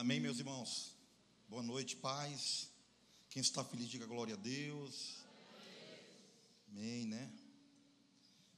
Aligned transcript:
Amém, 0.00 0.20
meus 0.20 0.38
irmãos? 0.38 0.94
Boa 1.48 1.62
noite, 1.62 1.96
paz. 1.96 2.68
Quem 3.30 3.40
está 3.40 3.64
feliz, 3.64 3.88
diga 3.88 4.04
glória 4.04 4.34
a 4.34 4.36
Deus. 4.36 5.14
Amém, 6.68 7.06
né? 7.06 7.32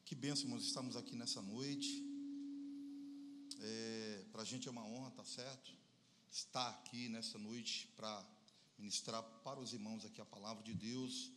Que 0.04 0.16
bênção, 0.16 0.46
irmãos, 0.46 0.64
estamos 0.64 0.96
aqui 0.96 1.14
nessa 1.14 1.40
noite. 1.40 2.04
É, 3.60 4.24
para 4.32 4.42
a 4.42 4.44
gente 4.44 4.66
é 4.66 4.70
uma 4.72 4.84
honra, 4.84 5.12
tá 5.12 5.24
certo? 5.24 5.70
Estar 6.28 6.70
aqui 6.70 7.08
nessa 7.08 7.38
noite 7.38 7.86
para 7.94 8.26
ministrar 8.76 9.22
para 9.44 9.60
os 9.60 9.72
irmãos 9.72 10.04
aqui 10.04 10.20
a 10.20 10.26
palavra 10.26 10.64
de 10.64 10.74
Deus. 10.74 11.30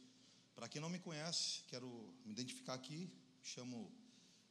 Para 0.55 0.67
quem 0.67 0.81
não 0.81 0.89
me 0.89 0.97
conhece, 0.97 1.61
quero 1.67 1.87
me 2.25 2.31
identificar 2.31 2.73
aqui. 2.73 3.01
Me 3.39 3.45
chamo 3.45 3.91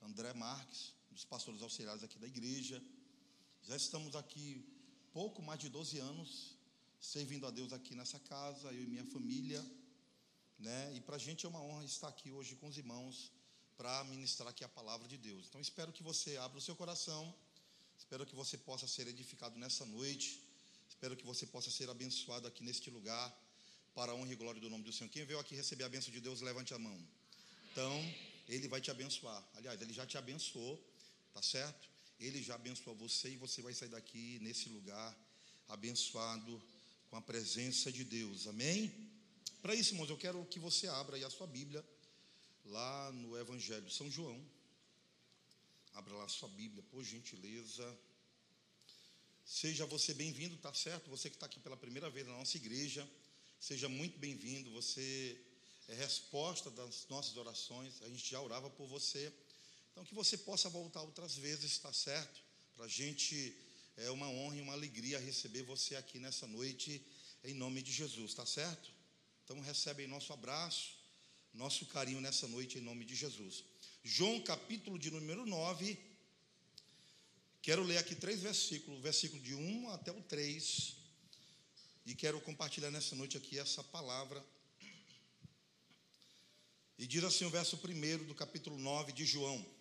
André 0.01 0.33
Marques, 0.33 0.95
dos 1.11 1.25
pastores 1.25 1.61
auxiliares 1.61 2.05
aqui 2.05 2.21
da 2.21 2.29
igreja. 2.29 2.81
Já 3.63 3.75
estamos 3.75 4.15
aqui 4.15 4.65
pouco 5.13 5.43
mais 5.43 5.59
de 5.59 5.69
12 5.69 5.99
anos 5.99 6.55
servindo 7.01 7.47
a 7.47 7.51
Deus 7.51 7.73
aqui 7.73 7.95
nessa 7.95 8.19
casa, 8.21 8.69
eu 8.73 8.83
e 8.83 8.87
minha 8.87 9.05
família, 9.05 9.65
né? 10.59 10.93
E 10.95 11.01
para 11.01 11.17
a 11.17 11.19
gente 11.19 11.47
é 11.47 11.49
uma 11.49 11.63
honra 11.63 11.85
estar 11.85 12.09
aqui 12.09 12.31
hoje 12.31 12.55
com 12.57 12.69
os 12.69 12.77
irmãos 12.77 13.33
para 13.77 14.05
ministrar 14.05 14.49
aqui 14.49 14.63
a 14.63 14.69
palavra 14.69 15.09
de 15.09 15.17
Deus. 15.17 15.47
Então 15.49 15.61
espero 15.61 15.93
que 15.93 16.03
você 16.03 16.37
abra 16.37 16.59
o 16.59 16.61
seu 16.61 16.77
coração, 16.77 17.35
espero 17.99 18.27
que 18.27 18.35
você 18.35 18.57
possa 18.59 18.87
ser 18.87 19.09
edificado 19.09 19.59
nessa 19.59 19.85
noite, 19.87 20.43
espero 20.89 21.17
que 21.17 21.25
você 21.25 21.47
possa 21.47 21.71
ser 21.71 21.89
abençoado 21.89 22.47
aqui 22.47 22.63
neste 22.63 22.91
lugar, 22.91 23.27
para 23.95 24.13
a 24.13 24.15
honra 24.15 24.33
e 24.33 24.37
glória 24.37 24.61
do 24.61 24.71
nome 24.71 24.85
do 24.85 24.93
Senhor. 24.93 25.11
Quem 25.11 25.25
veio 25.25 25.41
aqui 25.41 25.55
receber 25.55 25.85
a 25.85 25.89
bênção 25.89 26.13
de 26.13 26.21
Deus, 26.21 26.41
levante 26.41 26.73
a 26.73 26.79
mão. 26.79 26.99
Então, 27.73 27.93
Ele 28.49 28.69
vai 28.69 28.81
te 28.81 28.91
abençoar. 28.91 29.43
Aliás, 29.55 29.81
Ele 29.81 29.93
já 29.93 30.07
te 30.07 30.17
abençoou, 30.17 30.79
tá 31.35 31.43
certo? 31.43 31.90
Ele 32.21 32.43
já 32.43 32.55
abençoou 32.55 32.95
você 32.95 33.31
e 33.31 33.37
você 33.37 33.63
vai 33.63 33.73
sair 33.73 33.89
daqui 33.89 34.39
nesse 34.41 34.69
lugar 34.69 35.17
abençoado 35.69 36.63
com 37.09 37.17
a 37.17 37.23
presença 37.23 37.91
de 37.91 38.05
Deus. 38.05 38.47
Amém? 38.47 38.93
Para 39.63 39.75
isso, 39.75 39.95
irmãos, 39.95 40.11
eu 40.11 40.19
quero 40.19 40.45
que 40.45 40.59
você 40.59 40.87
abra 40.87 41.17
aí 41.17 41.25
a 41.25 41.31
sua 41.31 41.47
Bíblia 41.47 41.85
lá 42.67 43.11
no 43.13 43.39
Evangelho 43.39 43.87
de 43.87 43.95
São 43.95 44.11
João. 44.11 44.39
Abra 45.95 46.15
lá 46.15 46.25
a 46.25 46.29
sua 46.29 46.49
Bíblia, 46.51 46.83
por 46.91 47.03
gentileza. 47.03 47.99
Seja 49.45 49.87
você 49.87 50.13
bem-vindo, 50.13 50.57
tá 50.59 50.73
certo? 50.75 51.09
Você 51.11 51.31
que 51.31 51.37
está 51.37 51.47
aqui 51.47 51.59
pela 51.59 51.77
primeira 51.77 52.11
vez 52.11 52.27
na 52.27 52.35
nossa 52.35 52.57
igreja, 52.57 53.09
seja 53.59 53.89
muito 53.89 54.19
bem-vindo. 54.19 54.71
Você 54.73 55.41
é 55.89 55.95
resposta 55.95 56.71
das 56.71 57.07
nossas 57.09 57.37
orações. 57.37 58.01
A 58.03 58.09
gente 58.09 58.31
já 58.31 58.41
orava 58.41 58.69
por 58.71 58.87
você. 58.87 59.33
Então, 60.01 60.09
que 60.09 60.15
você 60.15 60.39
possa 60.39 60.67
voltar 60.71 61.03
outras 61.03 61.37
vezes, 61.37 61.73
está 61.73 61.93
certo? 61.93 62.41
Para 62.75 62.87
a 62.87 62.89
gente 62.89 63.55
é 63.99 64.11
uma 64.11 64.31
honra 64.31 64.57
e 64.57 64.61
uma 64.63 64.73
alegria 64.73 65.19
receber 65.19 65.63
você 65.63 65.95
aqui 65.95 66.19
nessa 66.19 66.47
noite, 66.47 67.05
em 67.45 67.53
nome 67.53 67.83
de 67.83 67.93
Jesus, 67.93 68.31
está 68.31 68.47
certo? 68.47 68.91
Então, 69.45 69.61
recebe 69.61 70.07
nosso 70.07 70.33
abraço, 70.33 70.97
nosso 71.53 71.85
carinho 71.85 72.19
nessa 72.19 72.49
noite, 72.49 72.79
em 72.79 72.81
nome 72.81 73.05
de 73.05 73.15
Jesus. 73.15 73.63
João, 74.03 74.41
capítulo 74.41 74.99
de 74.99 75.11
número 75.11 75.45
9. 75.45 75.99
Quero 77.61 77.83
ler 77.83 77.99
aqui 77.99 78.15
três 78.15 78.41
versículos, 78.41 79.03
versículo 79.03 79.43
de 79.43 79.55
1 79.55 79.91
até 79.91 80.11
o 80.11 80.23
3. 80.23 80.97
E 82.07 82.15
quero 82.15 82.41
compartilhar 82.41 82.91
nessa 82.91 83.15
noite 83.15 83.37
aqui 83.37 83.59
essa 83.59 83.85
palavra. 83.85 84.43
E 86.99 87.07
diz 87.07 87.23
assim 87.23 87.45
o 87.45 87.51
verso 87.51 87.77
1 87.77 88.25
do 88.25 88.35
capítulo 88.35 88.79
9 88.79 89.13
de 89.13 89.27
João. 89.27 89.80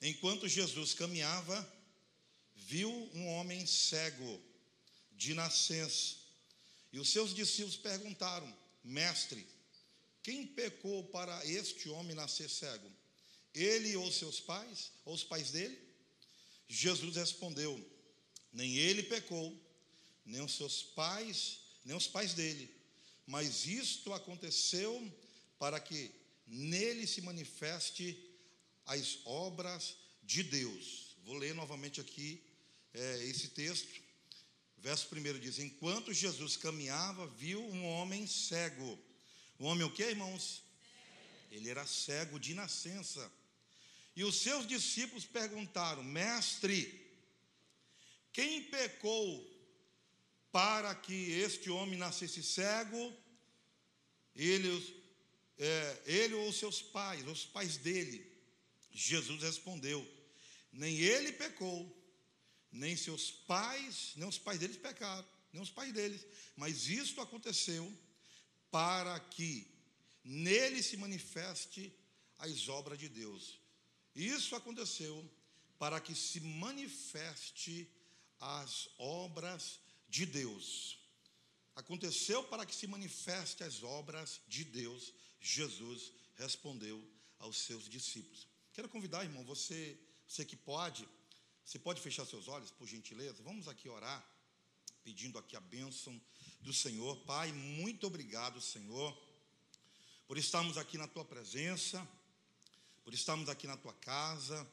Enquanto 0.00 0.48
Jesus 0.48 0.94
caminhava, 0.94 1.78
viu 2.54 2.90
um 3.14 3.26
homem 3.28 3.66
cego 3.66 4.40
de 5.12 5.34
nascença. 5.34 6.16
E 6.92 6.98
os 6.98 7.10
seus 7.10 7.34
discípulos 7.34 7.76
perguntaram: 7.76 8.52
Mestre, 8.84 9.46
quem 10.22 10.46
pecou 10.46 11.04
para 11.04 11.44
este 11.46 11.88
homem 11.88 12.14
nascer 12.14 12.48
cego? 12.48 12.90
Ele 13.54 13.96
ou 13.96 14.10
seus 14.12 14.40
pais? 14.40 14.92
Ou 15.04 15.14
os 15.14 15.24
pais 15.24 15.50
dele? 15.50 15.78
Jesus 16.68 17.16
respondeu: 17.16 17.84
Nem 18.52 18.76
ele 18.76 19.02
pecou, 19.02 19.58
nem 20.24 20.40
os 20.42 20.54
seus 20.54 20.82
pais, 20.82 21.60
nem 21.84 21.96
os 21.96 22.06
pais 22.06 22.34
dele. 22.34 22.72
Mas 23.26 23.66
isto 23.66 24.12
aconteceu 24.12 25.12
para 25.58 25.80
que 25.80 26.10
nele 26.46 27.06
se 27.06 27.20
manifeste 27.20 28.27
as 28.88 29.18
obras 29.24 29.96
de 30.22 30.42
Deus. 30.42 31.16
Vou 31.24 31.36
ler 31.36 31.54
novamente 31.54 32.00
aqui 32.00 32.42
é, 32.94 33.24
esse 33.24 33.48
texto. 33.48 34.02
Verso 34.78 35.08
1 35.14 35.38
diz: 35.38 35.58
Enquanto 35.58 36.12
Jesus 36.12 36.56
caminhava, 36.56 37.26
viu 37.26 37.60
um 37.60 37.86
homem 37.86 38.26
cego. 38.26 38.98
Um 39.60 39.66
homem 39.66 39.86
o 39.86 39.92
que, 39.92 40.02
irmãos? 40.02 40.62
Ele 41.50 41.68
era 41.68 41.86
cego 41.86 42.38
de 42.40 42.54
nascença. 42.54 43.30
E 44.16 44.24
os 44.24 44.36
seus 44.36 44.66
discípulos 44.66 45.24
perguntaram: 45.24 46.02
Mestre, 46.02 47.06
quem 48.32 48.62
pecou 48.64 49.46
para 50.50 50.94
que 50.94 51.32
este 51.32 51.68
homem 51.70 51.98
nascesse 51.98 52.42
cego? 52.42 53.12
Ele, 54.34 54.96
é, 55.58 56.02
ele 56.06 56.34
ou 56.34 56.52
seus 56.52 56.80
pais, 56.80 57.26
os 57.26 57.44
pais 57.44 57.76
dele? 57.76 58.27
Jesus 58.98 59.42
respondeu: 59.42 60.04
Nem 60.72 60.98
ele 60.98 61.32
pecou, 61.32 61.96
nem 62.72 62.96
seus 62.96 63.30
pais, 63.30 64.12
nem 64.16 64.28
os 64.28 64.38
pais 64.38 64.58
deles 64.58 64.76
pecaram, 64.76 65.26
nem 65.52 65.62
os 65.62 65.70
pais 65.70 65.92
deles. 65.92 66.26
Mas 66.56 66.88
isto 66.88 67.20
aconteceu 67.20 67.96
para 68.72 69.18
que 69.20 69.70
nele 70.24 70.82
se 70.82 70.96
manifeste 70.96 71.92
as 72.38 72.68
obras 72.68 72.98
de 72.98 73.08
Deus. 73.08 73.60
Isso 74.16 74.56
aconteceu 74.56 75.30
para 75.78 76.00
que 76.00 76.14
se 76.14 76.40
manifeste 76.40 77.88
as 78.40 78.88
obras 78.98 79.78
de 80.08 80.26
Deus. 80.26 80.98
Aconteceu 81.76 82.42
para 82.42 82.66
que 82.66 82.74
se 82.74 82.88
manifeste 82.88 83.62
as 83.62 83.84
obras 83.84 84.40
de 84.48 84.64
Deus. 84.64 85.14
Jesus 85.40 86.12
respondeu 86.34 87.00
aos 87.38 87.58
seus 87.58 87.88
discípulos. 87.88 88.48
Quero 88.78 88.88
convidar, 88.88 89.24
irmão, 89.24 89.42
você, 89.42 89.98
você 90.24 90.44
que 90.44 90.54
pode, 90.54 91.04
você 91.64 91.80
pode 91.80 92.00
fechar 92.00 92.24
seus 92.24 92.46
olhos, 92.46 92.70
por 92.70 92.86
gentileza? 92.86 93.42
Vamos 93.42 93.66
aqui 93.66 93.88
orar, 93.88 94.24
pedindo 95.02 95.36
aqui 95.36 95.56
a 95.56 95.60
bênção 95.60 96.14
do 96.60 96.72
Senhor. 96.72 97.16
Pai, 97.24 97.50
muito 97.50 98.06
obrigado, 98.06 98.60
Senhor, 98.60 99.20
por 100.28 100.38
estarmos 100.38 100.78
aqui 100.78 100.96
na 100.96 101.08
tua 101.08 101.24
presença, 101.24 102.08
por 103.02 103.12
estarmos 103.12 103.48
aqui 103.48 103.66
na 103.66 103.76
tua 103.76 103.92
casa. 103.94 104.64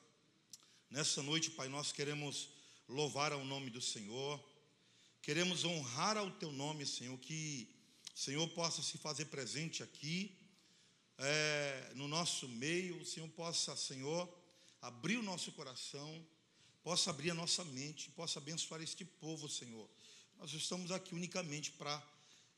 Nessa 0.92 1.24
noite, 1.24 1.50
Pai, 1.50 1.68
nós 1.68 1.92
queremos 1.92 2.50
louvar 2.88 3.32
ao 3.32 3.44
nome 3.44 3.72
do 3.72 3.82
Senhor, 3.82 4.40
queremos 5.20 5.66
honrar 5.66 6.16
ao 6.16 6.30
teu 6.30 6.52
nome, 6.52 6.86
Senhor, 6.86 7.18
que 7.18 7.68
Senhor 8.14 8.48
possa 8.50 8.84
se 8.84 9.00
fazer 9.00 9.26
presente 9.26 9.82
aqui 9.82 10.45
é, 11.18 11.94
no 11.96 12.08
nosso 12.08 12.48
meio, 12.48 12.98
o 13.02 13.06
Senhor 13.06 13.30
possa, 13.30 13.76
Senhor, 13.76 14.30
abrir 14.82 15.18
o 15.18 15.24
nosso 15.24 15.52
coração, 15.54 16.26
possa 16.84 17.10
abrir 17.10 17.32
a 17.32 17.34
nossa 17.34 17.64
mente, 17.64 18.10
possa 18.12 18.40
abençoar 18.40 18.82
este 18.82 19.06
povo, 19.06 19.50
Senhor. 19.50 19.90
Nós 20.38 20.52
estamos 20.54 20.92
aqui 20.92 21.16
unicamente 21.16 21.72
para 21.72 22.04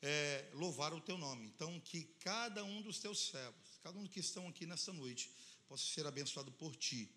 é, 0.02 0.48
louvar 0.52 0.92
o 0.92 1.00
Teu 1.00 1.16
nome. 1.16 1.46
Então, 1.46 1.80
que 1.80 2.02
cada 2.20 2.64
um 2.64 2.82
dos 2.82 2.98
Teus 2.98 3.28
servos, 3.28 3.78
cada 3.82 3.98
um 3.98 4.06
que 4.06 4.20
estão 4.20 4.48
aqui 4.48 4.66
nessa 4.66 4.92
noite, 4.92 5.30
possa 5.68 5.84
ser 5.84 6.06
abençoado 6.06 6.50
por 6.52 6.74
Ti. 6.74 7.08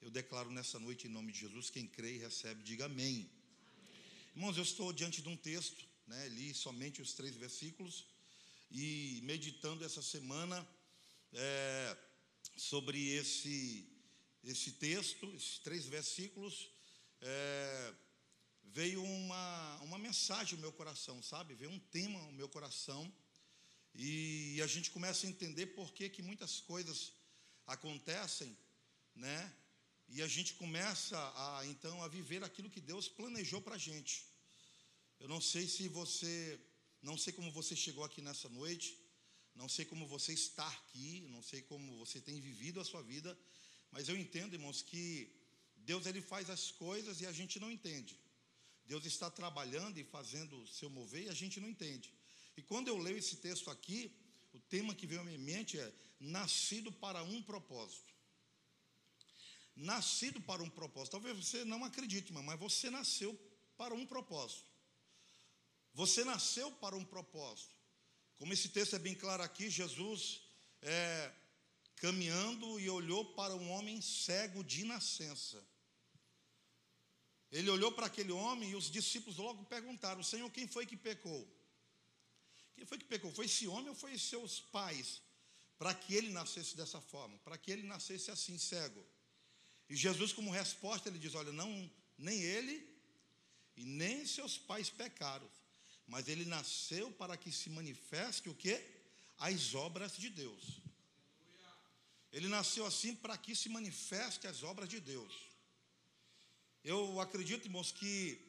Eu 0.00 0.10
declaro 0.10 0.50
nessa 0.50 0.78
noite, 0.78 1.06
em 1.06 1.10
nome 1.10 1.32
de 1.32 1.40
Jesus, 1.40 1.70
quem 1.70 1.86
crê 1.86 2.16
e 2.16 2.18
recebe, 2.18 2.62
diga 2.62 2.86
amém. 2.86 3.06
amém. 3.06 3.30
Irmãos, 4.34 4.56
eu 4.56 4.62
estou 4.62 4.92
diante 4.92 5.22
de 5.22 5.28
um 5.28 5.36
texto, 5.36 5.84
né, 6.06 6.28
li 6.28 6.52
somente 6.52 7.00
os 7.00 7.12
três 7.12 7.36
versículos, 7.36 8.04
e 8.70 9.20
meditando 9.22 9.84
essa 9.84 10.02
semana, 10.02 10.66
é, 11.32 11.96
sobre 12.56 13.14
esse, 13.14 13.88
esse 14.44 14.72
texto, 14.72 15.26
esses 15.34 15.58
três 15.58 15.86
versículos, 15.86 16.70
é, 17.20 17.94
veio 18.64 19.02
uma, 19.02 19.76
uma 19.82 19.98
mensagem 19.98 20.56
no 20.56 20.62
meu 20.62 20.72
coração, 20.72 21.22
sabe? 21.22 21.54
Veio 21.54 21.70
um 21.70 21.78
tema 21.78 22.20
no 22.22 22.32
meu 22.32 22.48
coração. 22.48 23.12
E 23.94 24.60
a 24.62 24.66
gente 24.66 24.90
começa 24.90 25.26
a 25.26 25.30
entender 25.30 25.66
por 25.66 25.92
que, 25.92 26.08
que 26.08 26.22
muitas 26.22 26.60
coisas 26.60 27.12
acontecem, 27.66 28.56
né? 29.14 29.52
E 30.08 30.22
a 30.22 30.28
gente 30.28 30.54
começa 30.54 31.16
a 31.18 31.66
então 31.66 32.02
a 32.02 32.08
viver 32.08 32.42
aquilo 32.42 32.70
que 32.70 32.80
Deus 32.80 33.08
planejou 33.08 33.60
para 33.60 33.76
a 33.76 33.78
gente. 33.78 34.26
Eu 35.20 35.28
não 35.28 35.40
sei 35.40 35.66
se 35.68 35.88
você, 35.88 36.60
não 37.00 37.16
sei 37.16 37.32
como 37.32 37.52
você 37.52 37.76
chegou 37.76 38.04
aqui 38.04 38.20
nessa 38.20 38.48
noite, 38.48 38.98
não 39.54 39.68
sei 39.68 39.84
como 39.84 40.06
você 40.06 40.32
está 40.32 40.66
aqui, 40.66 41.26
não 41.30 41.42
sei 41.42 41.62
como 41.62 41.98
você 41.98 42.20
tem 42.20 42.40
vivido 42.40 42.80
a 42.80 42.84
sua 42.84 43.02
vida, 43.02 43.38
mas 43.90 44.08
eu 44.08 44.16
entendo, 44.16 44.54
irmãos, 44.54 44.82
que 44.82 45.30
Deus 45.76 46.06
ele 46.06 46.22
faz 46.22 46.48
as 46.48 46.70
coisas 46.70 47.20
e 47.20 47.26
a 47.26 47.32
gente 47.32 47.60
não 47.60 47.70
entende. 47.70 48.18
Deus 48.86 49.04
está 49.04 49.30
trabalhando 49.30 49.98
e 49.98 50.04
fazendo 50.04 50.60
o 50.60 50.66
seu 50.66 50.90
mover 50.90 51.24
e 51.24 51.28
a 51.28 51.34
gente 51.34 51.60
não 51.60 51.68
entende. 51.68 52.12
E 52.56 52.62
quando 52.62 52.88
eu 52.88 52.96
leio 52.96 53.18
esse 53.18 53.36
texto 53.36 53.70
aqui, 53.70 54.14
o 54.52 54.60
tema 54.60 54.94
que 54.94 55.06
veio 55.06 55.20
à 55.20 55.24
minha 55.24 55.38
mente 55.38 55.78
é 55.78 55.92
nascido 56.20 56.92
para 56.92 57.22
um 57.22 57.42
propósito. 57.42 58.12
Nascido 59.74 60.40
para 60.40 60.62
um 60.62 60.68
propósito. 60.68 61.12
Talvez 61.12 61.36
você 61.36 61.64
não 61.64 61.84
acredite, 61.84 62.32
mas 62.32 62.58
você 62.58 62.90
nasceu 62.90 63.38
para 63.76 63.94
um 63.94 64.06
propósito. 64.06 64.70
Você 65.94 66.24
nasceu 66.24 66.70
para 66.72 66.96
um 66.96 67.04
propósito. 67.04 67.74
Como 68.42 68.52
esse 68.52 68.70
texto 68.70 68.96
é 68.96 68.98
bem 68.98 69.14
claro 69.14 69.40
aqui, 69.40 69.70
Jesus 69.70 70.40
é, 70.82 71.32
caminhando 71.94 72.80
e 72.80 72.90
olhou 72.90 73.24
para 73.36 73.54
um 73.54 73.70
homem 73.70 74.00
cego 74.00 74.64
de 74.64 74.84
nascença. 74.84 75.64
Ele 77.52 77.70
olhou 77.70 77.92
para 77.92 78.06
aquele 78.06 78.32
homem 78.32 78.70
e 78.70 78.74
os 78.74 78.90
discípulos 78.90 79.36
logo 79.36 79.64
perguntaram: 79.66 80.24
Senhor, 80.24 80.50
quem 80.50 80.66
foi 80.66 80.84
que 80.84 80.96
pecou? 80.96 81.48
Quem 82.74 82.84
foi 82.84 82.98
que 82.98 83.04
pecou? 83.04 83.30
Foi 83.30 83.46
esse 83.46 83.68
homem 83.68 83.90
ou 83.90 83.94
foi 83.94 84.18
seus 84.18 84.58
pais? 84.58 85.22
Para 85.78 85.94
que 85.94 86.12
ele 86.12 86.30
nascesse 86.30 86.76
dessa 86.76 87.00
forma, 87.00 87.38
para 87.44 87.56
que 87.56 87.70
ele 87.70 87.84
nascesse 87.84 88.28
assim, 88.28 88.58
cego. 88.58 89.06
E 89.88 89.94
Jesus, 89.94 90.32
como 90.32 90.50
resposta, 90.50 91.08
ele 91.08 91.20
diz: 91.20 91.36
Olha, 91.36 91.52
não, 91.52 91.88
nem 92.18 92.42
ele 92.42 92.92
e 93.76 93.84
nem 93.84 94.26
seus 94.26 94.58
pais 94.58 94.90
pecaram, 94.90 95.48
mas 96.06 96.28
ele 96.28 96.44
nasceu 96.44 97.10
para 97.12 97.36
que 97.36 97.50
se 97.50 97.70
manifeste 97.70 98.48
o 98.48 98.54
que? 98.54 98.80
As 99.38 99.74
obras 99.74 100.16
de 100.16 100.28
Deus. 100.28 100.82
Ele 102.32 102.48
nasceu 102.48 102.86
assim 102.86 103.14
para 103.14 103.36
que 103.36 103.54
se 103.54 103.68
manifeste 103.68 104.46
as 104.46 104.62
obras 104.62 104.88
de 104.88 105.00
Deus. 105.00 105.32
Eu 106.82 107.20
acredito, 107.20 107.66
irmãos, 107.66 107.92
que 107.92 108.40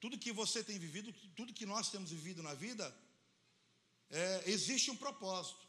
tudo 0.00 0.18
que 0.18 0.32
você 0.32 0.64
tem 0.64 0.78
vivido, 0.78 1.12
tudo 1.36 1.52
que 1.52 1.66
nós 1.66 1.90
temos 1.90 2.10
vivido 2.10 2.42
na 2.42 2.54
vida, 2.54 2.94
é, 4.08 4.42
existe 4.46 4.90
um 4.90 4.96
propósito. 4.96 5.68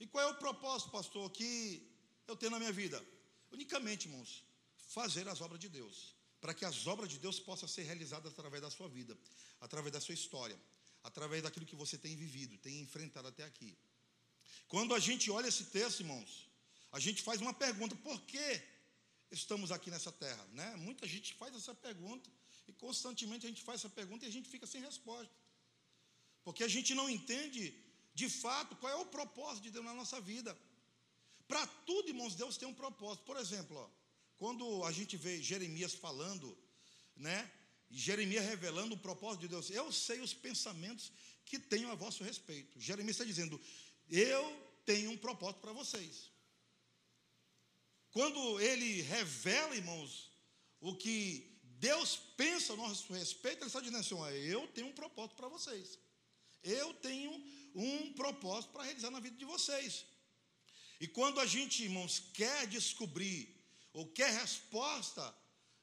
E 0.00 0.06
qual 0.06 0.24
é 0.24 0.32
o 0.32 0.38
propósito, 0.38 0.90
pastor, 0.90 1.30
que 1.30 1.86
eu 2.26 2.36
tenho 2.36 2.52
na 2.52 2.58
minha 2.58 2.72
vida? 2.72 3.04
Unicamente, 3.52 4.08
irmãos, 4.08 4.42
fazer 4.88 5.28
as 5.28 5.40
obras 5.40 5.60
de 5.60 5.68
Deus, 5.68 6.14
para 6.44 6.52
que 6.52 6.66
as 6.66 6.86
obras 6.86 7.08
de 7.08 7.18
Deus 7.18 7.40
possam 7.40 7.66
ser 7.66 7.84
realizadas 7.84 8.30
através 8.30 8.60
da 8.60 8.70
sua 8.70 8.86
vida, 8.86 9.16
através 9.62 9.90
da 9.94 9.98
sua 9.98 10.12
história, 10.12 10.54
através 11.02 11.42
daquilo 11.42 11.64
que 11.64 11.74
você 11.74 11.96
tem 11.96 12.14
vivido, 12.14 12.58
tem 12.58 12.80
enfrentado 12.80 13.28
até 13.28 13.44
aqui. 13.44 13.74
Quando 14.68 14.94
a 14.94 14.98
gente 14.98 15.30
olha 15.30 15.48
esse 15.48 15.64
texto, 15.76 16.00
irmãos, 16.00 16.46
a 16.92 17.00
gente 17.00 17.22
faz 17.22 17.40
uma 17.40 17.54
pergunta: 17.54 17.96
por 17.96 18.20
que 18.26 18.60
estamos 19.30 19.72
aqui 19.72 19.90
nessa 19.90 20.12
terra? 20.12 20.44
Né? 20.52 20.76
Muita 20.76 21.06
gente 21.06 21.32
faz 21.32 21.56
essa 21.56 21.74
pergunta 21.74 22.28
e 22.68 22.74
constantemente 22.74 23.46
a 23.46 23.48
gente 23.48 23.62
faz 23.62 23.80
essa 23.80 23.88
pergunta 23.88 24.26
e 24.26 24.28
a 24.28 24.32
gente 24.36 24.46
fica 24.46 24.66
sem 24.66 24.82
resposta. 24.82 25.32
Porque 26.42 26.62
a 26.62 26.68
gente 26.68 26.94
não 26.94 27.08
entende 27.08 27.74
de 28.14 28.28
fato 28.28 28.76
qual 28.76 28.92
é 28.92 28.96
o 28.96 29.06
propósito 29.06 29.62
de 29.62 29.70
Deus 29.70 29.86
na 29.86 29.94
nossa 29.94 30.20
vida. 30.20 30.54
Para 31.48 31.66
tudo, 31.88 32.10
irmãos, 32.10 32.34
Deus 32.34 32.58
tem 32.58 32.68
um 32.68 32.74
propósito. 32.74 33.24
Por 33.24 33.38
exemplo, 33.38 33.78
ó, 33.78 34.03
quando 34.44 34.84
a 34.84 34.92
gente 34.92 35.16
vê 35.16 35.40
Jeremias 35.40 35.94
falando, 35.94 36.46
né? 37.16 37.50
Jeremias 37.90 38.44
revelando 38.44 38.94
o 38.94 38.98
propósito 38.98 39.40
de 39.40 39.48
Deus. 39.48 39.70
Eu 39.70 39.90
sei 39.90 40.20
os 40.20 40.34
pensamentos 40.34 41.10
que 41.46 41.58
tenho 41.58 41.90
a 41.90 41.94
vosso 41.94 42.22
respeito. 42.22 42.78
Jeremias 42.78 43.14
está 43.16 43.24
dizendo: 43.24 43.58
Eu 44.10 44.44
tenho 44.84 45.10
um 45.12 45.16
propósito 45.16 45.60
para 45.62 45.72
vocês. 45.72 46.30
Quando 48.10 48.60
ele 48.60 49.00
revela, 49.00 49.74
irmãos, 49.74 50.30
o 50.78 50.94
que 50.94 51.58
Deus 51.78 52.16
pensa 52.36 52.74
a 52.74 52.76
nosso 52.76 53.10
respeito, 53.14 53.60
ele 53.60 53.68
está 53.68 53.80
dizendo 53.80 53.96
assim: 53.96 54.14
eu 54.56 54.68
tenho 54.74 54.88
um 54.88 54.92
propósito 54.92 55.36
para 55.36 55.48
vocês. 55.48 55.98
Eu 56.62 56.92
tenho 56.92 57.32
um 57.74 58.12
propósito 58.12 58.72
para 58.74 58.82
realizar 58.82 59.10
na 59.10 59.20
vida 59.20 59.38
de 59.38 59.46
vocês. 59.46 60.04
E 61.00 61.08
quando 61.08 61.40
a 61.40 61.46
gente, 61.46 61.82
irmãos, 61.82 62.22
quer 62.34 62.66
descobrir 62.66 63.53
ou 63.94 64.06
quer 64.06 64.30
resposta 64.38 65.34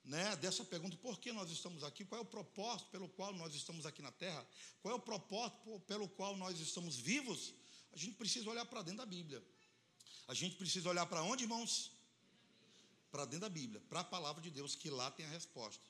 né, 0.03 0.35
dessa 0.35 0.63
pergunta, 0.63 0.95
por 0.97 1.19
que 1.19 1.31
nós 1.31 1.49
estamos 1.49 1.83
aqui, 1.83 2.05
qual 2.05 2.19
é 2.19 2.21
o 2.21 2.27
propósito 2.27 2.91
pelo 2.91 3.09
qual 3.09 3.33
nós 3.33 3.55
estamos 3.55 3.87
aqui 3.87 4.03
na 4.03 4.11
terra, 4.11 4.45
qual 4.81 4.93
é 4.93 4.97
o 4.97 5.01
propósito 5.01 5.79
pelo 5.87 6.07
qual 6.07 6.37
nós 6.37 6.59
estamos 6.59 6.97
vivos, 6.97 7.55
a 7.91 7.97
gente 7.97 8.15
precisa 8.15 8.47
olhar 8.49 8.65
para 8.65 8.83
dentro 8.83 8.99
da 8.99 9.05
Bíblia. 9.07 9.43
A 10.27 10.35
gente 10.35 10.55
precisa 10.55 10.87
olhar 10.87 11.07
para 11.07 11.23
onde, 11.23 11.45
irmãos? 11.45 11.91
para 13.11 13.25
dentro 13.25 13.41
da 13.41 13.49
Bíblia, 13.49 13.81
para 13.89 13.99
a 13.99 14.03
palavra 14.03 14.41
de 14.41 14.49
Deus, 14.49 14.73
que 14.73 14.89
lá 14.89 15.11
tem 15.11 15.25
a 15.25 15.29
resposta. 15.29 15.83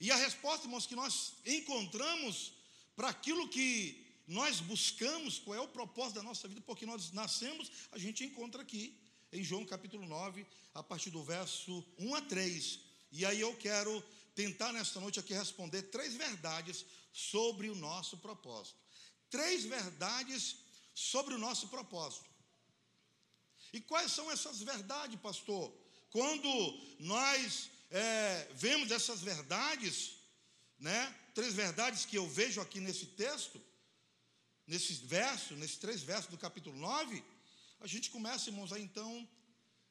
E 0.00 0.10
a 0.10 0.16
resposta, 0.16 0.66
irmãos, 0.66 0.86
que 0.86 0.94
nós 0.94 1.34
encontramos 1.44 2.52
para 2.94 3.08
aquilo 3.08 3.48
que 3.48 4.06
nós 4.26 4.60
buscamos, 4.60 5.38
qual 5.40 5.56
é 5.56 5.60
o 5.60 5.68
propósito 5.68 6.16
da 6.16 6.22
nossa 6.22 6.46
vida, 6.46 6.60
porque 6.60 6.86
nós 6.86 7.10
nascemos, 7.10 7.70
a 7.90 7.98
gente 7.98 8.24
encontra 8.24 8.62
aqui 8.62 8.96
em 9.32 9.42
João 9.44 9.64
capítulo 9.64 10.06
9, 10.06 10.46
a 10.74 10.82
partir 10.82 11.10
do 11.10 11.22
verso 11.22 11.84
1 11.98 12.14
a 12.14 12.22
3. 12.22 12.80
E 13.12 13.24
aí 13.24 13.40
eu 13.40 13.56
quero 13.56 14.02
tentar 14.34 14.72
nesta 14.72 15.00
noite 15.00 15.20
aqui 15.20 15.34
responder 15.34 15.82
três 15.82 16.14
verdades 16.14 16.84
sobre 17.12 17.68
o 17.68 17.74
nosso 17.74 18.16
propósito. 18.18 18.78
Três 19.28 19.64
verdades 19.64 20.56
sobre 20.94 21.34
o 21.34 21.38
nosso 21.38 21.68
propósito. 21.68 22.28
E 23.72 23.80
quais 23.80 24.10
são 24.10 24.30
essas 24.30 24.60
verdades, 24.60 25.20
pastor? 25.20 25.72
Quando 26.10 26.48
nós 26.98 27.70
é, 27.90 28.48
vemos 28.54 28.90
essas 28.90 29.20
verdades, 29.20 30.16
né, 30.78 31.14
três 31.34 31.54
verdades 31.54 32.04
que 32.04 32.16
eu 32.16 32.28
vejo 32.28 32.60
aqui 32.60 32.80
nesse 32.80 33.06
texto, 33.06 33.60
nesses 34.66 34.98
versos, 34.98 35.56
nesses 35.58 35.76
três 35.76 36.02
versos 36.02 36.30
do 36.30 36.38
capítulo 36.38 36.76
9, 36.76 37.22
a 37.80 37.86
gente 37.86 38.10
começa, 38.10 38.50
irmãos, 38.50 38.72
a 38.72 38.78
então 38.78 39.28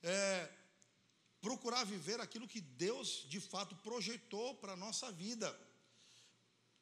é, 0.03 0.49
procurar 1.41 1.83
viver 1.83 2.19
aquilo 2.19 2.47
que 2.47 2.61
Deus 2.61 3.25
de 3.27 3.39
fato 3.39 3.75
projetou 3.77 4.55
para 4.55 4.73
a 4.73 4.77
nossa 4.77 5.11
vida. 5.11 5.49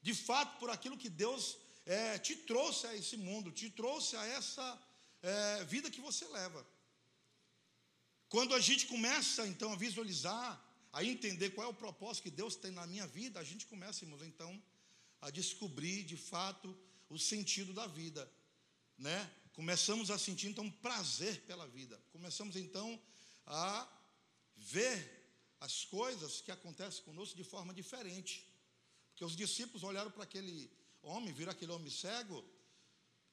De 0.01 0.13
fato, 0.13 0.59
por 0.59 0.69
aquilo 0.69 0.97
que 0.97 1.09
Deus 1.09 1.57
é, 1.85 2.17
te 2.19 2.35
trouxe 2.35 2.87
a 2.87 2.95
esse 2.95 3.15
mundo, 3.15 3.51
te 3.51 3.69
trouxe 3.69 4.17
a 4.17 4.25
essa 4.25 4.67
é, 5.21 5.63
vida 5.63 5.89
que 5.89 6.01
você 6.01 6.25
leva. 6.27 6.65
Quando 8.29 8.53
a 8.53 8.59
gente 8.59 8.87
começa 8.87 9.47
então 9.47 9.71
a 9.71 9.77
visualizar, 9.77 10.61
a 10.91 11.03
entender 11.03 11.51
qual 11.51 11.67
é 11.67 11.69
o 11.69 11.73
propósito 11.73 12.23
que 12.23 12.31
Deus 12.31 12.55
tem 12.55 12.71
na 12.71 12.85
minha 12.85 13.07
vida, 13.07 13.39
a 13.39 13.43
gente 13.43 13.65
começa, 13.65 14.03
irmãos, 14.03 14.21
então 14.23 14.61
a 15.21 15.29
descobrir 15.29 16.03
de 16.03 16.17
fato 16.17 16.77
o 17.09 17.17
sentido 17.17 17.73
da 17.73 17.87
vida, 17.87 18.29
né? 18.97 19.31
Começamos 19.57 20.11
a 20.11 20.19
sentir 20.19 20.49
então 20.49 20.69
prazer 20.69 21.41
pela 21.47 21.67
vida. 21.67 21.99
Começamos 22.11 22.55
então 22.55 23.01
a 23.43 23.89
ver 24.55 24.95
as 25.59 25.83
coisas 25.83 26.41
que 26.41 26.51
acontecem 26.51 27.03
conosco 27.03 27.35
de 27.35 27.43
forma 27.43 27.73
diferente. 27.73 28.45
Porque 29.09 29.25
os 29.25 29.35
discípulos 29.35 29.81
olharam 29.81 30.11
para 30.11 30.25
aquele 30.25 30.69
homem, 31.01 31.33
viram 31.33 31.51
aquele 31.51 31.71
homem 31.71 31.89
cego. 31.89 32.37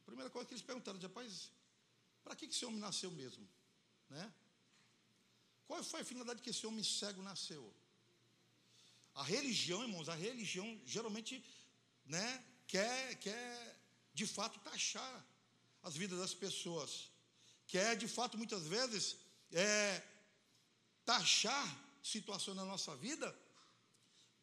A 0.00 0.04
primeira 0.06 0.30
coisa 0.30 0.48
que 0.48 0.54
eles 0.54 0.64
perguntaram, 0.64 0.98
rapaz, 0.98 1.50
para 2.22 2.34
que 2.34 2.46
esse 2.46 2.64
homem 2.64 2.80
nasceu 2.80 3.10
mesmo? 3.10 3.46
Né? 4.08 4.32
Qual 5.66 5.84
foi 5.84 6.00
a 6.00 6.04
finalidade 6.06 6.40
que 6.40 6.48
esse 6.48 6.66
homem 6.66 6.82
cego 6.82 7.20
nasceu? 7.22 7.70
A 9.14 9.22
religião, 9.22 9.82
irmãos, 9.82 10.08
a 10.08 10.14
religião 10.14 10.80
geralmente 10.86 11.44
né, 12.06 12.42
quer, 12.66 13.14
quer 13.16 13.78
de 14.14 14.26
fato 14.26 14.58
taxar 14.60 15.33
as 15.84 15.94
vidas 15.94 16.18
das 16.18 16.34
pessoas. 16.34 17.10
Quer 17.66 17.96
de 17.96 18.08
fato, 18.08 18.36
muitas 18.36 18.66
vezes, 18.66 19.16
é, 19.52 20.02
taxar 21.04 21.66
situações 22.02 22.56
na 22.56 22.64
nossa 22.64 22.96
vida 22.96 23.34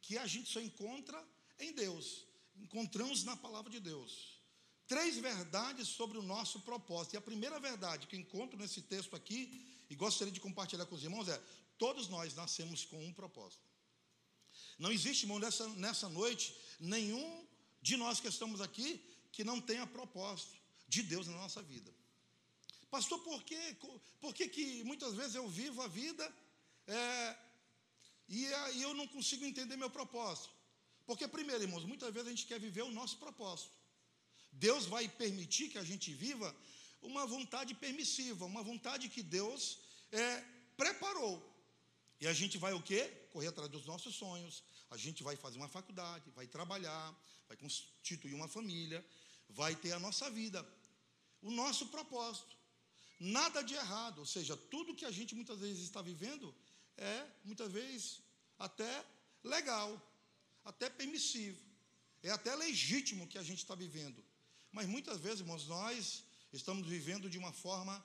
que 0.02 0.18
a 0.18 0.26
gente 0.28 0.50
só 0.50 0.62
encontra 0.62 1.22
em 1.60 1.74
Deus. 1.74 2.26
Encontramos 2.56 3.24
na 3.24 3.36
palavra 3.36 3.72
de 3.72 3.80
Deus. 3.80 4.40
Três 4.88 5.18
verdades 5.18 5.88
sobre 5.88 6.18
o 6.18 6.24
nosso 6.24 6.60
propósito. 6.62 7.14
E 7.14 7.18
a 7.18 7.22
primeira 7.22 7.60
verdade 7.60 8.08
que 8.08 8.18
encontro 8.18 8.58
nesse 8.58 8.82
texto 8.82 9.16
aqui 9.16 9.66
e 9.90 9.96
gostaria 9.96 10.34
de 10.34 10.40
compartilhar 10.40 10.86
com 10.86 10.96
os 10.96 11.04
irmãos 11.04 11.28
é: 11.28 11.42
todos 11.78 12.08
nós 12.08 12.36
nascemos 12.36 12.86
com 12.86 13.04
um 13.04 13.14
propósito. 13.14 13.64
Não 14.78 14.92
existe, 14.92 15.24
irmão, 15.24 15.40
nessa, 15.40 15.68
nessa 15.70 16.10
noite, 16.10 16.56
nenhum 16.80 17.48
de 17.82 17.96
nós 17.98 18.20
que 18.20 18.28
estamos 18.28 18.60
aqui 18.62 19.02
que 19.32 19.44
não 19.44 19.62
tenha 19.62 19.88
propósito 19.88 20.61
de 20.94 21.02
Deus 21.12 21.26
na 21.28 21.38
nossa 21.44 21.62
vida. 21.74 21.92
Pastor, 22.96 23.20
por 23.28 23.40
quê? 23.50 23.62
Por 24.24 24.34
que, 24.38 24.46
que 24.56 24.66
muitas 24.84 25.14
vezes 25.20 25.36
eu 25.42 25.48
vivo 25.48 25.82
a 25.82 25.88
vida 25.88 26.26
é, 26.88 27.38
e, 28.28 28.44
eu 28.88 28.94
não 29.00 29.08
consigo 29.16 29.46
entender 29.46 29.78
meu 29.78 29.92
propósito? 30.00 30.54
Porque, 31.06 31.26
primeiro, 31.38 31.64
irmãos, 31.64 31.86
muitas 31.92 32.14
vezes 32.14 32.28
a 32.28 32.34
gente 32.36 32.46
quer 32.52 32.60
viver 32.60 32.84
o 32.84 32.92
nosso 33.00 33.18
propósito. 33.26 33.72
Deus 34.52 34.86
vai 34.86 35.08
permitir 35.08 35.70
que 35.70 35.78
a 35.84 35.88
gente 35.92 36.10
viva 36.26 36.50
uma 37.02 37.26
vontade 37.26 37.74
permissiva, 37.86 38.44
uma 38.54 38.64
vontade 38.72 39.08
que 39.16 39.24
Deus 39.24 39.62
é, 40.12 40.44
preparou. 40.76 41.34
E 42.20 42.28
a 42.28 42.34
gente 42.34 42.58
vai 42.58 42.74
o 42.74 42.82
quê? 42.90 43.02
correr 43.32 43.48
atrás 43.48 43.70
dos 43.76 43.86
nossos 43.86 44.14
sonhos, 44.24 44.62
a 44.90 44.98
gente 44.98 45.24
vai 45.24 45.36
fazer 45.38 45.58
uma 45.58 45.70
faculdade, 45.70 46.30
vai 46.32 46.48
trabalhar, 46.48 47.06
vai 47.48 47.56
constituir 47.56 48.34
uma 48.34 48.50
família, 48.58 49.04
vai 49.62 49.74
ter 49.84 49.94
a 49.94 50.00
nossa 50.00 50.30
vida, 50.30 50.60
o 51.42 51.52
nosso 51.52 51.88
propósito. 51.88 52.56
Nada 53.20 53.62
de 53.62 53.74
errado, 53.74 54.20
ou 54.20 54.26
seja, 54.26 54.58
tudo 54.58 54.96
que 54.96 55.06
a 55.06 55.12
gente 55.12 55.36
muitas 55.36 55.60
vezes 55.60 55.84
está 55.84 56.02
vivendo 56.02 56.54
é, 56.98 57.28
muitas 57.44 57.72
vezes, 57.72 58.20
até 58.58 59.06
legal, 59.44 59.90
até 60.64 60.90
permissivo, 60.90 61.60
é 62.24 62.30
até 62.30 62.56
legítimo 62.56 63.28
que 63.28 63.38
a 63.38 63.44
gente 63.44 63.60
está 63.60 63.76
vivendo. 63.76 64.24
Mas 64.72 64.88
muitas 64.88 65.20
vezes, 65.20 65.42
irmãos, 65.42 65.68
nós 65.68 66.24
estamos 66.54 66.88
vivendo 66.88 67.30
de 67.30 67.38
uma 67.38 67.52
forma 67.52 68.04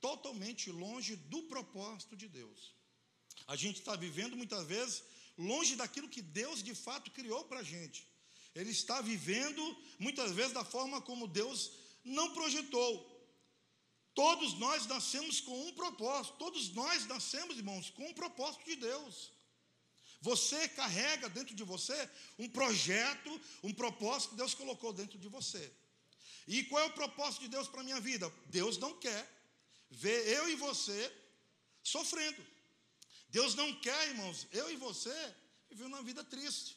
totalmente 0.00 0.70
longe 0.70 1.16
do 1.16 1.42
propósito 1.44 2.16
de 2.16 2.28
Deus. 2.28 2.74
A 3.46 3.56
gente 3.56 3.78
está 3.78 3.96
vivendo 3.96 4.36
muitas 4.36 4.66
vezes 4.66 5.02
longe 5.36 5.76
daquilo 5.76 6.08
que 6.08 6.22
Deus 6.22 6.62
de 6.62 6.74
fato 6.74 7.10
criou 7.10 7.44
para 7.44 7.60
a 7.60 7.62
gente. 7.62 8.06
Ele 8.54 8.70
está 8.70 9.00
vivendo 9.00 9.62
muitas 9.98 10.32
vezes 10.32 10.52
da 10.52 10.64
forma 10.64 11.00
como 11.00 11.26
Deus 11.26 11.72
não 12.06 12.32
projetou. 12.32 13.14
Todos 14.14 14.54
nós 14.54 14.86
nascemos 14.86 15.40
com 15.40 15.66
um 15.66 15.72
propósito, 15.74 16.38
todos 16.38 16.70
nós 16.70 17.06
nascemos, 17.06 17.56
irmãos, 17.56 17.90
com 17.90 18.06
um 18.06 18.14
propósito 18.14 18.64
de 18.64 18.76
Deus. 18.76 19.30
Você 20.22 20.68
carrega 20.68 21.28
dentro 21.28 21.54
de 21.54 21.62
você 21.62 22.10
um 22.38 22.48
projeto, 22.48 23.40
um 23.62 23.74
propósito 23.74 24.30
que 24.30 24.36
Deus 24.36 24.54
colocou 24.54 24.92
dentro 24.92 25.18
de 25.18 25.28
você. 25.28 25.70
E 26.48 26.64
qual 26.64 26.82
é 26.82 26.86
o 26.86 26.92
propósito 26.92 27.42
de 27.42 27.48
Deus 27.48 27.68
para 27.68 27.80
a 27.80 27.84
minha 27.84 28.00
vida? 28.00 28.32
Deus 28.46 28.78
não 28.78 28.96
quer 28.98 29.28
ver 29.90 30.26
eu 30.28 30.48
e 30.48 30.54
você 30.54 31.12
sofrendo. 31.82 32.44
Deus 33.28 33.54
não 33.54 33.74
quer, 33.80 34.08
irmãos, 34.08 34.46
eu 34.52 34.70
e 34.70 34.76
você 34.76 35.34
viver 35.68 35.84
uma 35.84 36.02
vida 36.02 36.24
triste. 36.24 36.76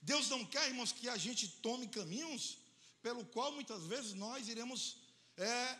Deus 0.00 0.28
não 0.28 0.44
quer, 0.44 0.66
irmãos, 0.66 0.90
que 0.90 1.08
a 1.08 1.16
gente 1.16 1.46
tome 1.46 1.86
caminhos 1.86 2.58
pelo 3.02 3.24
qual 3.26 3.52
muitas 3.52 3.84
vezes 3.84 4.14
nós 4.14 4.48
iremos 4.48 4.96
é, 5.36 5.78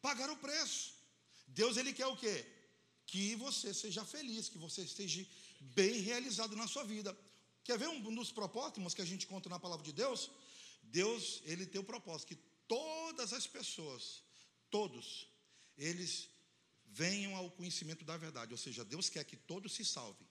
pagar 0.00 0.30
o 0.30 0.36
preço. 0.36 0.94
Deus 1.48 1.76
ele 1.76 1.92
quer 1.92 2.06
o 2.06 2.16
quê? 2.16 2.46
Que 3.06 3.34
você 3.36 3.74
seja 3.74 4.04
feliz, 4.04 4.48
que 4.48 4.58
você 4.58 4.82
esteja 4.82 5.26
bem 5.60 6.00
realizado 6.00 6.54
na 6.56 6.66
sua 6.66 6.84
vida. 6.84 7.16
Quer 7.64 7.78
ver 7.78 7.88
um 7.88 8.14
dos 8.14 8.30
propósitos 8.30 8.94
que 8.94 9.02
a 9.02 9.06
gente 9.06 9.26
conta 9.26 9.48
na 9.48 9.58
palavra 9.58 9.84
de 9.84 9.92
Deus? 9.92 10.30
Deus, 10.82 11.42
ele 11.44 11.66
tem 11.66 11.80
o 11.80 11.84
propósito 11.84 12.28
que 12.28 12.38
todas 12.68 13.32
as 13.32 13.46
pessoas, 13.46 14.22
todos, 14.70 15.28
eles 15.76 16.28
venham 16.86 17.34
ao 17.34 17.50
conhecimento 17.50 18.04
da 18.04 18.16
verdade, 18.16 18.52
ou 18.52 18.58
seja, 18.58 18.84
Deus 18.84 19.08
quer 19.08 19.24
que 19.24 19.36
todos 19.36 19.72
se 19.72 19.84
salvem. 19.84 20.26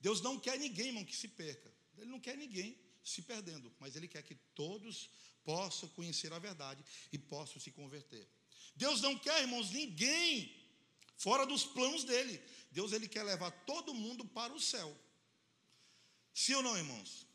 Deus 0.00 0.20
não 0.20 0.38
quer 0.40 0.58
ninguém, 0.58 0.88
irmão, 0.88 1.04
que 1.04 1.14
se 1.14 1.28
perca. 1.28 1.72
Ele 1.96 2.10
não 2.10 2.18
quer 2.18 2.36
ninguém 2.36 2.76
se 3.02 3.22
perdendo, 3.22 3.72
mas 3.78 3.96
ele 3.96 4.08
quer 4.08 4.22
que 4.22 4.34
todos 4.54 5.10
possam 5.44 5.88
conhecer 5.90 6.32
a 6.32 6.38
verdade 6.38 6.84
e 7.12 7.18
possam 7.18 7.60
se 7.60 7.70
converter. 7.70 8.28
Deus 8.76 9.00
não 9.00 9.18
quer, 9.18 9.40
irmãos, 9.40 9.70
ninguém 9.70 10.54
fora 11.16 11.46
dos 11.46 11.64
planos 11.64 12.04
dele. 12.04 12.40
Deus 12.70 12.92
ele 12.92 13.08
quer 13.08 13.22
levar 13.22 13.50
todo 13.64 13.94
mundo 13.94 14.24
para 14.24 14.52
o 14.52 14.60
céu. 14.60 14.96
Sim 16.32 16.54
ou 16.54 16.62
não, 16.62 16.76
irmãos? 16.76 17.26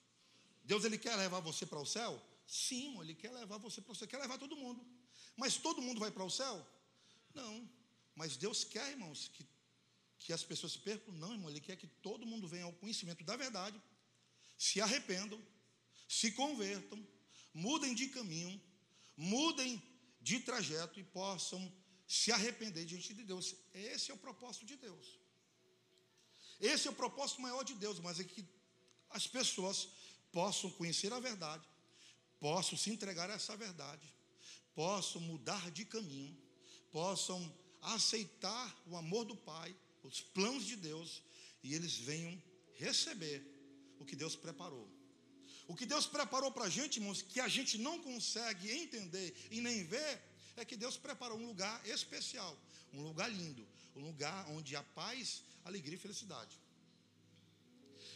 Deus 0.63 0.83
ele 0.83 0.97
quer 0.97 1.15
levar 1.15 1.39
você 1.39 1.65
para 1.65 1.79
o 1.79 1.85
céu? 1.85 2.21
Sim, 2.47 2.99
ele 3.01 3.13
quer 3.13 3.31
levar 3.31 3.57
você 3.57 3.81
para 3.81 3.91
o 3.91 3.95
céu, 3.95 4.07
quer 4.07 4.17
levar 4.17 4.37
todo 4.37 4.55
mundo. 4.55 4.83
Mas 5.35 5.57
todo 5.57 5.81
mundo 5.81 5.99
vai 5.99 6.11
para 6.11 6.23
o 6.23 6.29
céu? 6.29 6.65
Não. 7.33 7.69
Mas 8.15 8.37
Deus 8.37 8.63
quer, 8.63 8.89
irmãos, 8.91 9.29
que, 9.33 9.45
que 10.19 10.31
as 10.31 10.43
pessoas 10.43 10.73
se 10.73 10.79
percam? 10.79 11.13
Não, 11.15 11.33
irmão, 11.33 11.49
ele 11.49 11.59
quer 11.59 11.75
que 11.75 11.87
todo 11.87 12.25
mundo 12.25 12.47
venha 12.47 12.63
ao 12.63 12.73
conhecimento 12.73 13.23
da 13.23 13.35
verdade, 13.35 13.79
se 14.57 14.79
arrependam, 14.79 15.41
se 16.07 16.31
convertam, 16.31 17.05
mudem 17.53 17.93
de 17.93 18.07
caminho, 18.07 18.61
mudem 19.15 19.81
de 20.21 20.39
trajeto 20.39 20.99
e 20.99 21.03
possam 21.03 21.71
se 22.07 22.31
arrepender 22.31 22.85
diante 22.85 23.13
de 23.13 23.23
Deus. 23.23 23.55
Esse 23.73 24.11
é 24.11 24.13
o 24.13 24.17
propósito 24.17 24.65
de 24.65 24.75
Deus. 24.75 25.19
Esse 26.59 26.87
é 26.87 26.91
o 26.91 26.95
propósito 26.95 27.41
maior 27.41 27.63
de 27.63 27.73
Deus, 27.73 27.99
mas 27.99 28.19
é 28.19 28.23
que 28.23 28.45
as 29.09 29.27
pessoas 29.27 29.89
possam 30.31 30.69
conhecer 30.71 31.11
a 31.11 31.19
verdade, 31.19 31.67
possam 32.39 32.77
se 32.77 32.89
entregar 32.89 33.29
a 33.29 33.33
essa 33.33 33.55
verdade, 33.55 34.07
possam 34.73 35.21
mudar 35.21 35.71
de 35.71 35.85
caminho, 35.85 36.37
possam 36.91 37.53
aceitar 37.81 38.83
o 38.87 38.95
amor 38.95 39.25
do 39.25 39.35
Pai, 39.35 39.75
os 40.03 40.21
planos 40.21 40.65
de 40.65 40.75
Deus, 40.75 41.23
e 41.63 41.73
eles 41.73 41.97
venham 41.97 42.41
receber 42.75 43.43
o 43.99 44.05
que 44.05 44.15
Deus 44.15 44.35
preparou. 44.35 44.94
O 45.67 45.75
que 45.75 45.85
Deus 45.85 46.05
preparou 46.05 46.51
para 46.51 46.65
a 46.65 46.69
gente, 46.69 46.97
irmãos, 46.99 47.21
que 47.21 47.39
a 47.39 47.47
gente 47.47 47.77
não 47.77 47.95
consegue 47.99 48.71
entender 48.71 49.27
e 49.49 49.61
nem 49.61 49.83
ver, 49.83 50.21
é 50.57 50.63
que 50.63 50.77
Deus 50.83 50.97
preparou 50.97 51.37
um 51.37 51.47
lugar 51.47 51.75
especial, 51.95 52.55
um 52.93 53.01
lugar 53.09 53.29
lindo, 53.31 53.65
um 53.95 54.03
lugar 54.09 54.39
onde 54.49 54.75
há 54.75 54.83
paz, 55.01 55.41
alegria 55.63 55.95
e 55.95 56.05
felicidade. 56.05 56.55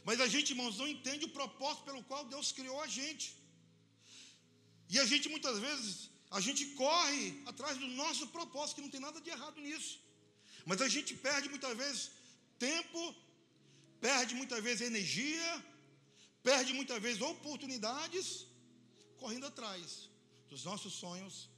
Mas 0.04 0.22
a 0.26 0.28
gente, 0.28 0.52
irmãos, 0.52 0.78
não 0.78 0.88
entende 0.88 1.26
o 1.26 1.36
propósito 1.40 1.84
pelo 1.84 2.04
qual 2.04 2.24
Deus 2.26 2.52
criou 2.52 2.82
a 2.82 2.88
gente. 2.88 3.36
E 4.90 5.00
a 5.00 5.06
gente 5.06 5.28
muitas 5.30 5.58
vezes, 5.60 6.10
a 6.32 6.40
gente 6.40 6.66
corre 6.84 7.42
atrás 7.46 7.78
do 7.78 7.88
nosso 8.04 8.28
propósito, 8.28 8.76
que 8.76 8.82
não 8.82 8.90
tem 8.96 9.02
nada 9.08 9.20
de 9.20 9.30
errado 9.30 9.60
nisso. 9.60 10.00
Mas 10.66 10.82
a 10.82 10.88
gente 10.88 11.14
perde 11.16 11.50
muitas 11.50 11.76
vezes 11.78 12.12
tempo, 12.58 13.16
perde 14.00 14.36
muitas 14.36 14.64
vezes 14.64 14.88
energia, 14.88 15.66
perde 16.44 16.74
muitas 16.74 17.02
vezes 17.02 17.22
oportunidades 17.22 18.46
correndo 19.18 19.48
atrás 19.48 20.10
dos 20.50 20.64
nossos 20.64 20.94
sonhos, 20.94 21.50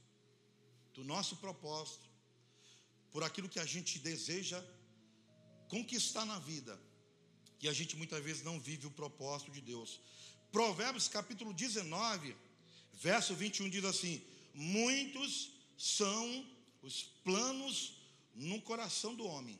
do 0.94 1.04
nosso 1.04 1.36
propósito, 1.36 2.06
por 3.10 3.22
aquilo 3.22 3.48
que 3.48 3.60
a 3.60 3.64
gente 3.64 3.98
deseja 3.98 4.62
conquistar 5.68 6.24
na 6.24 6.38
vida. 6.38 6.78
E 7.60 7.68
a 7.68 7.72
gente 7.72 7.96
muitas 7.96 8.22
vezes 8.22 8.42
não 8.42 8.58
vive 8.60 8.86
o 8.86 8.90
propósito 8.90 9.50
de 9.52 9.60
Deus. 9.60 10.00
Provérbios 10.50 11.08
capítulo 11.08 11.52
19, 11.54 12.36
verso 12.94 13.34
21 13.34 13.70
diz 13.70 13.84
assim: 13.84 14.22
Muitos 14.54 15.52
são 15.78 16.46
os 16.82 17.04
planos 17.24 17.96
no 18.34 18.60
coração 18.60 19.14
do 19.14 19.24
homem. 19.24 19.58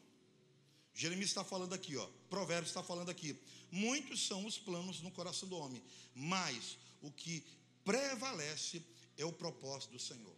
Jeremias 0.94 1.30
está 1.30 1.44
falando 1.44 1.72
aqui, 1.72 1.96
ó. 1.96 2.06
Provérbios 2.28 2.68
está 2.68 2.82
falando 2.82 3.10
aqui. 3.10 3.38
Muitos 3.72 4.26
são 4.26 4.44
os 4.44 4.58
planos 4.58 5.00
no 5.00 5.10
coração 5.10 5.48
do 5.48 5.56
homem, 5.56 5.82
mas 6.14 6.76
o 7.00 7.10
que 7.10 7.42
prevalece 7.82 8.84
é 9.16 9.24
o 9.24 9.32
propósito 9.32 9.92
do 9.92 9.98
Senhor. 9.98 10.36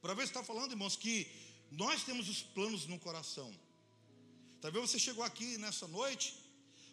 Provérbios 0.00 0.30
está 0.30 0.44
falando, 0.44 0.70
irmãos, 0.70 0.94
que 0.94 1.26
nós 1.72 2.04
temos 2.04 2.28
os 2.28 2.40
planos 2.40 2.86
no 2.86 3.00
coração. 3.00 3.52
Talvez 4.60 4.88
você 4.88 4.98
chegou 4.98 5.24
aqui 5.24 5.58
nessa 5.58 5.88
noite 5.88 6.36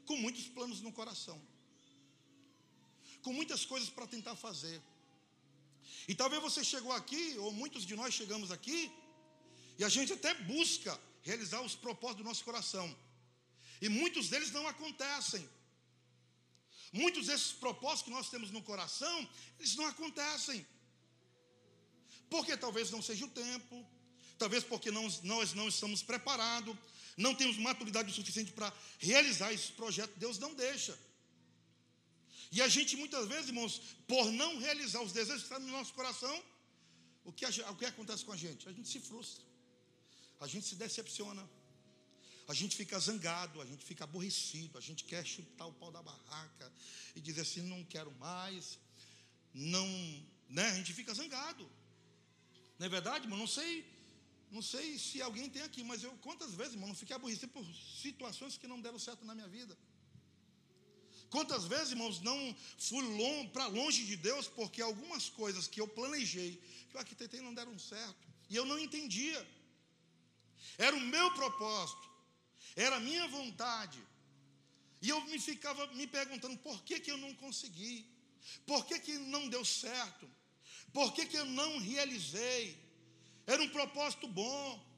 com 0.08 0.18
muitos 0.18 0.48
planos 0.48 0.82
no 0.82 0.92
coração, 0.92 1.40
com 3.22 3.32
muitas 3.32 3.64
coisas 3.66 3.90
para 3.90 4.08
tentar 4.08 4.36
fazer. 4.36 4.82
E 6.08 6.16
talvez 6.16 6.42
você 6.42 6.64
chegou 6.64 6.92
aqui, 6.92 7.38
ou 7.38 7.52
muitos 7.52 7.86
de 7.86 7.96
nós 7.96 8.12
chegamos 8.12 8.50
aqui, 8.50 8.92
e 9.78 9.84
a 9.84 9.90
gente 9.90 10.14
até 10.14 10.34
busca 10.34 11.00
realizar 11.22 11.62
os 11.62 11.76
propósitos 11.76 12.24
do 12.24 12.28
nosso 12.28 12.44
coração. 12.44 12.88
E 13.86 13.90
muitos 13.90 14.30
deles 14.32 14.50
não 14.58 14.66
acontecem. 14.74 15.44
Muitos 17.02 17.28
desses 17.30 17.52
propósitos 17.64 18.04
que 18.04 18.16
nós 18.18 18.30
temos 18.34 18.50
no 18.56 18.62
coração, 18.70 19.18
eles 19.60 19.76
não 19.80 19.88
acontecem. 19.94 20.66
Porque 22.30 22.56
talvez 22.56 22.92
não 22.92 23.02
seja 23.02 23.26
o 23.26 23.34
tempo, 23.44 23.76
talvez 24.38 24.64
porque 24.64 24.90
não, 24.90 25.06
nós 25.24 25.54
não 25.54 25.68
estamos 25.68 26.02
preparados, 26.02 26.74
não 27.18 27.36
temos 27.36 27.58
maturidade 27.58 28.10
o 28.10 28.14
suficiente 28.14 28.54
para 28.54 28.72
realizar 29.00 29.52
esse 29.52 29.74
projeto, 29.74 30.14
Deus 30.16 30.38
não 30.38 30.54
deixa. 30.54 30.98
E 32.54 32.62
a 32.62 32.70
gente 32.70 32.96
muitas 32.96 33.28
vezes, 33.28 33.48
irmãos, 33.50 33.82
por 34.08 34.32
não 34.32 34.60
realizar 34.60 35.02
os 35.02 35.12
desejos 35.12 35.44
que 35.44 35.50
estão 35.50 35.60
no 35.60 35.74
nosso 35.74 35.94
coração, 35.94 36.36
o 37.26 37.34
que, 37.34 37.46
o 37.46 37.76
que 37.76 37.86
acontece 37.86 38.24
com 38.24 38.32
a 38.32 38.38
gente? 38.38 38.70
A 38.70 38.72
gente 38.72 38.88
se 38.88 39.02
frustra, 39.02 39.44
a 40.40 40.48
gente 40.48 40.66
se 40.66 40.76
decepciona, 40.76 41.44
a 42.48 42.54
gente 42.54 42.76
fica 42.76 43.00
zangado, 43.00 43.62
a 43.62 43.66
gente 43.66 43.86
fica 43.86 44.04
aborrecido, 44.04 44.78
a 44.78 44.82
gente 44.82 45.04
quer 45.06 45.26
chutar 45.26 45.66
o 45.66 45.74
pau 45.74 45.92
da 45.92 46.02
barraca 46.02 46.72
e 47.16 47.22
dizer 47.22 47.42
assim: 47.42 47.62
não 47.62 47.84
quero 47.84 48.12
mais, 48.14 48.78
não, 49.54 49.88
né? 50.50 50.68
A 50.72 50.76
gente 50.76 50.94
fica 50.94 51.14
zangado. 51.14 51.70
Não 52.78 52.86
é 52.86 52.90
verdade, 52.90 53.26
irmão? 53.26 53.40
Não 53.40 53.48
sei, 53.48 53.86
não 54.52 54.62
sei 54.62 55.00
se 55.00 55.22
alguém 55.22 55.50
tem 55.50 55.62
aqui, 55.62 55.84
mas 55.84 56.04
eu 56.04 56.12
quantas 56.18 56.54
vezes, 56.54 56.74
irmão, 56.74 56.90
não 56.90 56.96
fiquei 56.96 57.16
aborrecido 57.16 57.52
por 57.52 57.66
situações 58.02 58.58
que 58.58 58.68
não 58.68 58.82
deram 58.82 59.00
certo 59.00 59.24
na 59.26 59.34
minha 59.34 59.48
vida. 59.48 59.78
Quantas 61.30 61.66
vezes, 61.66 61.92
irmãos, 61.92 62.22
não 62.22 62.56
fui 62.78 63.02
long, 63.02 63.48
para 63.48 63.66
longe 63.66 64.06
de 64.06 64.16
Deus 64.16 64.48
porque 64.48 64.82
algumas 64.82 65.30
coisas 65.30 65.66
que 65.66 65.82
eu 65.82 65.88
planejei, 65.88 66.62
que 66.90 66.96
eu 66.96 67.00
arquitetei 67.00 67.42
não 67.42 67.54
deram 67.54 67.80
certo, 67.80 68.28
e 68.50 68.56
eu 68.56 68.66
não 68.66 68.78
entendia. 68.78 69.48
Era 70.78 70.96
o 70.96 71.00
meu 71.00 71.34
propósito. 71.34 72.13
Era 72.76 72.96
a 72.96 73.00
minha 73.00 73.28
vontade. 73.28 74.00
E 75.02 75.10
eu 75.10 75.20
me 75.26 75.40
ficava 75.40 75.86
me 75.88 76.08
perguntando 76.08 76.58
por 76.58 76.82
que, 76.84 77.00
que 77.00 77.12
eu 77.12 77.18
não 77.18 77.34
consegui, 77.36 78.10
por 78.66 78.86
que, 78.86 79.00
que 79.00 79.18
não 79.18 79.50
deu 79.50 79.64
certo, 79.66 80.30
por 80.92 81.14
que, 81.14 81.26
que 81.26 81.38
eu 81.38 81.46
não 81.46 81.78
realizei. 81.80 82.82
Era 83.46 83.62
um 83.62 83.70
propósito 83.70 84.28
bom, 84.28 84.94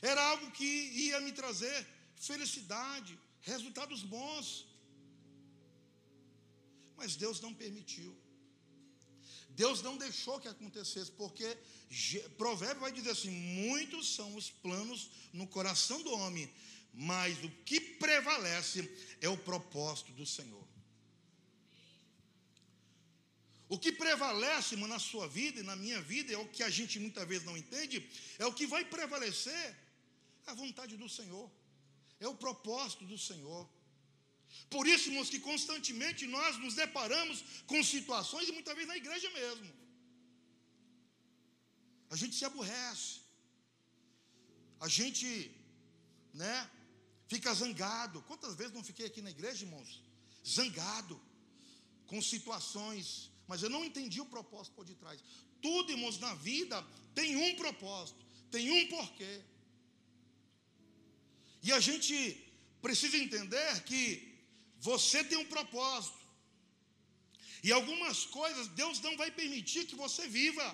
era 0.00 0.22
algo 0.30 0.50
que 0.52 0.64
ia 0.64 1.20
me 1.20 1.32
trazer 1.32 1.86
felicidade, 2.16 3.18
resultados 3.42 4.02
bons. 4.02 4.66
Mas 6.96 7.16
Deus 7.16 7.40
não 7.40 7.52
permitiu. 7.52 8.16
Deus 9.50 9.82
não 9.82 9.98
deixou 9.98 10.40
que 10.40 10.48
acontecesse, 10.48 11.10
porque 11.12 11.58
Provérbio 12.38 12.80
vai 12.80 12.92
dizer 12.92 13.10
assim: 13.10 13.30
muitos 13.30 14.14
são 14.14 14.34
os 14.34 14.50
planos 14.50 15.10
no 15.32 15.46
coração 15.46 16.02
do 16.02 16.12
homem, 16.12 16.50
mas 16.92 17.42
o 17.42 17.50
que 17.64 17.80
prevalece 17.80 18.90
é 19.20 19.28
o 19.28 19.36
propósito 19.36 20.12
do 20.12 20.26
Senhor. 20.26 20.66
O 23.68 23.78
que 23.78 23.90
prevalece 23.90 24.76
na 24.76 24.98
sua 24.98 25.26
vida 25.26 25.60
e 25.60 25.62
na 25.62 25.74
minha 25.74 26.00
vida, 26.02 26.30
é 26.32 26.36
o 26.36 26.48
que 26.48 26.62
a 26.62 26.68
gente 26.68 26.98
muitas 26.98 27.26
vezes 27.26 27.46
não 27.46 27.56
entende, 27.56 28.06
é 28.38 28.44
o 28.44 28.52
que 28.52 28.66
vai 28.66 28.84
prevalecer 28.84 29.64
é 30.46 30.50
a 30.50 30.54
vontade 30.54 30.96
do 31.02 31.08
Senhor, 31.08 31.50
é 32.20 32.28
o 32.28 32.34
propósito 32.34 33.04
do 33.12 33.16
Senhor. 33.16 33.62
Por 34.68 34.86
isso, 34.86 35.08
irmãos, 35.08 35.30
que 35.30 35.40
constantemente 35.40 36.26
nós 36.26 36.58
nos 36.58 36.74
deparamos 36.74 37.42
com 37.66 37.82
situações, 37.82 38.48
e 38.48 38.52
muitas 38.52 38.74
vezes 38.74 38.88
na 38.88 38.96
igreja 38.96 39.30
mesmo. 39.30 39.72
A 42.10 42.16
gente 42.16 42.34
se 42.34 42.44
aborrece. 42.44 43.20
A 44.80 44.88
gente, 44.88 45.26
né, 46.34 46.70
fica 47.32 47.54
zangado. 47.62 48.22
Quantas 48.30 48.54
vezes 48.58 48.74
não 48.76 48.84
fiquei 48.90 49.06
aqui 49.10 49.20
na 49.26 49.32
igreja, 49.36 49.64
irmãos? 49.66 49.90
Zangado 50.56 51.16
com 52.10 52.20
situações, 52.32 53.06
mas 53.50 53.62
eu 53.62 53.70
não 53.74 53.84
entendi 53.88 54.20
o 54.20 54.32
propósito 54.36 54.74
por 54.78 54.84
detrás. 54.92 55.18
Tudo, 55.66 55.92
irmãos, 55.94 56.18
na 56.26 56.34
vida 56.34 56.76
tem 57.18 57.30
um 57.46 57.52
propósito, 57.62 58.20
tem 58.54 58.64
um 58.78 58.82
porquê. 58.94 59.34
E 61.66 61.70
a 61.78 61.80
gente 61.88 62.14
precisa 62.86 63.16
entender 63.24 63.72
que 63.90 64.02
você 64.88 65.18
tem 65.30 65.38
um 65.38 65.50
propósito. 65.56 66.20
E 67.66 67.70
algumas 67.78 68.18
coisas 68.40 68.66
Deus 68.82 68.96
não 69.06 69.14
vai 69.22 69.30
permitir 69.40 69.82
que 69.90 70.00
você 70.04 70.24
viva, 70.40 70.66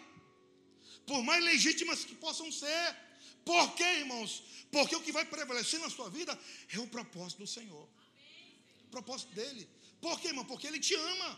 por 1.11 1.21
mais 1.29 1.45
legítimas 1.53 2.05
que 2.09 2.17
possam 2.27 2.50
ser. 2.61 2.87
Por 3.50 3.67
quê, 3.76 3.90
irmãos? 4.05 4.31
Porque 4.71 4.95
o 4.95 5.02
que 5.05 5.12
vai 5.19 5.25
prevalecer 5.35 5.81
na 5.81 5.88
sua 5.88 6.09
vida 6.17 6.33
é 6.75 6.78
o 6.78 6.87
propósito 6.97 7.38
do 7.45 7.47
Senhor. 7.57 7.87
O 8.87 8.90
propósito 8.97 9.33
dele. 9.38 9.67
Por 10.02 10.21
quê, 10.21 10.28
irmão? 10.28 10.45
Porque 10.50 10.67
ele 10.71 10.81
te 10.88 10.95
ama. 10.95 11.31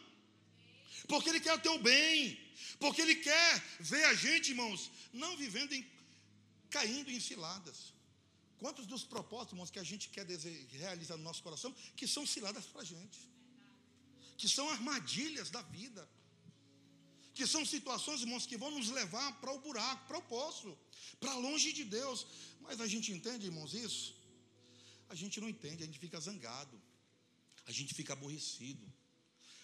Porque 1.07 1.29
ele 1.31 1.41
quer 1.45 1.55
o 1.55 1.61
teu 1.67 1.77
bem. 1.91 2.17
Porque 2.81 3.01
ele 3.01 3.15
quer 3.29 3.51
ver 3.93 4.05
a 4.07 4.15
gente, 4.25 4.49
irmãos, 4.49 4.91
não 5.13 5.37
vivendo 5.37 5.73
em, 5.73 5.87
caindo 6.69 7.13
em 7.13 7.21
ciladas. 7.21 7.79
Quantos 8.59 8.87
dos 8.93 9.05
propósitos, 9.05 9.53
irmãos, 9.53 9.71
que 9.71 9.79
a 9.79 9.89
gente 9.93 10.09
quer 10.09 10.27
realizar 10.85 11.17
no 11.17 11.23
nosso 11.23 11.45
coração, 11.45 11.73
que 11.95 12.09
são 12.09 12.27
ciladas 12.27 12.67
para 12.67 12.83
a 12.83 12.89
gente, 12.93 13.21
que 14.37 14.49
são 14.49 14.69
armadilhas 14.69 15.49
da 15.49 15.63
vida, 15.63 16.09
que 17.35 17.47
são 17.47 17.65
situações, 17.65 18.21
irmãos, 18.23 18.47
que 18.47 18.57
vão 18.57 18.71
nos 18.71 18.89
levar 18.91 19.41
para 19.41 19.53
o 19.53 19.61
buraco, 19.61 20.07
para 20.07 20.19
o 20.19 20.23
poço, 20.23 20.77
para 21.19 21.35
longe 21.35 21.73
de 21.73 21.85
Deus. 21.85 22.27
Mas 22.61 22.81
a 22.81 22.87
gente 22.87 23.13
entende, 23.13 23.47
irmãos, 23.47 23.75
isso? 23.75 24.15
A 25.09 25.15
gente 25.15 25.41
não 25.41 25.49
entende, 25.49 25.83
a 25.83 25.87
gente 25.87 25.99
fica 25.99 26.21
zangado, 26.21 26.81
a 27.67 27.73
gente 27.73 27.95
fica 27.95 28.13
aborrecido, 28.13 28.87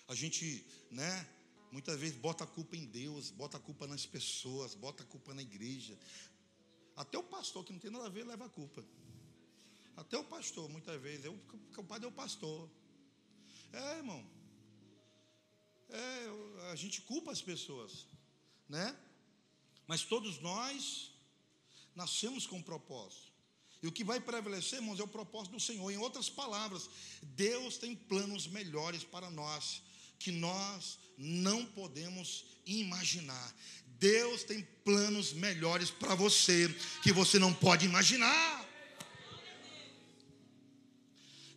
a 0.08 0.14
gente, 0.14 0.64
né, 0.90 1.28
muitas 1.70 1.99
vezes 1.99 2.16
bota 2.16 2.44
a 2.44 2.46
culpa 2.46 2.76
em 2.76 2.85
Deus, 2.85 3.30
bota 3.30 3.56
a 3.56 3.60
culpa 3.60 3.86
nas 3.86 4.04
pessoas, 4.06 4.75
bota 4.75 5.02
a 5.02 5.06
culpa 5.06 5.34
na 5.34 5.43
igreja, 5.43 5.97
até 6.97 7.19
o 7.19 7.23
pastor, 7.23 7.64
que 7.64 7.73
não 7.73 7.78
tem 7.78 7.90
nada 7.90 8.06
a 8.06 8.08
ver, 8.08 8.25
leva 8.25 8.47
a 8.47 8.49
culpa. 8.49 8.82
Até 9.97 10.17
o 10.19 10.25
pastor, 10.25 10.69
muitas 10.69 11.00
vezes. 11.00 11.25
Eu, 11.25 11.38
o 11.76 11.84
padre 11.84 12.06
é 12.06 12.08
o 12.08 12.12
pastor. 12.12 12.71
É, 13.73 13.97
irmão. 13.99 14.35
É, 15.88 16.70
a 16.72 16.75
gente 16.75 17.00
culpa 17.02 17.30
as 17.30 17.40
pessoas, 17.40 18.06
né? 18.68 18.96
Mas 19.86 20.02
todos 20.02 20.40
nós 20.40 21.12
nascemos 21.94 22.46
com 22.46 22.56
um 22.56 22.62
propósito. 22.62 23.32
E 23.82 23.86
o 23.86 23.92
que 23.92 24.02
vai 24.02 24.18
prevalecer, 24.18 24.80
irmãos, 24.80 24.99
é 24.99 25.02
o 25.02 25.08
propósito 25.08 25.52
do 25.52 25.60
Senhor. 25.60 25.90
Em 25.90 25.99
outras 25.99 26.28
palavras, 26.28 26.88
Deus 27.22 27.76
tem 27.76 27.94
planos 27.94 28.46
melhores 28.46 29.04
para 29.04 29.30
nós, 29.30 29.82
que 30.18 30.32
nós 30.32 30.99
não 31.16 31.64
podemos 31.64 32.44
imaginar. 32.64 33.54
Deus 33.99 34.44
tem 34.44 34.62
planos 34.84 35.32
melhores 35.32 35.90
para 35.90 36.14
você 36.14 36.68
que 37.02 37.12
você 37.12 37.38
não 37.38 37.54
pode 37.54 37.86
imaginar. 37.86 38.66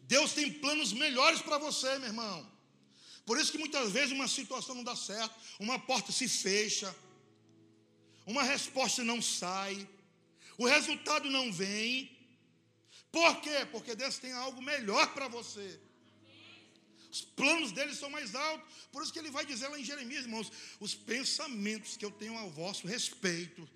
Deus 0.03 0.33
tem 0.33 0.51
planos 0.51 0.93
melhores 0.93 1.41
para 1.41 1.57
você, 1.57 1.97
meu 1.99 2.07
irmão. 2.07 2.58
Por 3.29 3.37
isso 3.39 3.51
que 3.51 3.59
muitas 3.59 3.91
vezes 3.91 4.11
uma 4.11 4.27
situação 4.27 4.73
não 4.73 4.83
dá 4.83 4.95
certo, 4.95 5.35
uma 5.59 5.77
porta 5.77 6.11
se 6.11 6.27
fecha, 6.27 6.89
uma 8.25 8.41
resposta 8.41 9.03
não 9.03 9.21
sai, 9.21 9.87
o 10.57 10.65
resultado 10.65 11.29
não 11.29 11.53
vem. 11.53 12.09
Por 13.11 13.39
quê? 13.41 13.67
Porque 13.71 13.93
Deus 13.93 14.17
tem 14.17 14.31
algo 14.31 14.59
melhor 14.63 15.13
para 15.13 15.27
você. 15.27 15.79
Os 17.11 17.21
planos 17.21 17.71
dele 17.71 17.93
são 17.93 18.09
mais 18.09 18.33
altos. 18.33 18.87
Por 18.91 19.03
isso 19.03 19.13
que 19.13 19.19
ele 19.19 19.29
vai 19.29 19.45
dizer 19.45 19.67
lá 19.67 19.79
em 19.79 19.85
Jeremias, 19.85 20.23
irmãos: 20.23 20.51
os 20.79 20.95
pensamentos 20.95 21.95
que 21.95 22.05
eu 22.05 22.09
tenho 22.09 22.35
ao 22.35 22.49
vosso 22.49 22.87
respeito 22.87 23.69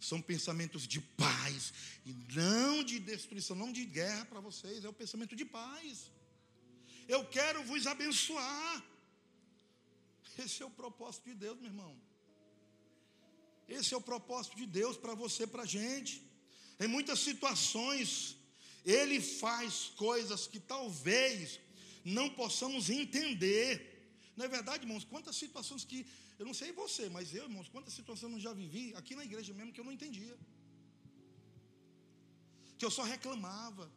são 0.00 0.20
pensamentos 0.20 0.84
de 0.84 1.00
paz 1.00 1.72
e 2.04 2.12
não 2.34 2.82
de 2.82 2.98
destruição, 2.98 3.54
não 3.54 3.70
de 3.70 3.84
guerra 3.84 4.24
para 4.24 4.40
vocês, 4.40 4.84
é 4.84 4.88
o 4.88 4.92
pensamento 4.92 5.36
de 5.36 5.44
paz. 5.44 6.10
Eu 7.06 7.24
quero 7.24 7.62
vos 7.62 7.86
abençoar. 7.86 8.95
Esse 10.44 10.62
é 10.62 10.66
o 10.66 10.70
propósito 10.70 11.24
de 11.30 11.34
Deus, 11.34 11.58
meu 11.58 11.70
irmão. 11.72 11.92
Esse 13.68 13.94
é 13.94 13.96
o 13.96 14.00
propósito 14.00 14.56
de 14.56 14.66
Deus 14.66 14.96
para 14.96 15.14
você, 15.14 15.46
para 15.46 15.62
a 15.62 15.72
gente. 15.78 16.14
Em 16.78 16.86
muitas 16.86 17.18
situações, 17.20 18.36
Ele 18.84 19.20
faz 19.20 19.92
coisas 19.96 20.46
que 20.46 20.60
talvez 20.60 21.58
não 22.04 22.28
possamos 22.30 22.90
entender. 22.90 23.68
Não 24.36 24.44
é 24.44 24.48
verdade, 24.48 24.84
irmãos? 24.84 25.04
Quantas 25.04 25.36
situações 25.36 25.84
que, 25.84 26.06
eu 26.38 26.46
não 26.46 26.54
sei 26.54 26.70
você, 26.72 27.08
mas 27.08 27.34
eu, 27.34 27.44
irmãos, 27.44 27.68
quantas 27.68 27.94
situações 27.94 28.32
eu 28.34 28.40
já 28.40 28.52
vivi 28.52 28.94
aqui 28.94 29.14
na 29.16 29.24
igreja 29.24 29.52
mesmo 29.54 29.72
que 29.72 29.80
eu 29.80 29.84
não 29.84 29.92
entendia. 29.92 30.36
Que 32.78 32.84
eu 32.84 32.90
só 32.90 33.02
reclamava. 33.02 33.90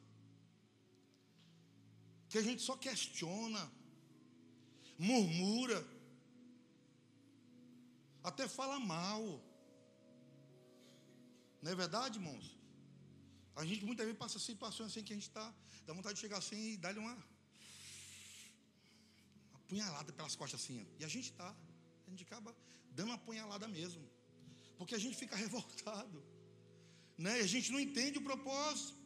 Que 2.30 2.38
a 2.38 2.42
gente 2.42 2.62
só 2.62 2.76
questiona, 2.78 3.72
murmura, 4.98 5.86
até 8.24 8.48
fala 8.48 8.80
mal. 8.80 9.22
Não 11.62 11.72
é 11.72 11.76
verdade, 11.76 12.18
irmãos? 12.20 12.58
A 13.56 13.66
gente 13.66 13.84
muitas 13.86 14.06
vezes 14.06 14.20
passa 14.20 14.40
situações 14.40 14.88
assim 14.92 15.04
que 15.04 15.14
a 15.14 15.16
gente 15.16 15.28
está, 15.28 15.54
dá 15.86 15.94
vontade 15.94 16.16
de 16.16 16.22
chegar 16.22 16.38
assim 16.38 16.74
e 16.74 16.78
dar-lhe 16.78 17.00
uma 17.00 17.18
punhalada 19.68 20.12
pelas 20.14 20.36
costas 20.36 20.62
assim. 20.62 20.88
E 21.00 21.04
a 21.04 21.08
gente 21.08 21.32
está, 21.32 21.50
a 22.08 22.10
gente 22.10 22.24
acaba 22.24 22.56
dando 22.92 23.10
uma 23.10 23.18
punhalada 23.18 23.68
mesmo. 23.68 24.04
Porque 24.78 24.96
a 24.96 25.02
gente 25.04 25.18
fica 25.18 25.36
revoltado. 25.46 26.24
Né? 27.18 27.34
A 27.48 27.48
gente 27.48 27.72
não 27.72 27.80
entende 27.80 28.18
o 28.18 28.22
propósito. 28.22 28.98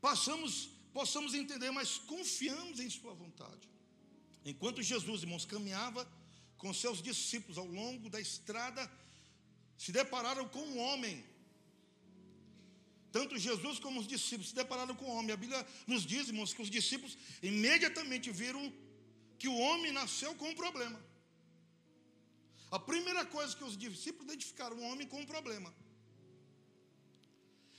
Passamos, 0.00 0.70
possamos 0.92 1.34
entender, 1.34 1.70
mas 1.70 1.98
confiamos 1.98 2.80
em 2.80 2.90
Sua 2.90 3.14
vontade. 3.14 3.68
Enquanto 4.44 4.82
Jesus, 4.82 5.22
irmãos, 5.22 5.44
caminhava 5.44 6.02
com 6.58 6.74
seus 6.74 7.00
discípulos 7.00 7.58
ao 7.58 7.66
longo 7.66 8.10
da 8.10 8.20
estrada, 8.20 8.90
se 9.76 9.90
depararam 9.92 10.46
com 10.48 10.60
um 10.60 10.78
homem 10.78 11.24
tanto 13.16 13.38
Jesus 13.38 13.78
como 13.84 14.00
os 14.00 14.06
discípulos 14.06 14.50
se 14.50 14.54
depararam 14.62 14.94
com 14.94 15.06
o 15.06 15.14
homem. 15.16 15.32
A 15.32 15.42
Bíblia 15.44 15.66
nos 15.86 16.04
diz, 16.12 16.28
irmãos, 16.28 16.52
que 16.52 16.62
os 16.62 16.70
discípulos 16.70 17.16
imediatamente 17.42 18.30
viram 18.30 18.62
que 19.38 19.48
o 19.48 19.58
homem 19.66 19.92
nasceu 19.92 20.34
com 20.40 20.48
um 20.50 20.54
problema. 20.54 20.98
A 22.70 22.78
primeira 22.78 23.24
coisa 23.24 23.56
que 23.56 23.64
os 23.64 23.76
discípulos 23.76 24.26
identificaram, 24.28 24.76
um 24.76 24.86
homem 24.90 25.06
com 25.06 25.20
um 25.20 25.26
problema. 25.34 25.70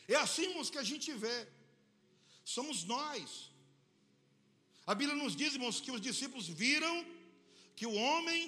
É 0.07 0.15
assim, 0.15 0.45
irmãos, 0.49 0.71
que 0.71 0.79
a 0.79 0.87
gente 0.91 1.13
vê. 1.13 1.37
Somos 2.43 2.83
nós. 2.83 3.51
A 4.87 4.95
Bíblia 4.95 5.15
nos 5.23 5.35
diz, 5.35 5.53
irmãos, 5.53 5.79
que 5.79 5.91
os 5.91 6.01
discípulos 6.01 6.47
viram 6.47 6.95
que 7.75 7.85
o 7.85 7.93
homem, 7.93 8.39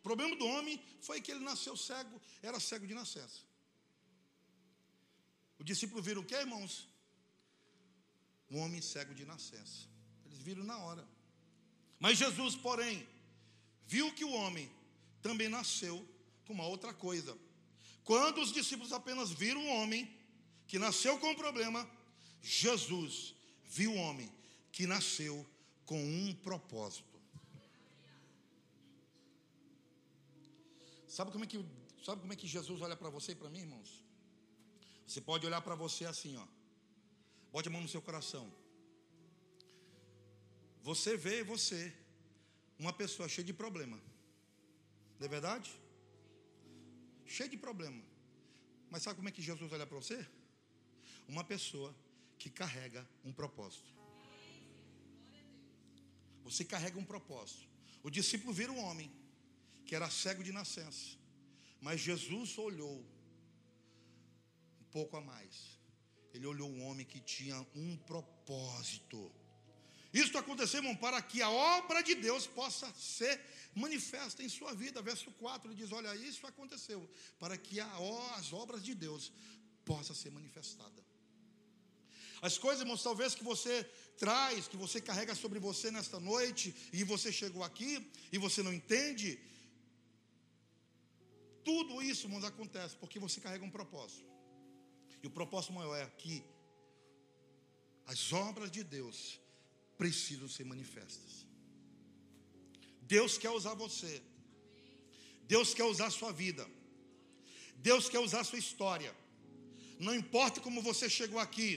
o 0.00 0.02
problema 0.02 0.34
do 0.36 0.46
homem 0.46 0.82
foi 1.00 1.20
que 1.20 1.30
ele 1.30 1.44
nasceu 1.44 1.76
cego, 1.76 2.20
era 2.42 2.58
cego 2.58 2.86
de 2.86 2.94
nascença. 2.94 3.40
O 5.58 5.64
discípulo 5.64 6.02
vira 6.02 6.18
o 6.18 6.24
que, 6.24 6.34
irmãos? 6.34 6.90
um 8.50 8.58
homem 8.58 8.80
cego 8.82 9.14
de 9.14 9.24
nascença. 9.24 9.88
Eles 10.26 10.40
viram 10.40 10.64
na 10.64 10.76
hora. 10.78 11.06
Mas 11.98 12.18
Jesus, 12.18 12.56
porém, 12.56 13.06
viu 13.86 14.12
que 14.12 14.24
o 14.24 14.32
homem 14.32 14.70
também 15.22 15.48
nasceu 15.48 16.06
com 16.44 16.52
uma 16.52 16.66
outra 16.66 16.92
coisa. 16.92 17.36
Quando 18.02 18.40
os 18.40 18.52
discípulos 18.52 18.92
apenas 18.92 19.30
viram 19.30 19.60
um 19.60 19.70
homem 19.76 20.10
que 20.66 20.78
nasceu 20.78 21.18
com 21.18 21.30
um 21.30 21.34
problema, 21.34 21.88
Jesus 22.42 23.34
viu 23.64 23.92
o 23.92 23.96
homem 23.96 24.30
que 24.72 24.86
nasceu 24.86 25.46
com 25.86 26.02
um 26.02 26.34
propósito. 26.34 27.09
Sabe 31.16 31.32
como 31.32 31.44
é 31.44 31.48
que, 31.52 31.58
sabe 32.04 32.20
como 32.20 32.32
é 32.32 32.36
que 32.36 32.46
Jesus 32.46 32.80
olha 32.80 32.96
para 32.96 33.10
você 33.10 33.32
e 33.32 33.34
para 33.34 33.50
mim, 33.50 33.62
irmãos? 33.66 33.90
Você 35.04 35.20
pode 35.20 35.44
olhar 35.44 35.60
para 35.60 35.74
você 35.74 36.04
assim, 36.04 36.36
ó. 36.36 36.46
Bote 37.50 37.68
a 37.68 37.72
mão 37.72 37.80
no 37.82 37.88
seu 37.88 38.00
coração. 38.00 38.44
Você 40.82 41.16
vê 41.16 41.42
você, 41.42 41.92
uma 42.78 42.92
pessoa 42.92 43.28
cheia 43.28 43.44
de 43.44 43.52
problema. 43.52 44.00
Não 45.18 45.26
é 45.26 45.28
verdade? 45.28 45.68
Cheia 47.26 47.48
de 47.48 47.56
problema. 47.56 48.00
Mas 48.88 49.02
sabe 49.02 49.16
como 49.16 49.28
é 49.28 49.32
que 49.32 49.42
Jesus 49.42 49.72
olha 49.72 49.84
para 49.84 49.96
você? 49.96 50.24
Uma 51.26 51.42
pessoa 51.42 51.92
que 52.38 52.48
carrega 52.48 53.04
um 53.24 53.32
propósito. 53.32 53.90
Você 56.44 56.64
carrega 56.64 56.96
um 57.00 57.04
propósito. 57.04 57.68
O 58.00 58.10
discípulo 58.10 58.52
vira 58.52 58.70
um 58.70 58.78
homem 58.78 59.10
que 59.90 59.96
era 59.96 60.08
cego 60.08 60.42
de 60.44 60.52
nascença. 60.52 61.18
Mas 61.80 62.00
Jesus 62.00 62.56
olhou 62.56 62.98
um 64.80 64.84
pouco 64.92 65.16
a 65.16 65.20
mais. 65.20 65.80
Ele 66.32 66.46
olhou 66.46 66.68
um 66.70 66.84
homem 66.86 67.04
que 67.04 67.18
tinha 67.18 67.56
um 67.74 67.96
propósito. 67.96 69.20
Isso 70.14 70.38
aconteceu, 70.38 70.78
irmão, 70.78 70.94
para 70.94 71.20
que 71.20 71.42
a 71.42 71.50
obra 71.50 72.02
de 72.02 72.14
Deus 72.14 72.46
possa 72.46 72.86
ser 72.94 73.34
manifesta 73.74 74.44
em 74.44 74.48
sua 74.48 74.72
vida. 74.74 75.02
Verso 75.02 75.28
4 75.32 75.68
ele 75.68 75.80
diz: 75.82 75.90
Olha, 75.90 76.14
isso 76.14 76.46
aconteceu 76.46 77.00
para 77.40 77.58
que 77.58 77.80
a, 77.80 77.90
as 78.38 78.52
obras 78.52 78.84
de 78.84 78.94
Deus 78.94 79.32
possam 79.84 80.14
ser 80.14 80.30
manifestadas. 80.30 81.04
As 82.40 82.56
coisas, 82.56 82.82
irmãos, 82.82 83.02
talvez 83.02 83.34
que 83.34 83.42
você 83.42 83.82
traz, 84.16 84.68
que 84.68 84.76
você 84.76 85.00
carrega 85.00 85.34
sobre 85.34 85.58
você 85.58 85.90
nesta 85.90 86.20
noite, 86.20 86.74
e 86.92 87.02
você 87.02 87.32
chegou 87.32 87.64
aqui 87.64 88.08
e 88.30 88.38
você 88.38 88.62
não 88.62 88.72
entende, 88.72 89.38
tudo 91.70 92.02
isso, 92.10 92.26
irmãos, 92.26 92.44
acontece 92.52 92.94
porque 93.00 93.18
você 93.24 93.38
carrega 93.44 93.64
um 93.64 93.76
propósito. 93.78 94.28
E 95.22 95.26
o 95.28 95.34
propósito 95.38 95.72
maior 95.72 95.96
é 96.04 96.06
que 96.22 96.34
as 98.12 98.22
obras 98.46 98.70
de 98.76 98.82
Deus 98.96 99.16
precisam 100.02 100.48
ser 100.54 100.64
manifestas. 100.64 101.32
Deus 103.14 103.32
quer 103.42 103.52
usar 103.58 103.74
você. 103.84 104.12
Deus 105.52 105.68
quer 105.78 105.86
usar 105.92 106.06
a 106.08 106.16
sua 106.20 106.32
vida. 106.32 106.64
Deus 107.88 108.08
quer 108.12 108.20
usar 108.28 108.40
a 108.40 108.48
sua 108.50 108.58
história. 108.66 109.12
Não 110.06 110.14
importa 110.22 110.60
como 110.66 110.86
você 110.90 111.06
chegou 111.18 111.38
aqui, 111.46 111.70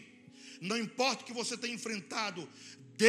não 0.70 0.78
importa 0.86 1.22
o 1.22 1.28
que 1.28 1.40
você 1.42 1.56
tem 1.64 1.74
enfrentado, 1.74 2.42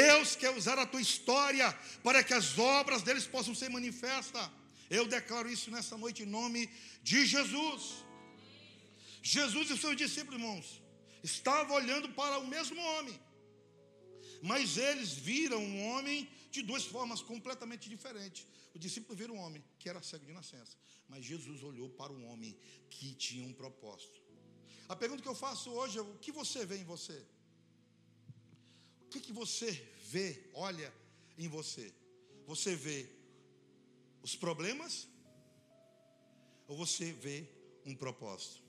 Deus 0.00 0.28
quer 0.42 0.52
usar 0.60 0.78
a 0.78 0.86
tua 0.92 1.00
história 1.08 1.68
para 2.02 2.22
que 2.26 2.34
as 2.40 2.58
obras 2.58 3.02
deles 3.02 3.26
possam 3.34 3.54
ser 3.54 3.68
manifestas. 3.78 4.50
Eu 4.90 5.06
declaro 5.06 5.48
isso 5.50 5.70
nessa 5.70 5.96
noite 5.96 6.22
em 6.22 6.26
nome 6.26 6.70
de 7.02 7.26
Jesus. 7.26 8.04
Jesus 9.22 9.70
e 9.70 9.78
seus 9.78 9.96
discípulos, 9.96 10.40
irmãos, 10.40 10.82
estavam 11.22 11.76
olhando 11.76 12.08
para 12.10 12.38
o 12.38 12.46
mesmo 12.46 12.80
homem, 12.80 13.18
mas 14.42 14.76
eles 14.76 15.12
viram 15.14 15.62
um 15.64 15.86
homem 15.88 16.28
de 16.50 16.60
duas 16.62 16.84
formas 16.84 17.22
completamente 17.22 17.88
diferentes. 17.88 18.46
O 18.74 18.78
discípulo 18.78 19.16
viu 19.16 19.32
um 19.32 19.38
homem 19.38 19.64
que 19.78 19.88
era 19.88 20.02
cego 20.02 20.26
de 20.26 20.32
nascença, 20.32 20.76
mas 21.08 21.24
Jesus 21.24 21.62
olhou 21.62 21.88
para 21.88 22.12
um 22.12 22.26
homem 22.30 22.56
que 22.90 23.14
tinha 23.14 23.46
um 23.46 23.52
propósito. 23.52 24.20
A 24.88 24.94
pergunta 24.94 25.22
que 25.22 25.28
eu 25.28 25.34
faço 25.34 25.70
hoje 25.70 25.98
é: 25.98 26.02
o 26.02 26.18
que 26.18 26.30
você 26.30 26.66
vê 26.66 26.76
em 26.76 26.84
você? 26.84 27.24
O 29.06 29.08
que, 29.08 29.20
que 29.20 29.32
você 29.32 29.70
vê, 30.06 30.50
olha 30.52 30.92
em 31.38 31.48
você? 31.48 31.94
Você 32.46 32.76
vê 32.76 33.08
os 34.24 34.34
problemas 34.34 35.06
ou 36.66 36.74
você 36.74 37.12
vê 37.12 37.46
um 37.84 37.94
propósito? 37.94 38.62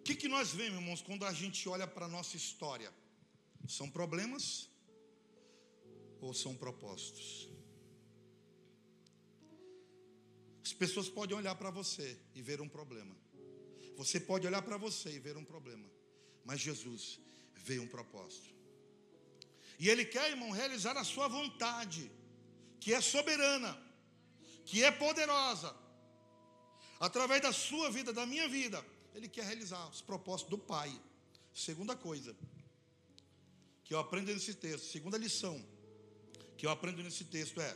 O 0.00 0.02
que, 0.04 0.14
que 0.14 0.28
nós 0.28 0.50
vemos, 0.52 0.78
irmãos, 0.80 1.00
quando 1.00 1.24
a 1.24 1.32
gente 1.32 1.66
olha 1.66 1.86
para 1.86 2.04
a 2.04 2.08
nossa 2.08 2.36
história? 2.36 2.92
São 3.66 3.90
problemas 3.90 4.68
ou 6.20 6.34
são 6.34 6.54
propósitos? 6.54 7.48
As 10.62 10.74
pessoas 10.74 11.08
podem 11.08 11.34
olhar 11.34 11.54
para 11.54 11.70
você 11.70 12.18
e 12.34 12.42
ver 12.42 12.60
um 12.60 12.68
problema. 12.68 13.16
Você 13.96 14.20
pode 14.20 14.46
olhar 14.46 14.60
para 14.60 14.76
você 14.76 15.10
e 15.10 15.18
ver 15.18 15.38
um 15.38 15.44
problema. 15.44 15.88
Mas 16.44 16.60
Jesus 16.60 17.18
vê 17.54 17.78
um 17.78 17.88
propósito. 17.88 18.52
E 19.78 19.88
Ele 19.88 20.04
quer, 20.04 20.28
irmão, 20.30 20.50
realizar 20.50 20.98
a 20.98 21.04
sua 21.04 21.28
vontade 21.28 22.10
que 22.84 22.92
é 22.92 23.00
soberana, 23.00 23.72
que 24.66 24.84
é 24.84 24.90
poderosa, 24.90 25.74
através 27.00 27.40
da 27.40 27.50
sua 27.50 27.90
vida, 27.90 28.12
da 28.12 28.26
minha 28.26 28.46
vida, 28.46 28.84
Ele 29.14 29.26
quer 29.26 29.46
realizar 29.46 29.88
os 29.88 30.02
propósitos 30.02 30.50
do 30.50 30.58
Pai. 30.58 30.92
Segunda 31.54 31.96
coisa 31.96 32.36
que 33.84 33.94
eu 33.94 33.98
aprendo 33.98 34.30
nesse 34.34 34.52
texto, 34.52 34.84
segunda 34.84 35.16
lição 35.16 35.56
que 36.58 36.66
eu 36.66 36.70
aprendo 36.70 37.02
nesse 37.02 37.24
texto 37.24 37.58
é: 37.58 37.74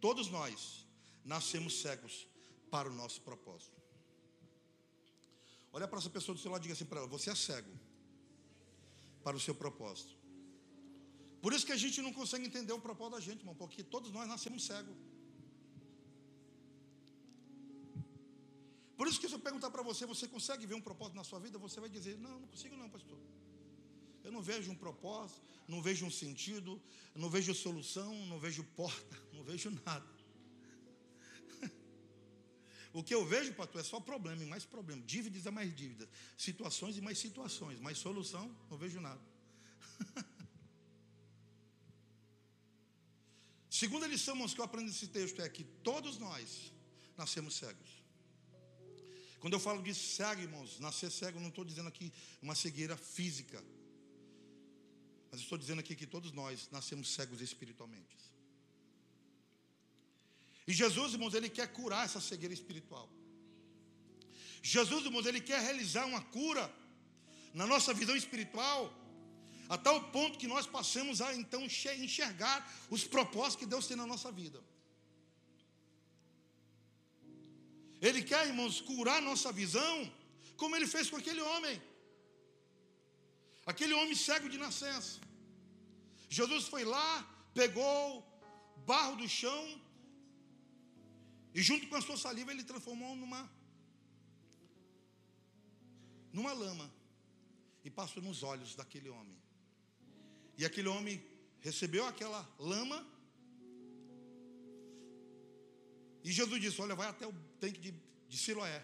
todos 0.00 0.28
nós 0.28 0.86
nascemos 1.22 1.82
cegos 1.82 2.26
para 2.70 2.88
o 2.88 2.94
nosso 2.94 3.20
propósito. 3.20 3.78
Olha 5.74 5.86
para 5.86 5.98
essa 5.98 6.08
pessoa 6.08 6.34
do 6.34 6.40
seu 6.40 6.50
lado 6.50 6.62
e 6.62 6.64
diga 6.68 6.72
assim 6.72 6.86
para 6.86 7.00
ela: 7.00 7.06
você 7.06 7.28
é 7.28 7.34
cego 7.34 7.70
para 9.22 9.36
o 9.36 9.40
seu 9.40 9.54
propósito. 9.54 10.21
Por 11.42 11.52
isso 11.52 11.66
que 11.66 11.72
a 11.72 11.80
gente 11.84 12.00
não 12.00 12.12
consegue 12.12 12.46
entender 12.46 12.72
o 12.72 12.78
propósito 12.78 13.16
da 13.16 13.20
gente, 13.20 13.40
irmão, 13.40 13.56
porque 13.56 13.82
todos 13.82 14.12
nós 14.12 14.28
nascemos 14.28 14.64
cegos. 14.64 14.96
Por 18.96 19.08
isso 19.08 19.20
que 19.20 19.28
se 19.28 19.34
eu 19.34 19.40
perguntar 19.40 19.68
para 19.68 19.82
você, 19.82 20.06
você 20.06 20.28
consegue 20.28 20.64
ver 20.64 20.76
um 20.76 20.80
propósito 20.80 21.16
na 21.16 21.24
sua 21.24 21.40
vida? 21.40 21.58
Você 21.58 21.80
vai 21.80 21.90
dizer, 21.90 22.16
não, 22.18 22.38
não 22.38 22.46
consigo 22.46 22.76
não, 22.76 22.88
pastor. 22.88 23.18
Eu 24.22 24.30
não 24.30 24.40
vejo 24.40 24.70
um 24.70 24.76
propósito, 24.76 25.40
não 25.66 25.82
vejo 25.82 26.06
um 26.06 26.10
sentido, 26.10 26.80
não 27.12 27.28
vejo 27.28 27.52
solução, 27.52 28.14
não 28.26 28.38
vejo 28.38 28.62
porta, 28.76 29.18
não 29.34 29.42
vejo 29.42 29.68
nada. 29.84 30.06
O 32.92 33.02
que 33.02 33.12
eu 33.12 33.26
vejo, 33.26 33.52
pastor, 33.54 33.80
é 33.80 33.84
só 33.84 33.98
problema 33.98 34.44
e 34.44 34.46
mais 34.46 34.64
problema, 34.64 35.02
dívidas 35.02 35.44
e 35.46 35.50
mais 35.50 35.74
dívidas, 35.74 36.08
situações 36.36 36.96
e 36.96 37.00
mais 37.00 37.18
situações, 37.18 37.80
mais 37.80 37.98
solução, 37.98 38.54
não 38.70 38.78
vejo 38.78 39.00
nada. 39.00 39.20
Segunda 43.82 44.06
lição, 44.06 44.34
irmãos, 44.34 44.54
que 44.54 44.60
eu 44.60 44.64
aprendo 44.64 44.86
nesse 44.86 45.08
texto 45.08 45.42
é 45.42 45.48
que 45.48 45.64
todos 45.64 46.16
nós 46.16 46.72
nascemos 47.16 47.56
cegos. 47.56 47.90
Quando 49.40 49.54
eu 49.54 49.58
falo 49.58 49.82
de 49.82 49.92
cego, 49.92 50.40
irmãos, 50.40 50.78
nascer 50.78 51.10
cego, 51.10 51.40
não 51.40 51.48
estou 51.48 51.64
dizendo 51.64 51.88
aqui 51.88 52.12
uma 52.40 52.54
cegueira 52.54 52.96
física. 52.96 53.60
Mas 55.32 55.40
estou 55.40 55.58
dizendo 55.58 55.80
aqui 55.80 55.96
que 55.96 56.06
todos 56.06 56.30
nós 56.30 56.68
nascemos 56.70 57.12
cegos 57.12 57.40
espiritualmente. 57.40 58.16
E 60.64 60.72
Jesus, 60.72 61.14
irmãos, 61.14 61.34
ele 61.34 61.50
quer 61.50 61.66
curar 61.72 62.04
essa 62.04 62.20
cegueira 62.20 62.54
espiritual. 62.54 63.08
Jesus, 64.62 65.04
irmãos, 65.06 65.26
ele 65.26 65.40
quer 65.40 65.60
realizar 65.60 66.04
uma 66.06 66.22
cura 66.22 66.72
na 67.52 67.66
nossa 67.66 67.92
visão 67.92 68.14
espiritual 68.14 68.96
a 69.68 69.78
tal 69.78 70.10
ponto 70.10 70.38
que 70.38 70.46
nós 70.46 70.66
passemos 70.66 71.20
a 71.20 71.34
então 71.34 71.62
enxergar 71.64 72.70
os 72.90 73.04
propósitos 73.04 73.56
que 73.56 73.66
Deus 73.66 73.86
tem 73.86 73.96
na 73.96 74.06
nossa 74.06 74.30
vida. 74.30 74.62
Ele 78.00 78.22
quer, 78.22 78.46
irmãos, 78.46 78.80
curar 78.80 79.22
nossa 79.22 79.52
visão, 79.52 80.12
como 80.56 80.74
ele 80.76 80.86
fez 80.86 81.08
com 81.08 81.16
aquele 81.16 81.40
homem. 81.40 81.80
Aquele 83.64 83.94
homem 83.94 84.14
cego 84.14 84.48
de 84.48 84.58
nascença. 84.58 85.20
Jesus 86.28 86.64
foi 86.66 86.84
lá, 86.84 87.10
pegou 87.54 88.26
barro 88.86 89.16
do 89.16 89.28
chão 89.28 89.80
e 91.54 91.62
junto 91.62 91.86
com 91.88 91.96
a 91.96 92.00
sua 92.00 92.16
saliva 92.16 92.50
ele 92.50 92.64
transformou 92.64 93.14
numa 93.14 93.50
numa 96.32 96.52
lama 96.52 96.90
e 97.84 97.90
passou 97.90 98.22
nos 98.22 98.42
olhos 98.42 98.74
daquele 98.74 99.10
homem. 99.10 99.41
E 100.62 100.64
aquele 100.64 100.90
homem 100.94 101.20
recebeu 101.58 102.04
aquela 102.06 102.40
lama. 102.56 102.98
E 106.22 106.30
Jesus 106.30 106.60
disse: 106.64 106.80
Olha, 106.80 106.94
vai 107.00 107.08
até 107.08 107.26
o 107.26 107.34
tanque 107.62 107.80
de, 107.80 107.90
de 108.28 108.38
Siloé 108.42 108.80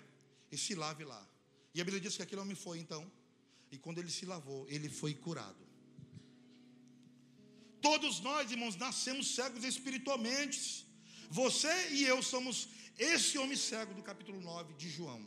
e 0.51 0.59
se 0.59 0.75
lave 0.75 1.05
lá. 1.05 1.23
E 1.73 1.81
a 1.81 1.85
Bíblia 1.85 2.01
diz 2.05 2.17
que 2.17 2.25
aquele 2.25 2.41
homem 2.41 2.57
foi 2.57 2.77
então, 2.81 3.03
E 3.71 3.79
quando 3.79 3.99
ele 4.01 4.11
se 4.11 4.27
lavou, 4.27 4.61
ele 4.69 4.89
foi 4.89 5.15
curado. 5.15 5.65
Todos 7.81 8.19
nós, 8.29 8.51
irmãos, 8.51 8.75
nascemos 8.75 9.33
cegos 9.37 9.63
espiritualmente. 9.63 10.61
Você 11.31 11.75
e 11.91 12.03
eu 12.13 12.21
somos 12.33 12.57
esse 12.99 13.39
homem 13.39 13.57
cego 13.57 13.95
do 13.95 14.03
capítulo 14.03 14.41
9 14.41 14.75
de 14.75 14.91
João. 14.91 15.23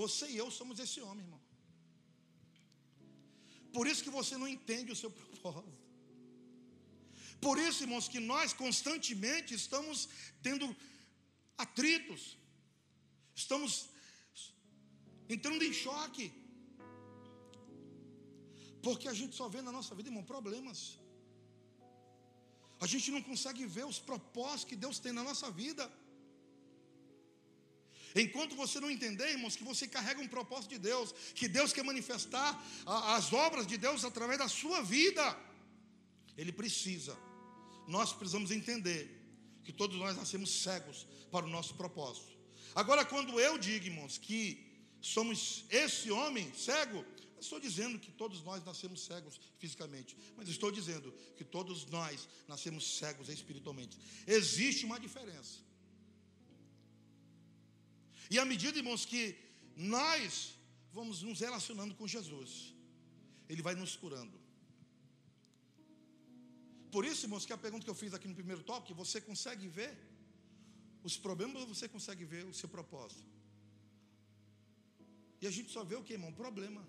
Você 0.00 0.26
e 0.30 0.38
eu 0.38 0.50
somos 0.50 0.78
esse 0.78 1.02
homem, 1.02 1.22
irmão. 1.26 1.35
Por 3.76 3.86
isso 3.90 4.04
que 4.06 4.16
você 4.18 4.34
não 4.42 4.48
entende 4.56 4.90
o 4.94 5.00
seu 5.00 5.10
propósito. 5.16 5.82
Por 7.46 7.56
isso, 7.66 7.82
irmãos, 7.84 8.06
que 8.12 8.20
nós 8.32 8.52
constantemente 8.62 9.50
estamos 9.62 10.08
tendo 10.46 10.66
atritos, 11.64 12.22
estamos 13.42 13.70
entrando 15.34 15.62
em 15.68 15.74
choque, 15.84 16.26
porque 18.86 19.08
a 19.12 19.16
gente 19.20 19.34
só 19.40 19.48
vê 19.54 19.60
na 19.68 19.74
nossa 19.78 19.94
vida, 19.98 20.08
irmão, 20.10 20.24
problemas. 20.34 20.80
A 22.84 22.86
gente 22.92 23.10
não 23.14 23.22
consegue 23.30 23.64
ver 23.76 23.86
os 23.92 23.98
propósitos 24.10 24.68
que 24.70 24.82
Deus 24.84 24.98
tem 25.04 25.12
na 25.18 25.24
nossa 25.30 25.50
vida. 25.62 25.84
Enquanto 28.16 28.56
você 28.56 28.80
não 28.80 28.90
entender, 28.90 29.28
irmãos, 29.32 29.54
que 29.54 29.62
você 29.62 29.86
carrega 29.86 30.22
um 30.22 30.26
propósito 30.26 30.70
de 30.70 30.78
Deus, 30.78 31.14
que 31.34 31.46
Deus 31.46 31.72
quer 31.74 31.84
manifestar 31.84 32.64
as 32.86 33.30
obras 33.32 33.66
de 33.66 33.76
Deus 33.76 34.04
através 34.06 34.38
da 34.38 34.48
sua 34.48 34.80
vida, 34.82 35.38
Ele 36.36 36.50
precisa. 36.50 37.14
Nós 37.86 38.14
precisamos 38.14 38.50
entender 38.50 39.02
que 39.62 39.72
todos 39.72 39.96
nós 39.98 40.16
nascemos 40.16 40.62
cegos 40.62 41.06
para 41.30 41.44
o 41.44 41.48
nosso 41.48 41.74
propósito. 41.74 42.32
Agora, 42.74 43.04
quando 43.04 43.38
eu 43.38 43.58
digo, 43.58 43.84
irmãos, 43.84 44.16
que 44.16 44.64
somos 45.00 45.66
esse 45.68 46.10
homem 46.10 46.50
cego, 46.54 47.04
não 47.34 47.40
estou 47.40 47.60
dizendo 47.60 47.98
que 47.98 48.10
todos 48.10 48.42
nós 48.42 48.64
nascemos 48.64 49.04
cegos 49.04 49.38
fisicamente, 49.58 50.16
mas 50.38 50.48
estou 50.48 50.72
dizendo 50.72 51.12
que 51.36 51.44
todos 51.44 51.84
nós 51.86 52.26
nascemos 52.48 52.96
cegos 52.96 53.28
espiritualmente. 53.28 53.98
Existe 54.26 54.86
uma 54.86 54.98
diferença. 54.98 55.65
E 58.30 58.38
à 58.38 58.44
medida, 58.44 58.78
irmãos, 58.78 59.04
que 59.04 59.22
nós 59.76 60.54
vamos 60.92 61.22
nos 61.22 61.40
relacionando 61.40 61.94
com 61.94 62.06
Jesus, 62.08 62.74
Ele 63.48 63.62
vai 63.62 63.74
nos 63.74 63.94
curando. 64.02 64.36
Por 66.90 67.04
isso, 67.04 67.26
irmãos, 67.26 67.44
que 67.46 67.52
a 67.52 67.58
pergunta 67.64 67.84
que 67.84 67.90
eu 67.90 68.00
fiz 68.02 68.12
aqui 68.14 68.28
no 68.28 68.34
primeiro 68.34 68.62
tópico, 68.62 68.94
você 68.94 69.20
consegue 69.20 69.68
ver 69.68 69.92
os 71.08 71.16
problemas 71.16 71.62
ou 71.62 71.68
você 71.74 71.88
consegue 71.88 72.24
ver 72.24 72.44
o 72.46 72.54
seu 72.60 72.68
propósito? 72.76 73.30
E 75.40 75.46
a 75.46 75.50
gente 75.50 75.70
só 75.70 75.84
vê 75.84 75.96
o 75.96 76.02
que, 76.02 76.14
irmão? 76.14 76.32
Problema. 76.32 76.82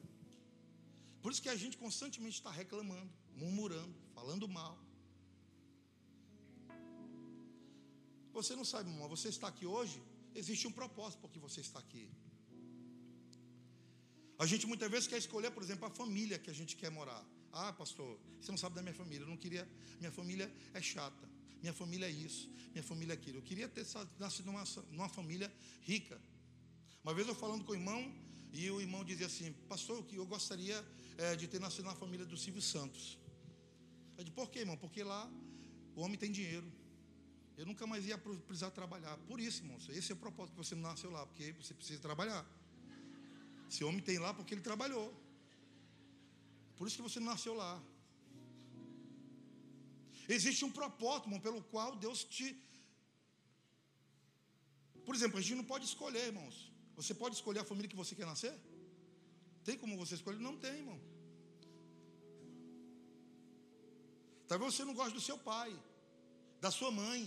Por 1.22 1.32
isso 1.32 1.42
que 1.42 1.50
a 1.50 1.60
gente 1.64 1.78
constantemente 1.78 2.38
está 2.40 2.52
reclamando, 2.62 3.12
murmurando, 3.36 3.96
falando 4.16 4.48
mal. 4.48 4.76
Você 8.38 8.56
não 8.56 8.64
sabe, 8.72 8.90
irmão, 8.90 9.10
você 9.10 9.28
está 9.30 9.48
aqui 9.48 9.66
hoje, 9.66 10.00
existe 10.42 10.66
um 10.68 10.72
propósito 10.72 11.20
porque 11.20 11.40
você 11.40 11.62
está 11.62 11.80
aqui. 11.80 12.06
A 14.40 14.46
gente 14.46 14.68
muitas 14.72 14.90
vezes 14.90 15.08
quer 15.08 15.18
escolher, 15.18 15.52
por 15.52 15.64
exemplo, 15.64 15.86
a 15.88 15.90
família 15.90 16.38
que 16.38 16.50
a 16.50 16.54
gente 16.54 16.76
quer 16.76 16.92
morar. 16.92 17.24
Ah, 17.52 17.74
pastor, 17.74 18.20
você 18.40 18.52
não 18.52 18.58
sabe 18.58 18.76
da 18.76 18.84
minha 18.84 18.94
família. 18.94 19.24
Eu 19.24 19.30
não 19.30 19.38
queria. 19.38 19.68
Minha 20.00 20.12
família 20.12 20.48
é 20.74 20.82
chata. 20.82 21.28
Minha 21.62 21.74
família 21.74 22.06
é 22.06 22.12
isso. 22.12 22.50
Minha 22.72 22.84
família 22.84 23.14
é 23.14 23.18
aquilo. 23.18 23.40
Eu 23.40 23.42
queria 23.42 23.68
ter 23.68 23.86
nascido 24.20 24.46
numa, 24.46 24.64
numa 24.92 25.10
família 25.10 25.52
rica. 25.82 26.22
Uma 27.04 27.14
vez 27.14 27.28
eu 27.28 27.34
falando 27.34 27.64
com 27.64 27.72
o 27.72 27.76
irmão, 27.76 28.02
e 28.52 28.70
o 28.70 28.80
irmão 28.80 29.04
dizia 29.04 29.26
assim: 29.26 29.54
Pastor, 29.68 30.06
eu 30.12 30.26
gostaria 30.26 30.86
é, 31.18 31.36
de 31.36 31.48
ter 31.48 31.60
nascido 31.60 31.86
na 31.86 31.96
família 31.96 32.26
do 32.26 32.38
Silvio 32.38 32.62
Santos. 32.62 33.18
Eu 34.18 34.24
disse, 34.24 34.36
por 34.36 34.50
quê, 34.50 34.60
irmão? 34.60 34.78
Porque 34.78 35.04
lá 35.04 35.30
o 35.96 36.02
homem 36.02 36.18
tem 36.18 36.32
dinheiro. 36.32 36.72
Nunca 37.78 37.86
mais 37.94 38.08
ia 38.08 38.18
precisar 38.18 38.72
trabalhar. 38.72 39.16
Por 39.30 39.40
isso, 39.48 39.58
irmão, 39.62 39.78
esse 39.98 40.12
é 40.12 40.16
o 40.16 40.22
propósito 40.24 40.54
que 40.56 40.62
você 40.64 40.74
não 40.78 40.86
nasceu 40.90 41.12
lá, 41.16 41.24
porque 41.28 41.52
você 41.62 41.76
precisa 41.80 42.00
trabalhar. 42.06 42.42
Esse 43.70 43.84
homem 43.88 44.02
tem 44.08 44.18
lá 44.24 44.34
porque 44.38 44.52
ele 44.56 44.64
trabalhou. 44.70 45.08
Por 46.76 46.88
isso 46.88 46.98
que 46.98 47.04
você 47.08 47.20
não 47.20 47.28
nasceu 47.34 47.54
lá. 47.54 47.74
Existe 50.28 50.66
um 50.66 50.72
propósito, 50.80 51.28
irmão, 51.28 51.40
pelo 51.40 51.62
qual 51.74 51.96
Deus 51.96 52.24
te. 52.24 52.50
Por 55.06 55.14
exemplo, 55.14 55.38
a 55.38 55.42
gente 55.44 55.60
não 55.62 55.70
pode 55.74 55.86
escolher, 55.86 56.26
irmãos. 56.34 56.58
Você 56.96 57.14
pode 57.14 57.36
escolher 57.36 57.60
a 57.60 57.70
família 57.72 57.92
que 57.94 58.02
você 58.04 58.16
quer 58.16 58.26
nascer? 58.34 58.56
Tem 59.64 59.78
como 59.78 60.04
você 60.04 60.16
escolher? 60.16 60.40
Não 60.50 60.58
tem, 60.66 60.78
irmão. 60.84 61.00
Talvez 64.48 64.74
você 64.74 64.84
não 64.84 64.96
goste 65.02 65.14
do 65.14 65.28
seu 65.32 65.38
pai, 65.52 65.72
da 66.60 66.72
sua 66.72 66.90
mãe. 67.04 67.22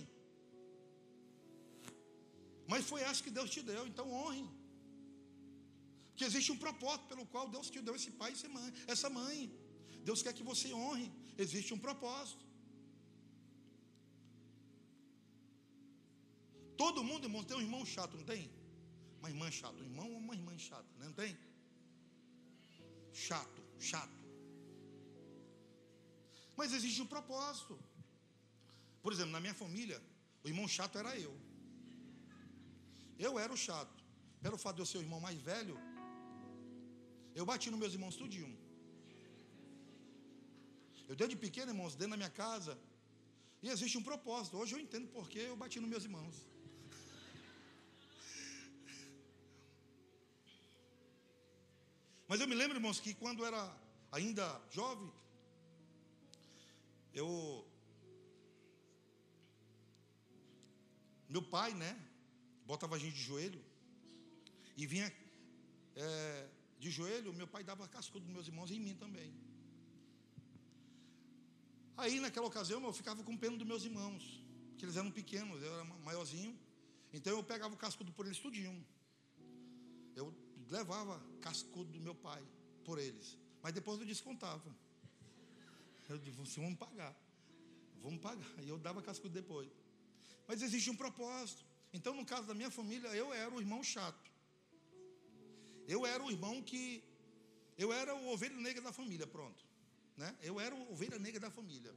Mas 2.71 2.89
foi 2.91 3.01
essa 3.09 3.25
que 3.27 3.33
Deus 3.39 3.51
te 3.55 3.63
deu, 3.71 3.83
então 3.91 4.07
honre. 4.19 4.45
Porque 6.11 6.25
existe 6.29 6.51
um 6.55 6.61
propósito 6.67 7.07
pelo 7.13 7.25
qual 7.33 7.47
Deus 7.57 7.69
te 7.75 7.81
deu 7.87 7.95
esse 7.99 8.11
pai 8.21 8.31
e 8.33 8.91
essa 8.95 9.11
mãe. 9.21 9.39
Deus 10.09 10.23
quer 10.25 10.35
que 10.39 10.49
você 10.51 10.69
honre. 10.73 11.09
Existe 11.45 11.73
um 11.77 11.81
propósito. 11.87 12.45
Todo 16.83 17.05
mundo, 17.09 17.25
irmão, 17.29 17.45
tem 17.49 17.57
um 17.57 17.67
irmão 17.69 17.85
chato, 17.95 18.17
não 18.21 18.27
tem? 18.33 18.43
Uma 19.19 19.31
irmã 19.35 19.49
chata, 19.61 19.77
um 19.83 19.87
irmão 19.91 20.09
ou 20.13 20.19
uma 20.19 20.35
irmã 20.41 20.55
chata, 20.59 20.91
né? 20.99 21.07
não 21.07 21.17
tem? 21.23 21.33
chato, 23.13 23.63
chato. 23.79 24.19
Mas 26.57 26.73
existe 26.73 27.01
um 27.03 27.07
propósito. 27.07 27.79
Por 29.03 29.13
exemplo, 29.13 29.33
na 29.33 29.41
minha 29.41 29.55
família, 29.55 30.01
o 30.45 30.49
irmão 30.49 30.67
chato 30.69 30.99
era 30.99 31.19
eu. 31.19 31.35
Eu 33.27 33.33
era 33.45 33.53
o 33.57 33.63
chato. 33.67 33.99
Pelo 34.45 34.59
fato 34.65 34.77
de 34.77 34.83
eu 34.83 34.91
ser 34.91 34.99
o 34.99 35.05
irmão 35.07 35.21
mais 35.27 35.39
velho, 35.51 35.77
eu 37.39 37.45
bati 37.51 37.71
nos 37.71 37.81
meus 37.83 37.95
irmãos 37.97 38.17
tudinho. 38.23 38.59
Eu 41.09 41.17
desde 41.21 41.37
pequeno, 41.45 41.73
irmãos, 41.75 41.95
dentro 42.01 42.13
da 42.15 42.21
minha 42.23 42.35
casa, 42.45 42.75
e 43.63 43.69
existe 43.75 43.99
um 43.99 44.07
propósito. 44.11 44.57
Hoje 44.61 44.75
eu 44.75 44.81
entendo 44.85 45.09
porque 45.17 45.41
eu 45.51 45.57
bati 45.63 45.79
nos 45.81 45.91
meus 45.95 46.05
irmãos. 46.09 46.37
Mas 52.31 52.41
eu 52.41 52.49
me 52.51 52.55
lembro, 52.61 52.77
irmãos, 52.79 53.01
que 53.05 53.13
quando 53.23 53.45
era 53.45 53.63
ainda 54.11 54.45
jovem, 54.71 55.13
eu. 57.13 57.29
Meu 61.29 61.43
pai, 61.43 61.75
né? 61.75 61.93
Botava 62.71 62.95
a 62.95 62.99
gente 63.01 63.17
de 63.21 63.25
joelho 63.31 63.61
e 64.77 64.87
vinha 64.87 65.13
é, 65.97 66.49
de 66.79 66.89
joelho. 66.89 67.33
Meu 67.33 67.49
pai 67.55 67.63
dava 67.65 67.89
cascudo 67.89 68.25
dos 68.25 68.33
meus 68.33 68.47
irmãos 68.47 68.71
e 68.71 68.77
em 68.77 68.83
mim 68.87 68.95
também. 68.95 69.31
Aí, 71.97 72.21
naquela 72.21 72.47
ocasião, 72.47 72.81
eu 72.85 72.93
ficava 72.93 73.25
com 73.25 73.37
pena 73.37 73.57
dos 73.57 73.67
meus 73.67 73.85
irmãos, 73.85 74.23
que 74.79 74.85
eles 74.85 74.97
eram 74.97 75.11
pequenos, 75.11 75.61
eu 75.61 75.75
era 75.75 75.85
maiorzinho. 76.09 76.57
Então, 77.13 77.33
eu 77.33 77.43
pegava 77.43 77.75
o 77.75 77.77
cascudo 77.77 78.13
por 78.13 78.25
eles 78.25 78.39
tudinho. 78.39 78.87
Eu 80.15 80.33
levava 80.69 81.21
cascudo 81.41 81.91
do 81.91 82.01
meu 82.01 82.15
pai 82.15 82.41
por 82.85 83.01
eles. 83.01 83.37
Mas 83.65 83.73
depois 83.73 83.99
eu 83.99 84.07
descontava. 84.07 84.73
Eu 86.09 86.19
disse, 86.19 86.61
vamos 86.61 86.79
pagar. 86.79 87.17
Vamos 88.01 88.21
pagar. 88.21 88.63
E 88.63 88.69
eu 88.69 88.79
dava 88.79 89.03
cascudo 89.03 89.35
depois. 89.35 89.69
Mas 90.47 90.63
existe 90.63 90.89
um 90.89 90.97
propósito. 90.97 91.70
Então, 91.93 92.15
no 92.15 92.25
caso 92.25 92.47
da 92.47 92.55
minha 92.55 92.71
família, 92.71 93.09
eu 93.09 93.33
era 93.33 93.53
o 93.55 93.61
irmão 93.61 93.83
chato. 93.83 94.31
Eu 95.87 96.07
era 96.07 96.23
o 96.23 96.31
irmão 96.31 96.63
que. 96.63 97.03
Eu 97.77 97.93
era 97.93 98.15
o 98.15 98.29
ovelha 98.33 98.57
negra 98.57 98.83
da 98.83 98.93
família, 98.93 99.27
pronto. 99.27 99.65
Né? 100.17 100.37
Eu 100.43 100.61
era 100.61 100.75
o 100.75 100.93
ovelha 100.93 101.19
negra 101.19 101.41
da 101.41 101.51
família. 101.51 101.93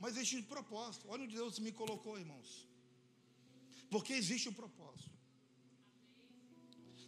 Mas 0.00 0.16
existe 0.16 0.36
um 0.36 0.42
propósito. 0.42 1.06
Olha 1.08 1.24
onde 1.24 1.36
Deus 1.36 1.58
me 1.58 1.72
colocou, 1.72 2.18
irmãos. 2.18 2.66
Porque 3.90 4.12
existe 4.12 4.48
um 4.48 4.52
propósito. 4.52 5.16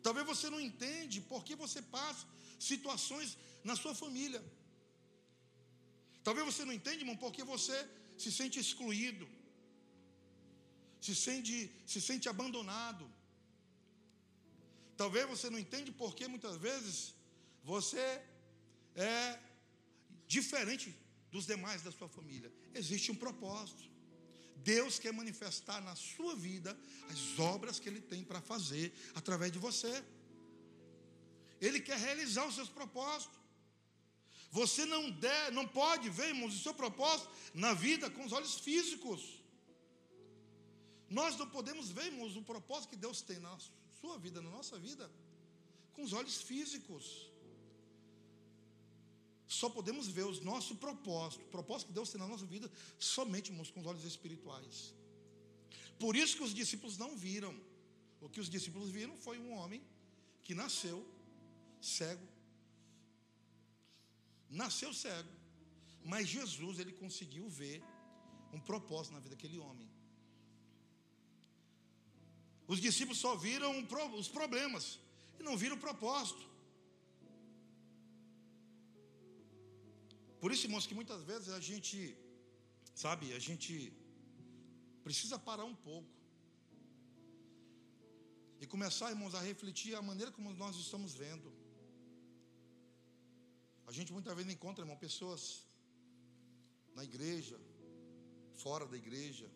Talvez 0.03 0.27
você 0.27 0.49
não 0.49 0.61
entende 0.61 1.21
por 1.21 1.45
que 1.45 1.55
você 1.57 1.83
passa 1.83 2.27
situações 2.59 3.37
na 3.65 3.75
sua 3.77 3.95
família. 3.95 4.43
Talvez 6.23 6.47
você 6.47 6.65
não 6.65 6.73
entenda, 6.73 6.97
irmão, 6.97 7.17
porque 7.17 7.43
você 7.43 7.77
se 8.17 8.31
sente 8.31 8.59
excluído, 8.61 9.29
se 11.01 11.15
sente, 11.15 11.71
se 11.87 12.01
sente 12.01 12.29
abandonado. 12.29 13.09
Talvez 14.97 15.29
você 15.29 15.49
não 15.49 15.59
entende 15.59 15.93
porque 15.93 16.27
muitas 16.27 16.57
vezes 16.57 17.15
você 17.63 18.21
é 18.97 19.39
diferente 20.27 20.95
dos 21.31 21.47
demais 21.47 21.83
da 21.83 21.93
sua 21.93 22.09
família. 22.09 22.53
Existe 22.75 23.11
um 23.13 23.15
propósito. 23.15 23.89
Deus 24.57 24.99
quer 24.99 25.13
manifestar 25.13 25.81
na 25.81 25.95
sua 25.95 26.35
vida 26.35 26.77
as 27.11 27.39
obras 27.39 27.79
que 27.79 27.89
Ele 27.89 28.01
tem 28.01 28.25
para 28.25 28.41
fazer 28.41 28.93
através 29.15 29.53
de 29.53 29.59
você. 29.59 30.03
Ele 31.61 31.81
quer 31.81 31.99
realizar 31.99 32.47
os 32.47 32.55
seus 32.55 32.69
propósitos. 32.69 33.39
Você 34.51 34.85
não, 34.87 35.11
der, 35.11 35.53
não 35.53 35.67
pode 35.67 36.09
ver, 36.09 36.29
irmãos, 36.29 36.55
o 36.55 36.63
seu 36.63 36.75
propósito 36.75 37.31
na 37.55 37.75
vida 37.75 38.11
com 38.11 38.25
os 38.25 38.33
olhos 38.33 38.57
físicos. 38.57 39.38
Nós 41.09 41.37
não 41.37 41.49
podemos 41.49 41.91
ver, 41.91 42.07
irmãos, 42.07 42.37
o 42.37 42.43
propósito 42.43 42.91
que 42.91 42.97
Deus 42.97 43.23
tem 43.23 43.39
na 43.39 43.57
sua 44.01 44.19
vida, 44.19 44.43
na 44.43 44.51
nossa 44.51 44.79
vida, 44.79 45.11
com 45.95 46.03
os 46.03 46.13
olhos 46.13 46.43
físicos. 46.43 47.31
Só 49.47 49.71
podemos 49.71 50.07
ver 50.09 50.27
os 50.27 50.41
nossos 50.41 50.77
propósitos, 50.77 51.47
o 51.47 51.51
propósito 51.51 51.89
que 51.89 51.95
Deus 51.95 52.11
tem 52.11 52.21
na 52.21 52.27
nossa 52.27 52.45
vida, 52.45 52.71
somente, 52.99 53.51
com 53.51 53.81
os 53.81 53.87
olhos 53.87 54.05
espirituais. 54.05 54.93
Por 55.99 56.15
isso 56.15 56.37
que 56.37 56.43
os 56.43 56.55
discípulos 56.55 56.99
não 56.99 57.17
viram. 57.17 57.59
O 58.21 58.29
que 58.29 58.41
os 58.41 58.51
discípulos 58.51 58.91
viram 58.91 59.17
foi 59.17 59.39
um 59.39 59.53
homem 59.53 59.83
que 60.43 60.55
nasceu 60.55 61.07
cego. 61.81 62.27
Nasceu 64.51 64.93
cego. 64.93 65.29
Mas 66.05 66.29
Jesus, 66.29 66.79
ele 66.79 66.93
conseguiu 66.93 67.49
ver 67.49 67.83
um 68.53 68.61
propósito 68.61 69.15
na 69.15 69.21
vida 69.21 69.35
daquele 69.35 69.59
homem. 69.59 69.89
Os 72.73 72.81
discípulos 72.87 73.19
só 73.25 73.33
viram 73.35 73.73
os 74.21 74.29
problemas 74.39 74.85
e 75.39 75.43
não 75.43 75.57
viram 75.63 75.77
o 75.77 75.85
propósito. 75.87 76.45
Por 80.41 80.53
isso, 80.53 80.67
irmãos, 80.67 80.87
que 80.89 80.99
muitas 81.01 81.23
vezes 81.31 81.49
a 81.59 81.61
gente, 81.69 81.99
sabe, 83.05 83.33
a 83.33 83.43
gente 83.47 83.73
precisa 85.07 85.37
parar 85.49 85.65
um 85.65 85.79
pouco 85.89 86.13
e 88.61 88.67
começar, 88.75 89.09
irmãos, 89.15 89.35
a 89.35 89.41
refletir 89.51 89.95
a 89.95 90.03
maneira 90.11 90.31
como 90.37 90.53
nós 90.63 90.77
estamos 90.77 91.15
vendo. 91.15 91.51
A 93.87 93.93
gente 93.97 94.13
muitas 94.13 94.35
vezes 94.37 94.53
encontra, 94.53 94.85
irmão, 94.85 94.99
pessoas 95.09 95.43
na 96.95 97.05
igreja, 97.11 97.59
fora 98.65 98.87
da 98.93 98.97
igreja, 99.05 99.49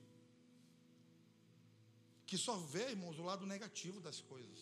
que 2.32 2.38
só 2.38 2.54
vê, 2.74 2.84
irmãos, 2.92 3.16
o 3.22 3.24
lado 3.30 3.44
negativo 3.54 3.98
das 4.04 4.18
coisas, 4.28 4.60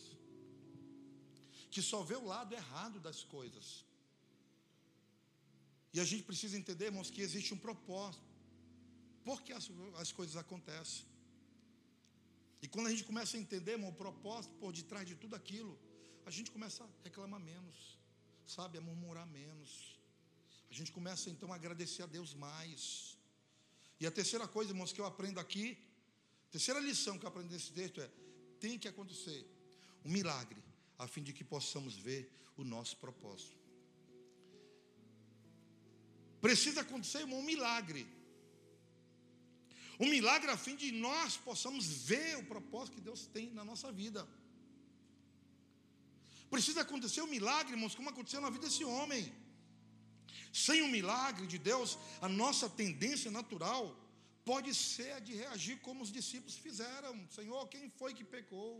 que 1.72 1.82
só 1.88 1.98
vê 2.08 2.16
o 2.16 2.26
lado 2.32 2.52
errado 2.60 2.98
das 3.04 3.18
coisas. 3.34 3.66
E 5.94 6.00
a 6.04 6.06
gente 6.10 6.24
precisa 6.30 6.56
entender, 6.60 6.86
irmãos, 6.86 7.10
que 7.14 7.22
existe 7.26 7.50
um 7.56 7.60
propósito. 7.66 8.24
Por 9.28 9.38
que 9.44 9.52
as, 9.58 9.66
as 10.02 10.10
coisas 10.18 10.36
acontecem? 10.44 11.04
E 12.60 12.66
quando 12.66 12.88
a 12.88 12.90
gente 12.94 13.04
começa 13.10 13.36
a 13.36 13.40
entender, 13.44 13.74
irmão, 13.76 13.90
o 13.90 14.00
propósito 14.04 14.52
por 14.62 14.72
detrás 14.72 15.06
de 15.10 15.14
tudo 15.22 15.36
aquilo, 15.40 15.74
a 16.26 16.32
gente 16.36 16.50
começa 16.56 16.82
a 16.82 16.88
reclamar 17.04 17.38
menos, 17.52 17.76
sabe, 18.56 18.78
a 18.78 18.80
murmurar 18.88 19.28
menos. 19.28 19.70
A 20.72 20.74
gente 20.78 20.90
começa 20.98 21.30
então 21.34 21.52
a 21.52 21.58
agradecer 21.60 22.02
a 22.02 22.10
Deus 22.16 22.34
mais. 22.34 23.16
E 24.00 24.08
a 24.08 24.10
terceira 24.10 24.48
coisa, 24.56 24.72
irmãos, 24.72 24.92
que 24.92 25.00
eu 25.00 25.06
aprendo 25.12 25.38
aqui, 25.38 25.66
terceira 26.50 26.80
lição 26.80 27.18
que 27.18 27.24
eu 27.24 27.28
aprendo 27.28 27.52
nesse 27.52 27.72
texto 27.72 28.00
é: 28.00 28.10
tem 28.58 28.78
que 28.78 28.88
acontecer 28.88 29.46
um 30.04 30.10
milagre, 30.10 30.62
a 30.98 31.06
fim 31.06 31.22
de 31.22 31.32
que 31.32 31.44
possamos 31.44 31.96
ver 31.96 32.30
o 32.56 32.64
nosso 32.64 32.96
propósito. 32.96 33.58
Precisa 36.40 36.80
acontecer, 36.80 37.20
irmão, 37.20 37.40
um 37.40 37.42
milagre. 37.42 38.06
Um 39.98 40.08
milagre 40.08 40.50
a 40.50 40.56
fim 40.56 40.74
de 40.76 40.90
nós 40.92 41.36
possamos 41.36 41.86
ver 42.10 42.38
o 42.38 42.44
propósito 42.44 42.94
que 42.94 43.02
Deus 43.02 43.26
tem 43.26 43.50
na 43.50 43.62
nossa 43.62 43.92
vida. 43.92 44.26
Precisa 46.48 46.80
acontecer 46.80 47.20
um 47.20 47.26
milagre, 47.26 47.74
irmãos, 47.74 47.94
como 47.94 48.08
aconteceu 48.08 48.40
na 48.40 48.50
vida 48.50 48.66
desse 48.66 48.84
homem. 48.84 49.32
Sem 50.52 50.82
o 50.82 50.86
um 50.86 50.88
milagre 50.88 51.46
de 51.46 51.58
Deus, 51.58 51.98
a 52.20 52.28
nossa 52.28 52.68
tendência 52.68 53.30
natural 53.30 53.94
pode 54.44 54.70
ser 54.74 55.10
a 55.16 55.20
de 55.26 55.34
reagir 55.42 55.76
como 55.86 56.02
os 56.04 56.12
discípulos 56.18 56.56
fizeram. 56.66 57.14
Senhor, 57.38 57.62
quem 57.74 57.88
foi 57.98 58.12
que 58.18 58.24
pecou? 58.36 58.72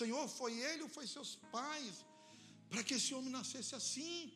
Senhor, 0.00 0.24
foi 0.28 0.52
ele 0.68 0.82
ou 0.86 0.90
foi 0.96 1.06
seus 1.06 1.32
pais? 1.56 2.04
Para 2.70 2.84
que 2.84 2.94
esse 2.98 3.12
homem 3.14 3.32
nascesse 3.38 3.74
assim? 3.80 4.32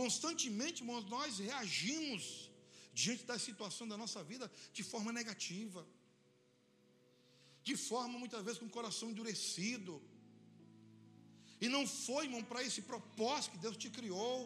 Constantemente, 0.00 0.82
irmãos, 0.82 1.04
nós 1.16 1.38
reagimos 1.38 2.50
diante 3.00 3.24
da 3.30 3.38
situação 3.38 3.86
da 3.92 3.96
nossa 4.02 4.22
vida 4.30 4.46
de 4.76 4.82
forma 4.82 5.10
negativa, 5.20 5.86
de 7.68 7.76
forma 7.88 8.18
muitas 8.22 8.42
vezes 8.44 8.58
com 8.60 8.68
o 8.70 8.76
coração 8.78 9.10
endurecido. 9.10 9.94
E 11.64 11.68
não 11.68 11.84
foi, 11.86 12.22
irmão, 12.26 12.42
para 12.50 12.62
esse 12.68 12.82
propósito 12.82 13.52
que 13.52 13.64
Deus 13.66 13.76
te 13.76 13.90
criou, 13.98 14.38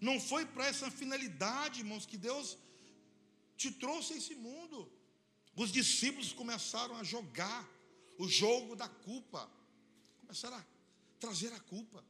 não 0.00 0.20
foi 0.20 0.44
para 0.46 0.66
essa 0.66 0.90
finalidade, 0.90 1.80
irmãos, 1.80 2.06
que 2.06 2.16
Deus 2.16 2.58
te 3.56 3.70
trouxe 3.70 4.14
a 4.14 4.16
esse 4.16 4.34
mundo. 4.34 4.90
Os 5.56 5.70
discípulos 5.70 6.32
começaram 6.32 6.96
a 6.96 7.04
jogar 7.04 7.68
o 8.18 8.28
jogo 8.28 8.74
da 8.76 8.88
culpa, 8.88 9.50
começaram 10.20 10.56
a 10.56 10.64
trazer 11.18 11.52
a 11.52 11.60
culpa. 11.60 12.04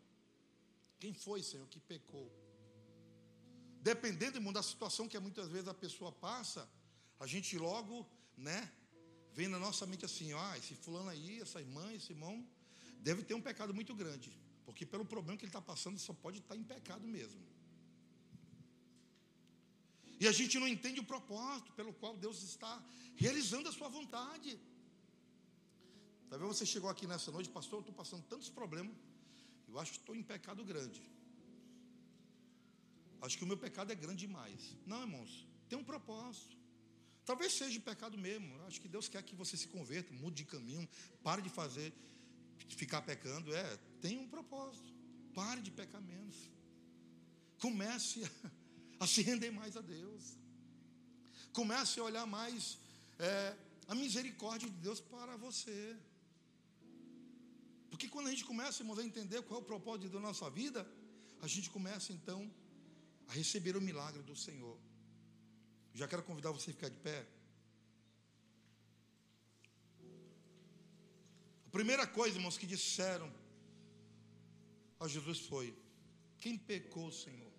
Quem 0.99 1.13
foi, 1.13 1.43
Senhor, 1.43 1.67
que 1.69 1.81
pecou? 1.81 2.31
Dependendo 3.81 4.41
da 4.53 4.63
situação 4.63 5.09
que 5.09 5.19
muitas 5.19 5.49
vezes 5.49 5.69
a 5.69 5.75
pessoa 5.75 6.11
passa, 6.11 6.69
a 7.21 7.27
gente 7.27 7.59
logo, 7.59 8.07
né, 8.37 8.71
vem 9.35 9.49
na 9.49 9.59
nossa 9.59 9.87
mente 9.87 10.05
assim, 10.05 10.33
ah, 10.33 10.57
esse 10.57 10.75
fulano 10.75 11.11
aí, 11.11 11.41
essa 11.41 11.61
irmã, 11.61 11.93
esse 11.93 12.13
irmão, 12.13 12.47
deve 13.01 13.23
ter 13.23 13.35
um 13.35 13.43
pecado 13.43 13.75
muito 13.75 13.95
grande, 13.95 14.33
porque 14.65 14.87
pelo 14.87 15.05
problema 15.05 15.37
que 15.37 15.45
ele 15.45 15.51
está 15.51 15.61
passando, 15.61 15.99
só 15.99 16.15
pode 16.15 16.39
estar 16.39 16.57
em 16.57 16.63
pecado 16.63 17.07
mesmo. 17.07 17.54
E 20.21 20.29
a 20.29 20.33
gente 20.33 20.59
não 20.59 20.69
entende 20.69 21.01
o 21.01 21.05
propósito 21.05 21.73
pelo 21.73 21.93
qual 21.93 22.17
Deus 22.17 22.43
está 22.43 22.83
realizando 23.17 23.69
a 23.69 23.73
sua 23.73 23.89
vontade. 23.89 24.59
Talvez 26.29 26.57
você 26.57 26.67
chegou 26.67 26.89
aqui 26.91 27.07
nessa 27.07 27.31
noite, 27.31 27.49
pastor, 27.49 27.79
eu 27.79 27.81
estou 27.81 27.95
passando 27.95 28.23
tantos 28.25 28.49
problemas, 28.49 28.97
eu 29.69 29.79
acho 29.79 29.93
que 29.93 29.99
estou 29.99 30.17
em 30.17 30.23
pecado 30.23 30.65
grande. 30.65 31.03
Acho 33.23 33.39
que 33.39 33.45
o 33.45 33.47
meu 33.47 33.57
pecado 33.57 33.91
é 33.91 33.95
grande 33.95 34.27
demais. 34.27 34.77
Não, 34.87 35.01
irmãos, 35.01 35.47
tem 35.69 35.79
um 35.79 35.85
propósito. 35.85 36.57
Talvez 37.25 37.55
seja 37.55 37.81
pecado 37.81 38.19
mesmo. 38.19 38.61
Acho 38.67 38.81
que 38.81 38.89
Deus 38.89 39.09
quer 39.09 39.23
que 39.23 39.35
você 39.35 39.57
se 39.57 39.69
converta, 39.69 40.13
mude 40.13 40.37
de 40.37 40.45
caminho, 40.45 40.87
pare 41.23 41.41
de 41.41 41.49
fazer, 41.49 41.93
ficar 42.69 43.01
pecando. 43.03 43.55
É, 43.55 43.77
tem 44.01 44.19
um 44.19 44.29
propósito. 44.29 44.93
Pare 45.35 45.61
de 45.63 45.71
pecar 45.71 46.03
menos. 46.03 46.37
Comece 47.59 48.23
a, 48.25 48.51
a 49.01 49.07
se 49.07 49.23
render 49.23 49.51
mais 49.51 49.77
a 49.77 49.81
Deus. 49.81 50.37
Comece 51.53 52.01
a 52.01 52.05
olhar 52.05 52.27
mais 52.27 52.79
é, 53.19 53.57
a 53.87 53.95
misericórdia 53.95 54.69
de 54.69 54.77
Deus 54.77 55.01
para 55.01 55.37
você. 55.37 55.97
Porque 57.91 58.09
quando 58.09 58.27
a 58.27 58.31
gente 58.31 58.45
começa, 58.45 58.83
irmãos, 58.83 58.99
a 58.99 59.05
entender 59.05 59.41
qual 59.43 59.61
é 59.61 59.63
o 59.63 59.67
propósito 59.67 60.15
na 60.15 60.29
nossa 60.29 60.51
vida, 60.51 60.87
a 61.41 61.47
gente 61.47 61.71
começa 61.71 62.13
então 62.13 62.51
a 63.29 63.33
receber 63.33 63.77
o 63.77 63.81
milagre 63.81 64.23
do 64.23 64.35
Senhor. 64.35 64.77
Já 65.93 66.09
quero 66.09 66.25
convidar 66.25 66.51
você 66.51 66.71
a 66.71 66.75
ficar 66.75 66.89
de 66.89 66.97
pé. 66.97 67.25
A 71.67 71.71
primeira 71.71 72.07
coisa, 72.07 72.37
irmãos, 72.37 72.59
que 72.59 72.67
disseram 72.67 73.33
a 74.99 75.07
Jesus 75.07 75.41
foi: 75.41 75.77
Quem 76.39 76.59
pecou, 76.59 77.13
Senhor? 77.13 77.54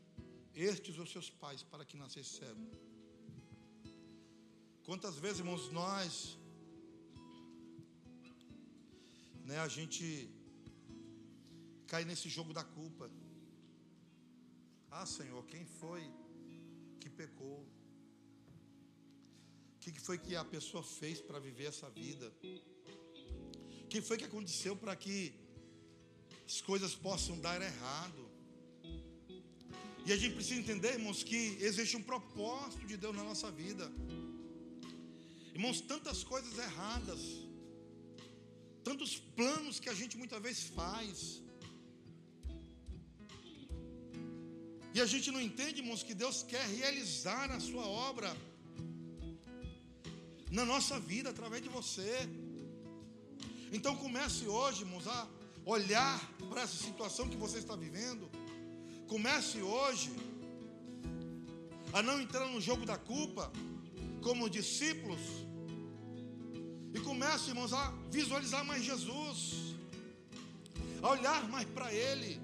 Estes 0.55 0.97
ou 0.97 1.05
seus 1.05 1.29
pais, 1.29 1.63
para 1.63 1.83
que 1.83 1.97
nascesse 1.97 2.37
cego? 2.37 2.65
Quantas 4.85 5.17
vezes, 5.17 5.39
irmãos, 5.39 5.69
nós, 5.71 6.37
né, 9.43 9.59
a 9.59 9.67
gente 9.67 10.29
cai 11.87 12.05
nesse 12.05 12.29
jogo 12.29 12.53
da 12.53 12.63
culpa. 12.63 13.09
Ah, 14.89 15.05
Senhor, 15.05 15.45
quem 15.45 15.65
foi 15.65 16.01
que 17.01 17.09
pecou? 17.09 17.67
O 19.75 19.79
que 19.79 19.99
foi 19.99 20.17
que 20.17 20.35
a 20.35 20.45
pessoa 20.45 20.83
fez 20.83 21.19
para 21.21 21.39
viver 21.39 21.65
essa 21.65 21.89
vida? 21.89 22.31
O 23.83 23.87
que 23.87 24.01
foi 24.01 24.17
que 24.17 24.23
aconteceu 24.23 24.75
para 24.75 24.95
que 24.95 25.33
as 26.45 26.61
coisas 26.61 26.95
possam 26.95 27.39
dar 27.39 27.61
errado? 27.61 28.24
E 30.07 30.13
a 30.13 30.17
gente 30.21 30.35
precisa 30.35 30.59
entender, 30.59 30.91
irmãos, 30.99 31.23
que 31.29 31.57
existe 31.69 31.97
um 31.97 32.03
propósito 32.11 32.85
de 32.85 32.95
Deus 33.03 33.15
na 33.19 33.23
nossa 33.23 33.49
vida. 33.49 33.85
Irmãos, 35.55 35.81
tantas 35.81 36.23
coisas 36.23 36.55
erradas, 36.67 37.21
tantos 38.83 39.17
planos 39.37 39.79
que 39.79 39.89
a 39.89 39.95
gente 39.99 40.15
muitas 40.21 40.39
vezes 40.45 40.63
faz. 40.79 41.41
E 44.93 45.01
a 45.05 45.07
gente 45.13 45.31
não 45.31 45.41
entende, 45.41 45.81
irmãos, 45.81 46.03
que 46.03 46.13
Deus 46.13 46.43
quer 46.43 46.65
realizar 46.81 47.49
a 47.49 47.59
sua 47.59 47.85
obra 47.85 48.29
na 50.51 50.65
nossa 50.73 50.99
vida 50.99 51.31
através 51.31 51.63
de 51.63 51.69
você. 51.69 52.13
Então 53.73 53.95
comece 54.05 54.45
hoje, 54.47 54.81
irmãos, 54.83 55.07
a 55.07 55.27
olhar 55.65 56.17
para 56.49 56.61
essa 56.61 56.77
situação 56.87 57.27
que 57.27 57.35
você 57.45 57.57
está 57.57 57.75
vivendo. 57.75 58.29
Comece 59.07 59.61
hoje 59.61 60.11
a 61.93 62.01
não 62.01 62.21
entrar 62.21 62.47
no 62.47 62.59
jogo 62.59 62.85
da 62.85 62.97
culpa, 62.97 63.51
como 64.21 64.49
discípulos. 64.49 65.21
E 66.93 66.99
comece, 66.99 67.49
irmãos, 67.49 67.71
a 67.73 67.93
visualizar 68.11 68.65
mais 68.65 68.83
Jesus, 68.83 69.75
a 71.01 71.09
olhar 71.09 71.47
mais 71.47 71.67
para 71.69 71.93
Ele, 71.93 72.41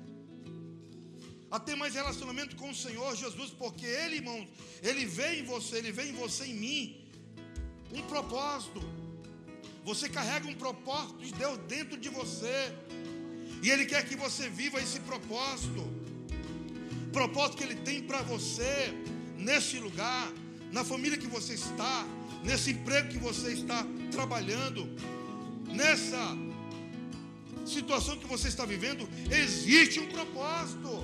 a 1.49 1.59
ter 1.59 1.75
mais 1.75 1.95
relacionamento 1.95 2.55
com 2.55 2.69
o 2.69 2.75
Senhor 2.75 3.15
Jesus, 3.15 3.49
porque 3.51 3.85
Ele, 3.85 4.17
irmãos, 4.17 4.47
Ele 4.81 5.05
vê 5.05 5.39
em 5.39 5.43
você, 5.43 5.77
Ele 5.77 5.91
vê 5.91 6.09
em 6.09 6.13
você 6.13 6.45
em 6.45 6.53
mim 6.53 7.11
um 7.93 8.03
propósito. 8.03 8.81
Você 9.83 10.07
carrega 10.07 10.47
um 10.47 10.53
propósito 10.53 11.19
de 11.23 11.33
Deus 11.33 11.57
dentro 11.67 11.97
de 11.97 12.09
você. 12.09 12.71
E 13.63 13.69
Ele 13.69 13.85
quer 13.85 14.07
que 14.07 14.15
você 14.15 14.49
viva 14.49 14.79
esse 14.79 14.99
propósito. 15.01 16.00
Propósito 17.11 17.57
que 17.57 17.63
Ele 17.63 17.75
tem 17.75 18.01
para 18.01 18.21
você, 18.21 18.93
nesse 19.37 19.77
lugar, 19.79 20.31
na 20.71 20.83
família 20.83 21.17
que 21.17 21.27
você 21.27 21.53
está, 21.53 22.05
nesse 22.43 22.71
emprego 22.71 23.09
que 23.09 23.17
você 23.17 23.53
está 23.53 23.85
trabalhando, 24.11 24.89
nessa 25.67 26.37
situação 27.65 28.17
que 28.17 28.27
você 28.27 28.47
está 28.47 28.65
vivendo, 28.65 29.07
existe 29.29 29.99
um 29.99 30.07
propósito. 30.07 31.03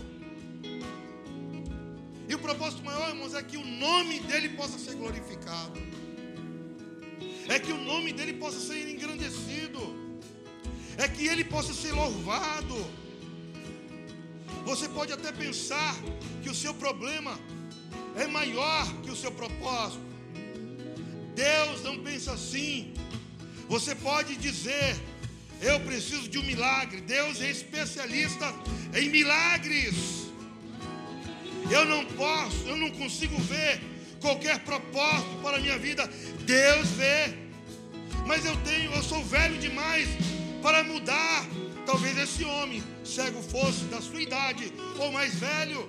E 2.30 2.36
o 2.36 2.40
propósito 2.40 2.84
maior, 2.84 3.10
irmãos, 3.10 3.34
é 3.34 3.42
que 3.42 3.58
o 3.58 3.66
nome 3.66 4.20
dele 4.22 4.50
possa 4.50 4.78
ser 4.78 4.96
glorificado. 4.96 5.80
É 7.48 7.58
que 7.58 7.72
o 7.72 7.78
nome 7.78 8.12
dele 8.12 8.34
possa 8.34 8.60
ser 8.60 8.90
engrandecido 8.90 10.08
é 10.98 11.08
que 11.08 11.28
ele 11.28 11.44
possa 11.44 11.74
ser 11.74 11.92
louvado. 11.92 12.76
Você 14.70 14.90
pode 14.90 15.14
até 15.14 15.32
pensar 15.32 15.96
que 16.44 16.50
o 16.50 16.54
seu 16.54 16.74
problema 16.74 17.40
é 18.18 18.28
maior 18.28 18.86
que 19.02 19.10
o 19.10 19.16
seu 19.16 19.32
propósito. 19.32 20.06
Deus 21.34 21.84
não 21.84 22.04
pensa 22.04 22.34
assim. 22.34 22.94
Você 23.70 23.96
pode 23.96 24.36
dizer: 24.36 24.90
Eu 25.62 25.80
preciso 25.80 26.28
de 26.28 26.38
um 26.38 26.44
milagre. 26.44 27.00
Deus 27.00 27.40
é 27.40 27.50
especialista 27.50 28.54
em 28.94 29.08
milagres. 29.10 29.96
Eu 31.72 31.86
não 31.86 32.04
posso, 32.24 32.68
eu 32.68 32.76
não 32.76 32.92
consigo 32.92 33.38
ver 33.54 33.80
qualquer 34.20 34.60
propósito 34.66 35.36
para 35.42 35.56
a 35.58 35.62
minha 35.62 35.80
vida. 35.80 36.06
Deus 36.42 36.90
vê. 36.90 37.22
Mas 38.26 38.44
eu 38.44 38.58
tenho, 38.70 38.92
eu 38.92 39.02
sou 39.02 39.24
velho 39.24 39.58
demais 39.60 40.10
para 40.62 40.84
mudar. 40.84 41.46
Talvez 41.88 42.18
esse 42.18 42.44
homem 42.44 42.84
cego 43.02 43.42
fosse 43.42 43.86
da 43.86 44.02
sua 44.02 44.22
idade 44.22 44.74
ou 45.00 45.10
mais 45.10 45.34
velho. 45.36 45.88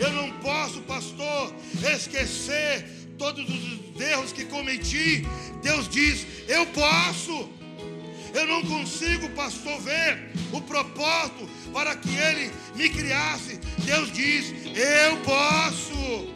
Eu 0.00 0.10
não 0.14 0.30
posso, 0.40 0.80
pastor, 0.80 1.54
esquecer 1.94 2.86
todos 3.18 3.44
os 3.50 4.00
erros 4.00 4.32
que 4.32 4.46
cometi. 4.46 5.26
Deus 5.62 5.90
diz: 5.90 6.26
Eu 6.48 6.64
posso. 6.68 7.50
Eu 8.32 8.46
não 8.46 8.62
consigo, 8.64 9.28
pastor, 9.30 9.78
ver 9.82 10.32
o 10.52 10.62
propósito 10.62 11.46
para 11.70 11.94
que 11.94 12.16
ele 12.16 12.50
me 12.74 12.88
criasse. 12.88 13.60
Deus 13.84 14.10
diz: 14.10 14.54
Eu 14.74 15.18
posso. 15.18 16.32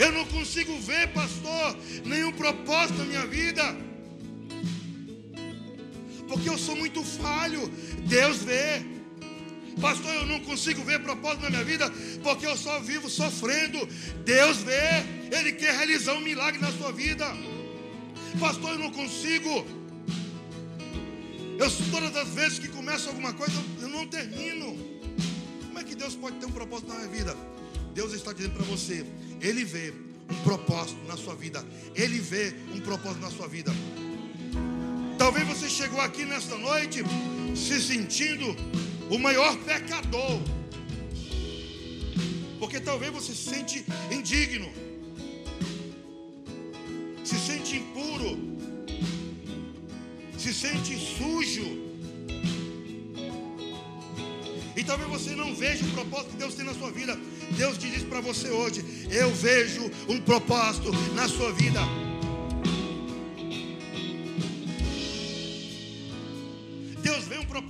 Eu 0.00 0.10
não 0.10 0.24
consigo 0.24 0.76
ver, 0.80 1.12
pastor, 1.12 1.76
nenhum 2.04 2.32
propósito 2.32 2.98
na 2.98 3.04
minha 3.04 3.26
vida 3.26 3.87
porque 6.28 6.48
eu 6.48 6.58
sou 6.58 6.76
muito 6.76 7.02
falho. 7.02 7.66
Deus 8.06 8.38
vê. 8.38 8.84
Pastor, 9.80 10.12
eu 10.12 10.26
não 10.26 10.40
consigo 10.40 10.82
ver 10.82 11.00
propósito 11.00 11.42
na 11.42 11.50
minha 11.50 11.64
vida, 11.64 11.90
porque 12.22 12.46
eu 12.46 12.56
só 12.56 12.80
vivo 12.80 13.08
sofrendo. 13.08 13.78
Deus 14.24 14.58
vê. 14.58 15.36
Ele 15.36 15.52
quer 15.52 15.74
realizar 15.74 16.14
um 16.14 16.20
milagre 16.20 16.60
na 16.60 16.70
sua 16.72 16.92
vida. 16.92 17.26
Pastor, 18.38 18.70
eu 18.70 18.78
não 18.78 18.90
consigo. 18.90 19.66
Eu 21.58 21.68
todas 21.90 22.14
as 22.16 22.28
vezes 22.28 22.58
que 22.58 22.68
começo 22.68 23.08
alguma 23.08 23.32
coisa, 23.32 23.60
eu 23.80 23.88
não 23.88 24.06
termino. 24.06 24.76
Como 25.66 25.78
é 25.78 25.82
que 25.82 25.94
Deus 25.94 26.14
pode 26.14 26.36
ter 26.36 26.46
um 26.46 26.52
propósito 26.52 26.88
na 26.88 26.96
minha 26.96 27.08
vida? 27.08 27.36
Deus 27.94 28.12
está 28.12 28.32
dizendo 28.32 28.54
para 28.54 28.64
você, 28.64 29.04
Ele 29.40 29.64
vê 29.64 29.92
um 30.30 30.42
propósito 30.44 31.00
na 31.08 31.16
sua 31.16 31.34
vida. 31.34 31.64
Ele 31.96 32.20
vê 32.20 32.54
um 32.72 32.80
propósito 32.80 33.20
na 33.20 33.30
sua 33.30 33.48
vida. 33.48 33.72
Talvez 35.18 35.46
você 35.48 35.68
chegou 35.68 36.00
aqui 36.00 36.24
nesta 36.24 36.56
noite 36.56 37.02
se 37.54 37.80
sentindo 37.82 38.54
o 39.10 39.18
maior 39.18 39.56
pecador. 39.58 40.40
Porque 42.60 42.78
talvez 42.78 43.12
você 43.12 43.34
se 43.34 43.50
sente 43.50 43.84
indigno, 44.12 44.70
se 47.24 47.36
sente 47.36 47.76
impuro, 47.76 48.38
se 50.38 50.54
sente 50.54 50.96
sujo. 50.96 51.66
E 54.76 54.84
talvez 54.84 55.10
você 55.10 55.34
não 55.34 55.52
veja 55.52 55.84
o 55.84 55.90
propósito 55.90 56.30
que 56.30 56.36
Deus 56.36 56.54
tem 56.54 56.64
na 56.64 56.74
sua 56.74 56.92
vida. 56.92 57.18
Deus 57.56 57.76
te 57.76 57.90
diz 57.90 58.04
para 58.04 58.20
você 58.20 58.50
hoje: 58.50 58.84
Eu 59.10 59.34
vejo 59.34 59.90
um 60.08 60.20
propósito 60.20 60.92
na 61.16 61.28
sua 61.28 61.52
vida. 61.52 61.80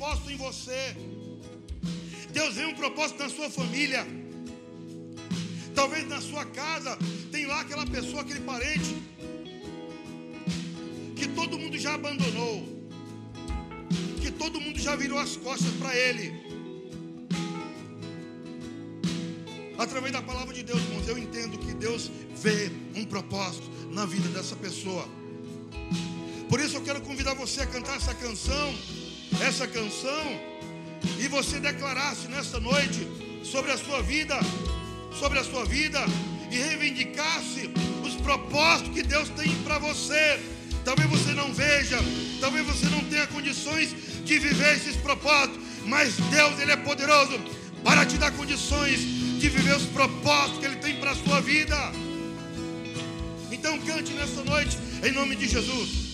Propósito 0.08 0.30
em 0.30 0.36
você. 0.36 0.96
Deus 2.30 2.54
vê 2.54 2.64
um 2.64 2.74
propósito 2.74 3.18
na 3.22 3.28
sua 3.28 3.50
família. 3.50 4.06
Talvez 5.74 6.08
na 6.08 6.20
sua 6.20 6.44
casa 6.46 6.96
tem 7.30 7.46
lá 7.46 7.60
aquela 7.60 7.86
pessoa, 7.86 8.22
aquele 8.22 8.40
parente 8.40 8.96
que 11.14 11.28
todo 11.28 11.58
mundo 11.58 11.76
já 11.78 11.94
abandonou, 11.94 12.66
que 14.20 14.30
todo 14.30 14.60
mundo 14.60 14.78
já 14.78 14.96
virou 14.96 15.18
as 15.18 15.36
costas 15.36 15.72
para 15.74 15.94
ele. 15.94 16.32
Através 19.76 20.12
da 20.12 20.22
palavra 20.22 20.54
de 20.54 20.62
Deus, 20.62 20.80
irmãos, 20.80 21.06
eu 21.06 21.18
entendo 21.18 21.58
que 21.58 21.72
Deus 21.74 22.10
vê 22.34 22.70
um 22.96 23.04
propósito 23.04 23.70
na 23.90 24.06
vida 24.06 24.28
dessa 24.30 24.56
pessoa. 24.56 25.06
Por 26.48 26.60
isso 26.60 26.76
eu 26.76 26.82
quero 26.82 27.00
convidar 27.02 27.34
você 27.34 27.60
a 27.60 27.66
cantar 27.66 27.96
essa 27.96 28.14
canção 28.14 28.74
essa 29.40 29.66
canção 29.66 30.40
e 31.18 31.28
você 31.28 31.60
declarasse 31.60 32.28
nesta 32.28 32.58
noite 32.58 33.06
sobre 33.44 33.70
a 33.70 33.78
sua 33.78 34.02
vida, 34.02 34.38
sobre 35.18 35.38
a 35.38 35.44
sua 35.44 35.64
vida 35.64 36.04
e 36.50 36.56
reivindicasse 36.56 37.70
os 38.04 38.14
propósitos 38.16 38.94
que 38.94 39.02
Deus 39.02 39.28
tem 39.30 39.54
para 39.62 39.78
você. 39.78 40.40
Talvez 40.84 41.08
você 41.08 41.32
não 41.34 41.52
veja, 41.52 41.98
talvez 42.40 42.66
você 42.66 42.86
não 42.86 43.04
tenha 43.04 43.26
condições 43.26 43.94
de 44.24 44.38
viver 44.38 44.76
esses 44.76 44.96
propósitos, 44.96 45.60
mas 45.84 46.14
Deus 46.16 46.58
ele 46.60 46.72
é 46.72 46.76
poderoso 46.76 47.38
para 47.84 48.04
te 48.04 48.16
dar 48.16 48.32
condições 48.32 48.98
de 48.98 49.48
viver 49.48 49.76
os 49.76 49.84
propósitos 49.84 50.58
que 50.58 50.66
ele 50.66 50.76
tem 50.76 50.96
para 50.96 51.12
a 51.12 51.16
sua 51.16 51.40
vida. 51.40 51.76
Então 53.52 53.78
cante 53.80 54.12
nessa 54.14 54.42
noite 54.42 54.76
em 55.02 55.12
nome 55.12 55.36
de 55.36 55.48
Jesus. 55.48 56.07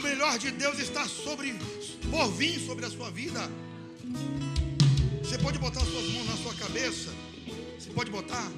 Melhor 0.00 0.38
de 0.38 0.50
Deus 0.50 0.78
está 0.78 1.06
sobre, 1.06 1.54
por 2.10 2.30
vir 2.32 2.58
sobre 2.60 2.86
a 2.86 2.90
sua 2.90 3.10
vida. 3.10 3.40
Você 5.22 5.38
pode 5.38 5.58
botar 5.58 5.82
as 5.82 5.88
suas 5.88 6.08
mãos 6.10 6.26
na 6.26 6.36
sua 6.36 6.54
cabeça. 6.54 7.10
Você 7.78 7.90
pode 7.90 8.10
botar. 8.10 8.50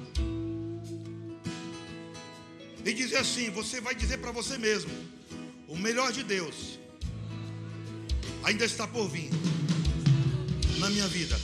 E 2.85 2.93
dizer 2.93 3.17
assim: 3.17 3.49
você 3.49 3.79
vai 3.79 3.95
dizer 3.95 4.17
para 4.17 4.31
você 4.31 4.57
mesmo: 4.57 4.91
o 5.67 5.77
melhor 5.77 6.11
de 6.11 6.23
Deus 6.23 6.79
ainda 8.43 8.65
está 8.65 8.87
por 8.87 9.07
vir 9.07 9.29
na 10.79 10.89
minha 10.89 11.07
vida. 11.07 11.39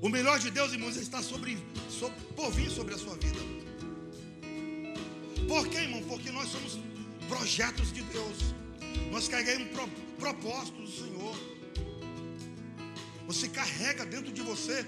O 0.00 0.08
melhor 0.08 0.38
de 0.38 0.50
Deus, 0.50 0.72
irmãos, 0.72 0.96
está 0.96 1.22
sobre, 1.22 1.56
sobre, 1.88 2.20
por 2.36 2.50
vir 2.50 2.70
sobre 2.70 2.94
a 2.94 2.98
sua 2.98 3.16
vida. 3.16 3.63
Por 5.48 5.68
quê, 5.68 5.78
irmão? 5.78 6.02
Porque 6.04 6.30
nós 6.30 6.48
somos 6.48 6.78
projetos 7.28 7.92
de 7.92 8.02
Deus. 8.02 8.54
Nós 9.10 9.28
carregamos 9.28 9.68
pro, 9.68 9.88
propósitos 10.18 10.90
do 10.90 11.04
Senhor. 11.04 11.36
Você 13.26 13.48
carrega 13.48 14.04
dentro 14.04 14.32
de 14.32 14.42
você 14.42 14.86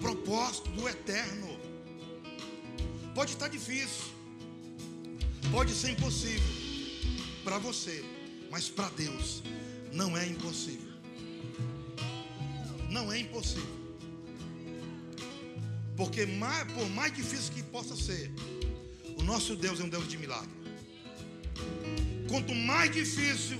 propósito 0.00 0.70
do 0.70 0.88
eterno. 0.88 1.58
Pode 3.14 3.32
estar 3.32 3.48
difícil, 3.48 4.04
pode 5.50 5.72
ser 5.72 5.90
impossível 5.90 6.46
para 7.42 7.58
você, 7.58 8.04
mas 8.50 8.68
para 8.68 8.88
Deus 8.90 9.42
não 9.92 10.16
é 10.16 10.26
impossível. 10.26 10.92
Não 12.90 13.12
é 13.12 13.18
impossível. 13.18 13.78
Porque 15.96 16.24
mais, 16.26 16.72
por 16.72 16.88
mais 16.90 17.12
difícil 17.12 17.52
que 17.52 17.62
possa 17.62 17.96
ser, 17.96 18.30
nosso 19.28 19.54
Deus 19.54 19.78
é 19.78 19.84
um 19.84 19.90
Deus 19.90 20.08
de 20.08 20.16
milagre. 20.16 20.48
Quanto 22.30 22.54
mais 22.54 22.90
difícil, 22.90 23.58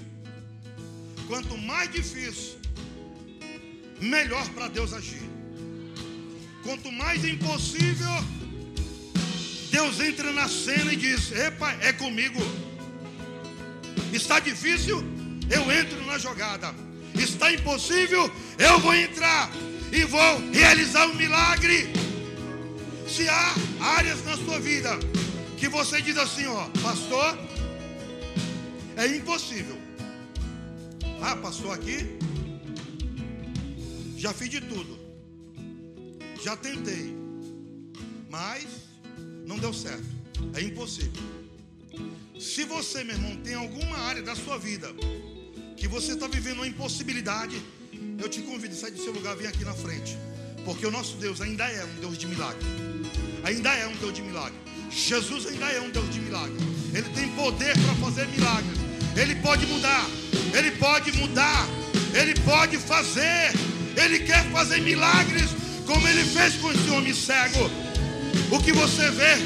quanto 1.27 1.59
mais 1.59 1.93
difícil, 1.93 2.57
melhor 4.01 4.49
para 4.55 4.69
Deus 4.69 4.95
agir. 4.95 5.29
Quanto 6.63 6.91
mais 6.91 7.23
impossível, 7.23 8.17
Deus 9.71 10.01
entra 10.01 10.33
na 10.33 10.49
cena 10.49 10.91
e 10.95 10.97
diz: 10.97 11.33
Epa, 11.33 11.71
é 11.83 11.93
comigo. 11.93 12.41
Está 14.11 14.41
difícil? 14.41 15.05
Eu 15.51 15.71
entro 15.71 16.03
na 16.07 16.17
jogada. 16.17 16.75
Está 17.15 17.53
impossível? 17.53 18.31
Eu 18.59 18.79
vou 18.81 18.95
entrar 18.95 19.51
e 19.93 20.03
vou 20.05 20.51
realizar 20.51 21.07
um 21.09 21.15
milagre. 21.15 21.93
Se 23.07 23.29
há 23.29 23.55
áreas 23.81 24.25
na 24.25 24.37
sua 24.39 24.59
vida 24.59 24.99
que 25.59 25.69
você 25.69 26.01
diz 26.01 26.17
assim, 26.17 26.47
ó, 26.47 26.69
pastor, 26.81 27.37
é 28.97 29.07
impossível. 29.09 29.77
Ah, 31.21 31.37
pastor, 31.37 31.75
aqui 31.75 32.19
já 34.17 34.33
fiz 34.33 34.49
de 34.49 34.61
tudo. 34.61 34.99
Já 36.43 36.57
tentei. 36.57 37.17
Mas 38.31 38.67
não 39.47 39.59
deu 39.59 39.73
certo. 39.73 40.07
É 40.55 40.63
impossível. 40.63 41.23
Se 42.39 42.65
você, 42.65 43.03
meu 43.03 43.17
irmão, 43.17 43.37
tem 43.39 43.55
alguma 43.55 43.99
área 43.99 44.23
da 44.23 44.37
sua 44.37 44.59
vida 44.59 44.89
que 45.77 45.89
você 45.89 46.13
está 46.13 46.29
vivendo 46.29 46.59
uma 46.59 46.69
impossibilidade, 46.69 47.61
eu 48.19 48.29
te 48.29 48.43
convido 48.43 48.75
a 48.75 48.77
sair 48.77 48.93
do 48.93 49.03
seu 49.03 49.13
lugar 49.13 49.37
vir 49.37 49.49
aqui 49.49 49.65
na 49.65 49.75
frente. 49.75 50.17
Porque 50.65 50.87
o 50.87 50.91
nosso 50.91 51.17
Deus 51.17 51.41
ainda 51.41 51.65
é 51.65 51.85
um 51.85 51.95
Deus 52.01 52.17
de 52.17 52.27
milagre. 52.27 52.65
Ainda 53.45 53.73
é 53.75 53.87
um 53.89 53.97
Deus 53.97 54.13
de 54.13 54.23
milagre. 54.23 54.68
Jesus 54.91 55.47
ainda 55.47 55.67
é 55.67 55.81
um 55.81 55.91
Deus 55.91 56.11
de 56.11 56.21
milagre. 56.21 56.57
Ele 56.95 57.09
tem 57.11 57.29
poder 57.31 57.73
para 57.79 57.95
fazer 57.97 58.27
milagres. 58.29 58.79
Ele 59.17 59.35
pode 59.37 59.67
mudar. 59.67 60.07
Ele 60.55 60.71
pode 60.73 61.13
mudar. 61.13 61.67
Ele 62.15 62.35
pode 62.41 62.77
fazer. 62.79 63.53
Ele 63.97 64.21
quer 64.21 64.45
fazer 64.51 64.81
milagres 64.81 65.51
como 65.87 66.07
ele 66.07 66.25
fez 66.25 66.55
com 66.57 66.71
esse 66.71 66.91
homem 66.91 67.15
cego. 67.15 67.71
O 68.51 68.63
que 68.63 68.73
você 68.73 69.11
vê, 69.11 69.37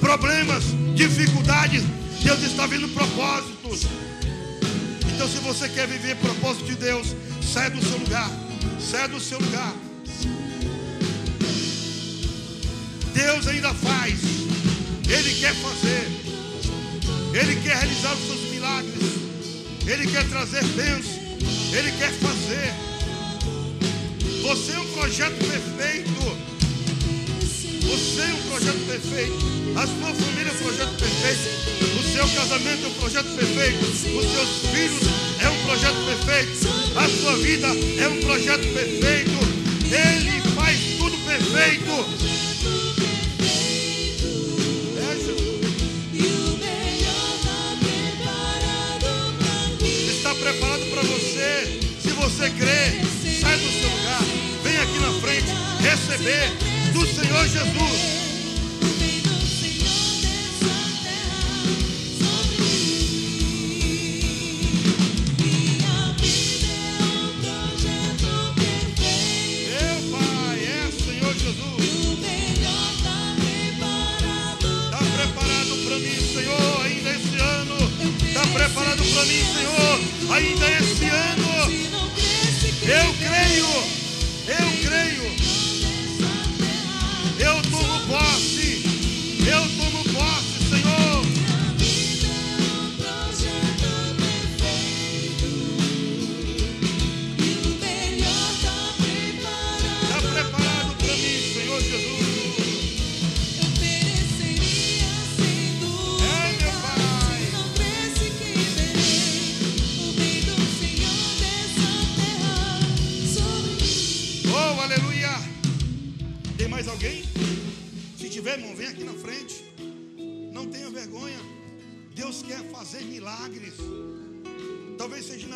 problemas, 0.00 0.64
dificuldades, 0.94 1.82
Deus 2.22 2.42
está 2.42 2.66
vendo 2.66 2.88
propósitos. 2.88 3.86
Então, 5.14 5.28
se 5.28 5.38
você 5.38 5.68
quer 5.68 5.86
viver 5.86 6.16
propósito 6.16 6.66
de 6.66 6.74
Deus, 6.76 7.14
sai 7.42 7.70
do 7.70 7.82
seu 7.82 7.98
lugar. 7.98 8.30
Sai 8.80 9.08
do 9.08 9.20
seu 9.20 9.38
lugar. 9.38 9.74
Deus 13.14 13.46
ainda 13.46 13.72
faz. 13.72 14.45
Ele 15.08 15.34
quer 15.34 15.54
fazer. 15.54 16.08
Ele 17.32 17.60
quer 17.62 17.76
realizar 17.76 18.14
os 18.14 18.26
seus 18.26 18.40
milagres. 18.50 19.02
Ele 19.86 20.06
quer 20.10 20.28
trazer 20.28 20.64
bênçãos. 20.64 21.16
Ele 21.72 21.92
quer 21.92 22.12
fazer. 22.14 22.74
Você 24.42 24.72
é 24.72 24.78
um 24.78 24.86
projeto 24.92 25.36
perfeito. 25.38 26.46
Você 27.82 28.20
é 28.20 28.34
um 28.34 28.42
projeto 28.50 28.86
perfeito. 28.86 29.56
A 29.76 29.86
sua 29.86 30.14
família 30.14 30.50
é 30.50 30.52
um 30.52 30.58
projeto 30.58 30.96
perfeito. 30.98 31.66
O 31.98 32.02
seu 32.02 32.28
casamento 32.28 32.84
é 32.84 32.88
um 32.88 32.94
projeto 32.94 33.28
perfeito. 33.36 33.84
Os 33.84 34.32
seus 34.32 34.48
filhos 34.72 35.02
é 35.40 35.48
um 35.48 35.64
projeto 35.64 35.96
perfeito. 36.04 36.68
A 36.96 37.08
sua 37.08 37.36
vida 37.36 37.68
é 37.68 38.08
um 38.08 38.20
projeto 38.22 38.66
perfeito. 38.72 39.38
Ele 39.84 40.40
faz 40.54 40.78
tudo 40.98 41.16
perfeito. 41.18 42.35
Você 52.36 52.50
crê, 52.50 53.00
sai 53.40 53.56
do 53.56 53.72
seu 53.80 53.88
lugar. 53.88 54.20
Vem 54.62 54.76
aqui 54.76 54.98
na 54.98 55.12
frente 55.20 55.46
receber 55.80 56.52
do 56.92 57.06
Senhor 57.06 57.48
Jesus. 57.48 58.25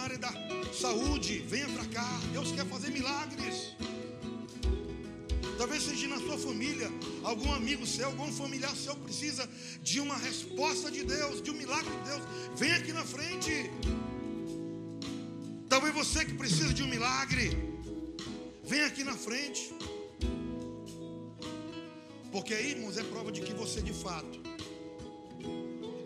Na 0.01 0.05
área 0.05 0.19
da 0.19 0.33
saúde. 0.73 1.45
Venha 1.47 1.69
para 1.69 1.85
cá. 1.87 2.09
Deus 2.33 2.53
quer 2.53 2.67
fazer 2.67 2.91
milagres. 2.91 3.77
Talvez 5.59 5.83
seja 5.83 6.09
na 6.09 6.19
sua 6.19 6.39
família. 6.39 6.91
Algum 7.23 7.53
amigo 7.53 7.87
seu, 7.87 8.07
algum 8.07 8.33
familiar 8.33 8.75
seu 8.75 8.97
precisa 8.97 9.49
de 9.83 10.01
uma 10.01 10.17
resposta 10.17 10.91
de 10.91 11.03
Deus, 11.05 11.43
de 11.43 11.51
um 11.51 11.55
milagre 11.55 11.91
de 11.99 12.11
Deus. 12.11 12.23
Vem 12.57 12.73
aqui 12.73 12.93
na 12.93 13.05
frente. 13.05 13.71
Talvez 15.69 15.95
você 15.95 16.25
que 16.25 16.35
precisa 16.35 16.73
de 16.73 16.83
um 16.83 16.89
milagre. 16.89 17.51
Vem 18.65 18.83
aqui 18.85 19.05
na 19.05 19.17
frente. 19.17 19.71
Porque 22.33 22.55
aí, 22.55 22.71
irmãos, 22.71 22.97
é 22.97 23.03
prova 23.03 23.31
de 23.31 23.43
que 23.43 23.53
você 23.53 23.83
de 23.83 23.93
fato 23.93 24.41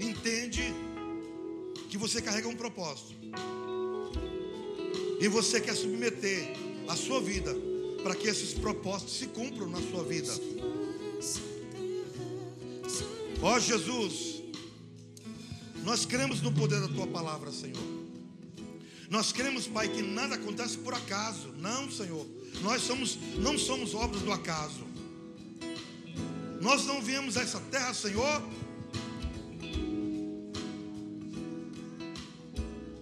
entende 0.00 0.64
que 1.88 1.96
você 1.96 2.20
carrega 2.20 2.48
um 2.48 2.56
propósito. 2.56 3.14
E 5.20 5.28
você 5.28 5.60
quer 5.60 5.74
submeter 5.74 6.52
a 6.88 6.96
sua 6.96 7.20
vida 7.20 7.54
para 8.02 8.14
que 8.14 8.28
esses 8.28 8.52
propósitos 8.52 9.16
se 9.16 9.26
cumpram 9.28 9.68
na 9.68 9.80
sua 9.80 10.04
vida. 10.04 10.32
Ó 13.40 13.54
oh, 13.54 13.60
Jesus, 13.60 14.42
nós 15.82 16.04
cremos 16.06 16.40
no 16.40 16.52
poder 16.52 16.80
da 16.80 16.88
tua 16.88 17.06
palavra, 17.06 17.52
Senhor. 17.52 17.82
Nós 19.10 19.32
cremos, 19.32 19.66
Pai, 19.66 19.88
que 19.88 20.02
nada 20.02 20.34
acontece 20.34 20.78
por 20.78 20.94
acaso. 20.94 21.52
Não, 21.58 21.90
Senhor. 21.90 22.26
Nós 22.62 22.82
somos, 22.82 23.18
não 23.36 23.58
somos 23.58 23.94
obras 23.94 24.22
do 24.22 24.32
acaso. 24.32 24.84
Nós 26.60 26.86
não 26.86 27.02
viemos 27.02 27.36
a 27.36 27.42
essa 27.42 27.60
terra, 27.60 27.92
Senhor, 27.92 28.42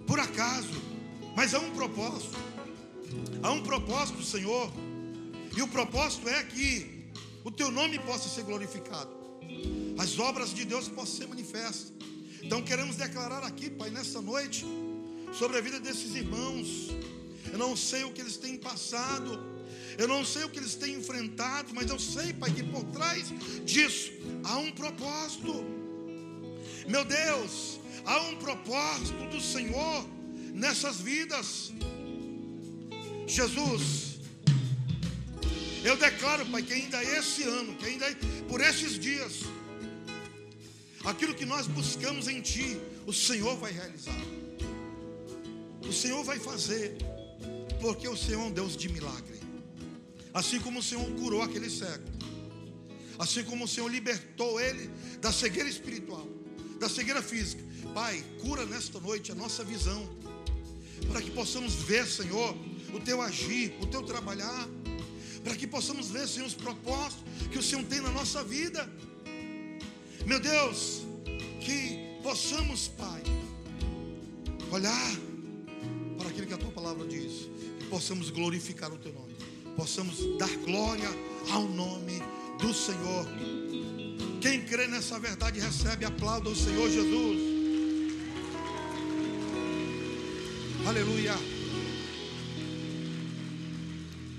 por 0.05 0.19
acaso, 0.19 0.82
mas 1.37 1.55
há 1.55 1.59
um 1.59 1.71
propósito. 1.71 2.37
Há 3.43 3.51
um 3.51 3.63
propósito, 3.63 4.23
Senhor. 4.23 4.73
E 5.57 5.63
o 5.63 5.69
propósito 5.69 6.29
é 6.29 6.43
que 6.45 7.11
o 7.45 7.51
teu 7.51 7.71
nome 7.71 7.99
possa 7.99 8.29
ser 8.29 8.45
glorificado. 8.45 9.11
As 9.99 10.19
obras 10.19 10.55
de 10.55 10.65
Deus 10.65 10.89
possam 10.89 11.17
ser 11.17 11.27
manifestas. 11.27 11.93
Então 12.43 12.63
queremos 12.63 12.97
declarar 12.97 13.45
aqui, 13.45 13.71
Pai, 13.71 13.91
nessa 13.91 14.21
noite 14.21 14.65
sobre 15.33 15.59
a 15.59 15.61
vida 15.61 15.79
desses 15.81 16.15
irmãos. 16.15 16.91
Eu 17.53 17.59
não 17.59 17.77
sei 17.77 18.05
o 18.05 18.13
que 18.13 18.21
eles 18.21 18.37
têm 18.37 18.57
passado, 18.57 19.39
eu 19.99 20.09
não 20.09 20.25
sei 20.25 20.45
o 20.45 20.49
que 20.49 20.59
eles 20.59 20.75
têm 20.75 20.95
enfrentado, 20.95 21.75
mas 21.75 21.91
eu 21.91 21.99
sei, 21.99 22.33
Pai, 22.33 22.51
que 22.51 22.63
por 22.63 22.85
trás 22.85 23.33
disso 23.65 24.13
há 24.45 24.57
um 24.59 24.73
propósito. 24.73 25.65
Meu 26.89 27.05
Deus, 27.05 27.79
há 28.05 28.21
um 28.23 28.37
propósito 28.37 29.27
do 29.31 29.41
Senhor 29.41 30.07
nessas 30.53 31.01
vidas. 31.01 31.73
Jesus, 33.27 34.21
eu 35.85 35.97
declaro, 35.97 36.45
Pai, 36.47 36.63
que 36.63 36.73
ainda 36.73 37.03
esse 37.03 37.43
ano, 37.43 37.75
que 37.77 37.87
ainda 37.87 38.07
por 38.49 38.61
esses 38.61 38.99
dias, 38.99 39.41
aquilo 41.05 41.35
que 41.35 41.45
nós 41.45 41.67
buscamos 41.67 42.29
em 42.29 42.41
Ti, 42.41 42.79
o 43.07 43.13
Senhor 43.13 43.57
vai 43.57 43.73
realizar. 43.73 44.21
O 45.89 45.93
Senhor 45.93 46.23
vai 46.25 46.39
fazer, 46.39 46.97
porque 47.81 48.07
o 48.07 48.17
Senhor 48.17 48.43
é 48.43 48.45
um 48.45 48.53
Deus 48.53 48.77
de 48.77 48.89
milagre. 48.89 49.41
Assim 50.33 50.61
como 50.61 50.79
o 50.79 50.83
Senhor 50.83 51.05
curou 51.17 51.43
aquele 51.43 51.69
cego, 51.69 52.05
assim 53.19 53.45
como 53.45 53.65
o 53.65 53.69
Senhor 53.69 53.89
libertou 53.89 54.61
ele 54.61 54.91
da 55.21 55.33
cegueira 55.33 55.69
espiritual, 55.69 56.27
da 56.79 56.89
cegueira 56.89 57.21
física. 57.21 57.63
Pai, 57.93 58.25
cura 58.41 58.65
nesta 58.65 58.99
noite 58.99 59.33
a 59.33 59.35
nossa 59.35 59.63
visão, 59.63 60.09
para 61.07 61.21
que 61.21 61.31
possamos 61.31 61.75
ver, 61.75 62.07
Senhor, 62.07 62.57
o 62.93 63.01
teu 63.01 63.21
agir, 63.21 63.75
o 63.81 63.87
teu 63.87 64.03
trabalhar, 64.03 64.69
para 65.43 65.57
que 65.57 65.67
possamos 65.67 66.09
ver, 66.11 66.27
Senhor, 66.29 66.47
os 66.47 66.55
propósitos 66.55 67.23
que 67.51 67.59
o 67.59 67.63
Senhor 67.63 67.85
tem 67.85 68.01
na 68.01 68.11
nossa 68.11 68.43
vida. 68.45 68.89
Meu 70.27 70.39
Deus, 70.39 71.03
que 71.61 72.19
possamos, 72.23 72.89
Pai, 72.89 73.23
olhar 74.71 75.13
aquilo 76.33 76.47
que 76.47 76.55
a 76.55 76.59
tua 76.59 76.71
palavra 76.71 77.07
diz, 77.07 77.49
que 77.79 77.87
possamos 77.87 78.31
glorificar 78.31 78.91
o 78.93 78.99
teu 78.99 79.13
nome, 79.13 79.35
possamos 79.77 80.17
dar 80.39 80.51
glória 80.65 81.09
ao 81.51 81.69
nome 81.69 82.21
do 82.59 82.73
Senhor. 82.73 83.27
Quem 84.41 84.63
crê 84.65 84.87
nessa 84.87 85.19
verdade 85.19 85.61
recebe, 85.61 86.05
aplauda 86.05 86.49
o 86.49 86.57
Senhor 86.57 86.91
Jesus. 86.91 87.52
Aleluia. 90.91 91.35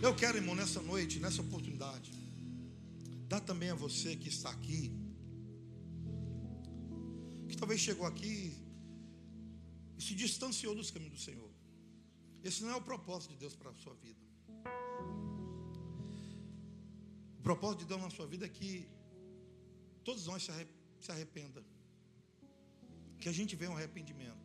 Eu 0.02 0.14
quero, 0.14 0.38
irmão, 0.38 0.54
nessa 0.54 0.82
noite, 0.82 1.18
nessa 1.18 1.42
oportunidade, 1.42 2.12
dar 3.30 3.40
também 3.40 3.70
a 3.70 3.76
você 3.76 4.18
que 4.18 4.28
está 4.28 4.50
aqui, 4.50 4.92
que 7.48 7.56
talvez 7.56 7.80
chegou 7.80 8.06
aqui 8.06 8.58
e 9.98 10.02
se 10.04 10.14
distanciou 10.14 10.76
dos 10.76 10.92
caminhos 10.92 11.14
do 11.18 11.24
Senhor. 11.28 11.50
Esse 12.44 12.62
não 12.64 12.72
é 12.72 12.76
o 12.76 12.82
propósito 12.82 13.32
de 13.32 13.38
Deus 13.38 13.56
para 13.56 13.72
a 13.72 13.76
sua 13.76 13.96
vida. 13.96 14.20
O 17.40 17.42
propósito 17.42 17.80
de 17.84 17.86
Deus 17.86 18.02
na 18.02 18.10
sua 18.10 18.28
vida 18.28 18.46
é 18.46 18.50
que 18.50 18.86
todos 20.04 20.28
nós 20.28 20.44
se 21.00 21.12
arrependam. 21.12 21.64
Que 23.18 23.30
a 23.30 23.32
gente 23.32 23.56
venha 23.56 23.72
ao 23.72 23.78
arrependimento. 23.78 24.43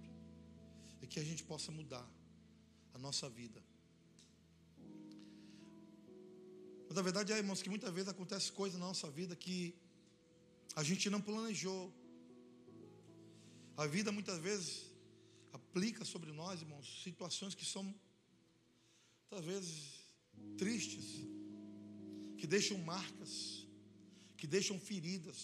Que 1.08 1.20
a 1.20 1.24
gente 1.24 1.42
possa 1.44 1.70
mudar 1.72 2.06
a 2.94 2.98
nossa 2.98 3.28
vida. 3.28 3.62
Mas 6.88 6.96
a 6.96 7.02
verdade 7.02 7.32
é, 7.32 7.38
irmãos, 7.38 7.62
que 7.62 7.68
muitas 7.68 7.92
vezes 7.92 8.08
acontece 8.08 8.50
coisas 8.50 8.78
na 8.78 8.86
nossa 8.86 9.10
vida 9.10 9.36
que 9.36 9.74
a 10.74 10.82
gente 10.82 11.10
não 11.10 11.20
planejou. 11.20 11.92
A 13.76 13.86
vida 13.86 14.10
muitas 14.10 14.38
vezes 14.38 14.86
aplica 15.52 16.04
sobre 16.04 16.32
nós, 16.32 16.60
irmãos, 16.62 17.02
situações 17.02 17.54
que 17.54 17.64
são 17.64 17.94
talvez 19.28 19.64
tristes, 20.56 21.06
que 22.38 22.46
deixam 22.46 22.78
marcas, 22.78 23.66
que 24.36 24.46
deixam 24.46 24.78
feridas. 24.80 25.40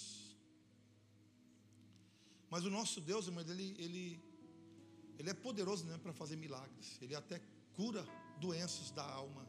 Mas 2.48 2.64
o 2.64 2.70
nosso 2.70 3.00
Deus, 3.00 3.26
irmão, 3.26 3.44
ele, 3.48 3.74
ele, 3.78 4.22
ele 5.18 5.30
é 5.30 5.34
poderoso 5.34 5.84
né, 5.84 5.98
para 5.98 6.12
fazer 6.12 6.36
milagres. 6.36 6.98
Ele 7.00 7.14
até 7.14 7.40
cura 7.74 8.04
doenças 8.40 8.90
da 8.90 9.04
alma. 9.04 9.46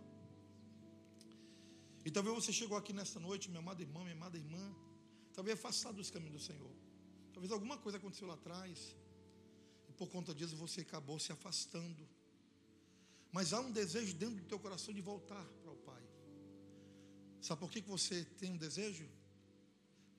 E 2.03 2.11
talvez 2.11 2.35
você 2.35 2.53
chegou 2.53 2.77
aqui 2.77 2.93
nesta 2.93 3.19
noite, 3.19 3.49
meu 3.49 3.59
amado 3.59 3.81
irmão, 3.81 4.03
minha 4.03 4.15
amada 4.15 4.37
irmã, 4.37 4.75
talvez 5.33 5.57
afastado 5.57 5.95
dos 5.95 6.11
caminhos 6.11 6.41
do 6.41 6.45
Senhor. 6.45 6.71
Talvez 7.33 7.51
alguma 7.51 7.77
coisa 7.77 7.97
aconteceu 7.97 8.27
lá 8.27 8.35
atrás 8.35 8.95
por 9.95 10.09
conta 10.09 10.33
disso 10.33 10.55
você 10.55 10.81
acabou 10.81 11.19
se 11.19 11.31
afastando. 11.31 12.07
Mas 13.31 13.53
há 13.53 13.59
um 13.59 13.71
desejo 13.71 14.13
dentro 14.15 14.35
do 14.35 14.45
teu 14.45 14.59
coração 14.59 14.93
de 14.93 15.01
voltar 15.01 15.45
para 15.61 15.71
o 15.71 15.75
Pai. 15.77 16.03
Sabe 17.41 17.59
por 17.59 17.69
que 17.69 17.81
você 17.81 18.23
tem 18.39 18.51
um 18.51 18.57
desejo? 18.57 19.07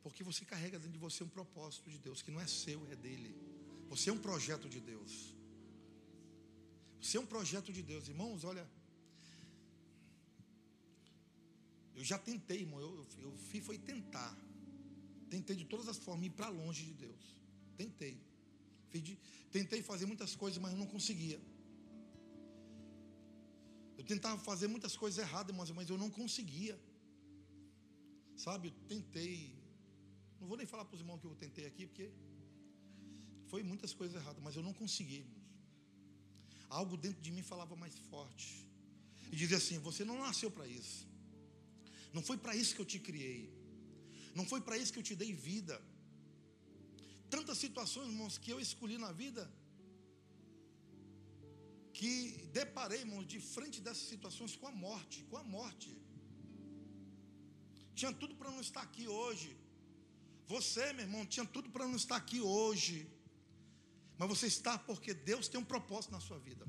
Porque 0.02 0.22
você 0.22 0.44
carrega 0.44 0.78
dentro 0.78 0.92
de 0.92 0.98
você 0.98 1.24
um 1.24 1.28
propósito 1.28 1.90
de 1.90 1.98
Deus, 1.98 2.22
que 2.22 2.30
não 2.30 2.40
é 2.40 2.46
seu, 2.46 2.86
é 2.90 2.96
dele. 2.96 3.34
Você 3.88 4.10
é 4.10 4.12
um 4.12 4.18
projeto 4.18 4.68
de 4.68 4.80
Deus. 4.80 5.34
Você 7.00 7.16
é 7.16 7.20
um 7.20 7.26
projeto 7.26 7.72
de 7.72 7.82
Deus. 7.82 8.08
Irmãos, 8.08 8.44
olha. 8.44 8.66
Eu 11.94 12.04
já 12.04 12.18
tentei, 12.18 12.60
irmão. 12.60 12.80
Eu, 12.80 13.06
eu, 13.20 13.30
eu 13.30 13.62
foi 13.62 13.78
tentar. 13.78 14.36
Tentei 15.30 15.56
de 15.56 15.64
todas 15.64 15.88
as 15.88 15.98
formas 15.98 16.26
ir 16.26 16.30
para 16.30 16.48
longe 16.48 16.84
de 16.84 16.94
Deus. 16.94 17.22
Tentei. 17.76 18.20
Tentei 19.50 19.82
fazer 19.82 20.06
muitas 20.06 20.34
coisas, 20.34 20.58
mas 20.58 20.74
não 20.74 20.86
conseguia. 20.86 21.40
Eu 23.98 24.04
tentava 24.04 24.38
fazer 24.42 24.68
muitas 24.68 24.96
coisas 24.96 25.18
erradas, 25.18 25.54
mas, 25.56 25.70
mas 25.70 25.88
eu 25.88 25.98
não 25.98 26.10
conseguia. 26.10 26.78
Sabe, 28.36 28.68
eu 28.68 28.72
tentei. 28.86 29.54
Não 30.40 30.46
vou 30.46 30.56
nem 30.56 30.66
falar 30.66 30.84
para 30.84 30.94
os 30.94 31.00
irmãos 31.00 31.18
que 31.20 31.26
eu 31.26 31.34
tentei 31.34 31.66
aqui, 31.66 31.86
porque 31.86 32.10
foi 33.48 33.62
muitas 33.62 33.92
coisas 33.94 34.20
erradas, 34.20 34.42
mas 34.42 34.54
eu 34.56 34.62
não 34.62 34.72
consegui, 34.72 35.16
irmãos. 35.16 35.35
Algo 36.68 36.96
dentro 36.96 37.22
de 37.22 37.30
mim 37.30 37.42
falava 37.42 37.74
mais 37.76 37.96
forte. 38.10 38.66
E 39.30 39.36
dizia 39.36 39.56
assim: 39.56 39.78
Você 39.78 40.04
não 40.04 40.18
nasceu 40.18 40.50
para 40.50 40.66
isso. 40.66 41.06
Não 42.12 42.22
foi 42.22 42.36
para 42.36 42.54
isso 42.54 42.74
que 42.74 42.80
eu 42.80 42.86
te 42.86 42.98
criei. 42.98 43.52
Não 44.34 44.44
foi 44.44 44.60
para 44.60 44.76
isso 44.76 44.92
que 44.92 44.98
eu 44.98 45.02
te 45.02 45.14
dei 45.14 45.32
vida 45.32 45.80
tantas 47.34 47.58
situações, 47.58 48.08
irmãos, 48.08 48.38
que 48.38 48.50
eu 48.54 48.58
escolhi 48.66 48.96
na 49.04 49.10
vida, 49.22 49.42
que 51.98 52.10
deparei, 52.52 53.00
irmãos, 53.00 53.26
de 53.26 53.40
frente 53.54 53.80
dessas 53.80 54.06
situações 54.14 54.54
com 54.60 54.66
a 54.72 54.74
morte, 54.86 55.24
com 55.30 55.36
a 55.36 55.44
morte. 55.56 55.90
Tinha 57.94 58.12
tudo 58.12 58.34
para 58.40 58.50
não 58.50 58.60
estar 58.60 58.82
aqui 58.82 59.06
hoje. 59.08 59.56
Você, 60.46 60.92
meu 60.92 61.04
irmão, 61.06 61.24
tinha 61.34 61.46
tudo 61.46 61.68
para 61.70 61.86
não 61.86 61.96
estar 61.96 62.16
aqui 62.16 62.40
hoje. 62.40 62.94
Mas 64.18 64.28
você 64.28 64.46
está 64.46 64.78
porque 64.78 65.12
Deus 65.12 65.48
tem 65.48 65.60
um 65.60 65.64
propósito 65.64 66.12
na 66.12 66.20
sua 66.20 66.38
vida. 66.38 66.66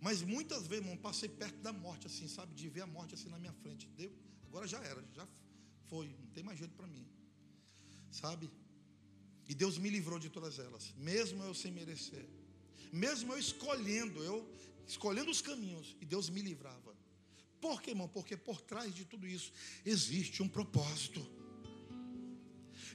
Mas 0.00 0.22
muitas 0.22 0.66
vezes, 0.66 0.84
irmão, 0.84 0.96
passei 0.96 1.28
perto 1.28 1.58
da 1.58 1.72
morte, 1.72 2.06
assim, 2.06 2.26
sabe? 2.26 2.54
De 2.54 2.68
ver 2.68 2.82
a 2.82 2.86
morte 2.86 3.14
assim 3.14 3.28
na 3.28 3.38
minha 3.38 3.52
frente. 3.52 3.86
Deu, 3.88 4.12
agora 4.46 4.66
já 4.66 4.78
era, 4.78 5.04
já 5.12 5.26
foi, 5.88 6.08
não 6.18 6.28
tem 6.28 6.42
mais 6.42 6.58
jeito 6.58 6.74
para 6.74 6.86
mim 6.86 7.06
sabe? 8.10 8.50
E 9.48 9.54
Deus 9.54 9.78
me 9.78 9.88
livrou 9.88 10.18
de 10.18 10.28
todas 10.28 10.58
elas, 10.58 10.92
mesmo 10.96 11.42
eu 11.42 11.54
sem 11.54 11.72
merecer, 11.72 12.26
mesmo 12.92 13.32
eu 13.32 13.38
escolhendo, 13.38 14.22
eu 14.22 14.48
escolhendo 14.86 15.30
os 15.30 15.40
caminhos, 15.40 15.96
e 16.00 16.04
Deus 16.04 16.28
me 16.28 16.42
livrava. 16.42 16.96
Por 17.60 17.80
quê, 17.82 17.90
irmão? 17.90 18.08
Porque 18.08 18.36
por 18.36 18.60
trás 18.60 18.94
de 18.94 19.04
tudo 19.04 19.26
isso 19.26 19.52
existe 19.84 20.42
um 20.42 20.48
propósito. 20.48 21.20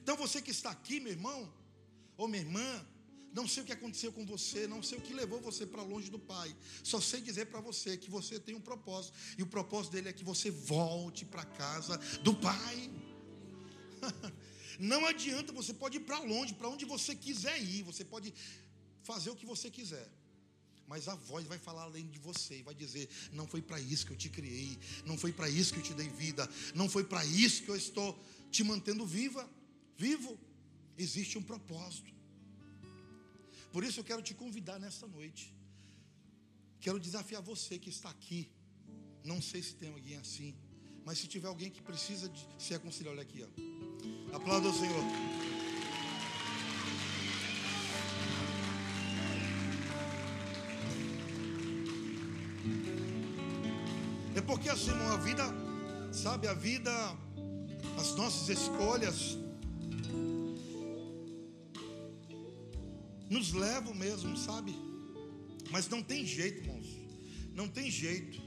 Então 0.02 0.16
você 0.16 0.42
que 0.42 0.50
está 0.50 0.70
aqui, 0.70 0.98
meu 0.98 1.12
irmão, 1.12 1.52
ou 2.16 2.28
minha 2.28 2.42
irmã, 2.42 2.86
não 3.32 3.46
sei 3.46 3.62
o 3.62 3.66
que 3.66 3.72
aconteceu 3.72 4.10
com 4.10 4.24
você, 4.24 4.66
não 4.66 4.82
sei 4.82 4.96
o 4.98 5.00
que 5.00 5.12
levou 5.12 5.40
você 5.40 5.66
para 5.66 5.82
longe 5.82 6.10
do 6.10 6.18
Pai. 6.18 6.56
Só 6.82 7.00
sei 7.00 7.20
dizer 7.20 7.46
para 7.46 7.60
você 7.60 7.96
que 7.96 8.10
você 8.10 8.40
tem 8.40 8.54
um 8.54 8.60
propósito. 8.60 9.14
E 9.36 9.42
o 9.42 9.46
propósito 9.46 9.92
dele 9.92 10.08
é 10.08 10.12
que 10.12 10.24
você 10.24 10.50
volte 10.50 11.26
para 11.26 11.44
casa 11.44 11.98
do 12.22 12.34
Pai. 12.34 12.90
Não 14.78 15.04
adianta, 15.06 15.52
você 15.52 15.74
pode 15.74 15.98
ir 15.98 16.00
para 16.00 16.18
longe, 16.18 16.54
para 16.54 16.68
onde 16.68 16.84
você 16.84 17.14
quiser 17.14 17.62
ir, 17.62 17.82
você 17.82 18.04
pode 18.04 18.32
fazer 19.02 19.30
o 19.30 19.36
que 19.36 19.46
você 19.46 19.70
quiser. 19.70 20.10
Mas 20.86 21.08
a 21.08 21.14
voz 21.14 21.46
vai 21.46 21.58
falar 21.58 21.82
além 21.82 22.06
de 22.08 22.18
você 22.18 22.58
e 22.58 22.62
vai 22.62 22.74
dizer: 22.74 23.08
Não 23.32 23.46
foi 23.46 23.60
para 23.60 23.80
isso 23.80 24.06
que 24.06 24.12
eu 24.12 24.16
te 24.16 24.30
criei, 24.30 24.78
não 25.04 25.18
foi 25.18 25.32
para 25.32 25.48
isso 25.48 25.72
que 25.74 25.80
eu 25.80 25.82
te 25.82 25.94
dei 25.94 26.08
vida, 26.08 26.48
não 26.74 26.88
foi 26.88 27.04
para 27.04 27.24
isso 27.24 27.64
que 27.64 27.68
eu 27.68 27.76
estou 27.76 28.18
te 28.50 28.62
mantendo 28.62 29.04
viva, 29.04 29.48
vivo. 29.96 30.38
Existe 30.98 31.36
um 31.38 31.42
propósito. 31.42 32.12
Por 33.72 33.84
isso 33.84 34.00
eu 34.00 34.04
quero 34.04 34.22
te 34.22 34.34
convidar 34.34 34.78
nesta 34.78 35.06
noite. 35.06 35.54
Quero 36.80 36.98
desafiar 36.98 37.42
você 37.42 37.78
que 37.78 37.90
está 37.90 38.08
aqui. 38.08 38.48
Não 39.24 39.42
sei 39.42 39.62
se 39.62 39.74
tem 39.74 39.90
alguém 39.90 40.16
assim, 40.16 40.54
mas 41.04 41.18
se 41.18 41.26
tiver 41.26 41.48
alguém 41.48 41.70
que 41.70 41.82
precisa 41.82 42.28
de 42.28 42.46
se 42.58 42.74
aconselhar, 42.74 43.12
olha 43.12 43.22
aqui, 43.22 43.44
ó. 43.44 44.36
Aplauda 44.36 44.68
o 44.68 44.72
Senhor. 44.72 45.04
É 54.34 54.40
porque 54.40 54.68
assim, 54.68 54.90
a 54.90 55.16
vida, 55.16 55.44
sabe, 56.12 56.46
a 56.46 56.54
vida, 56.54 56.92
as 57.98 58.14
nossas 58.14 58.48
escolhas 58.48 59.38
nos 63.28 63.52
levam 63.52 63.94
mesmo, 63.94 64.36
sabe? 64.36 64.74
Mas 65.70 65.88
não 65.88 66.02
tem 66.02 66.24
jeito, 66.24 66.60
irmãos. 66.60 66.86
Não 67.54 67.68
tem 67.68 67.90
jeito. 67.90 68.40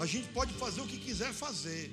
A 0.00 0.06
gente 0.06 0.28
pode 0.28 0.52
fazer 0.54 0.80
o 0.80 0.86
que 0.86 0.98
quiser 0.98 1.32
fazer. 1.32 1.92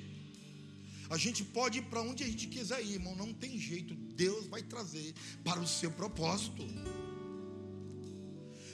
A 1.08 1.16
gente 1.16 1.44
pode 1.44 1.78
ir 1.78 1.82
para 1.82 2.00
onde 2.00 2.24
a 2.24 2.26
gente 2.26 2.46
quiser 2.46 2.82
ir, 2.84 2.94
irmão. 2.94 3.14
Não 3.14 3.32
tem 3.32 3.58
jeito. 3.58 3.94
Deus 3.94 4.46
vai 4.46 4.62
trazer 4.62 5.14
para 5.44 5.60
o 5.60 5.66
seu 5.66 5.90
propósito. 5.90 6.64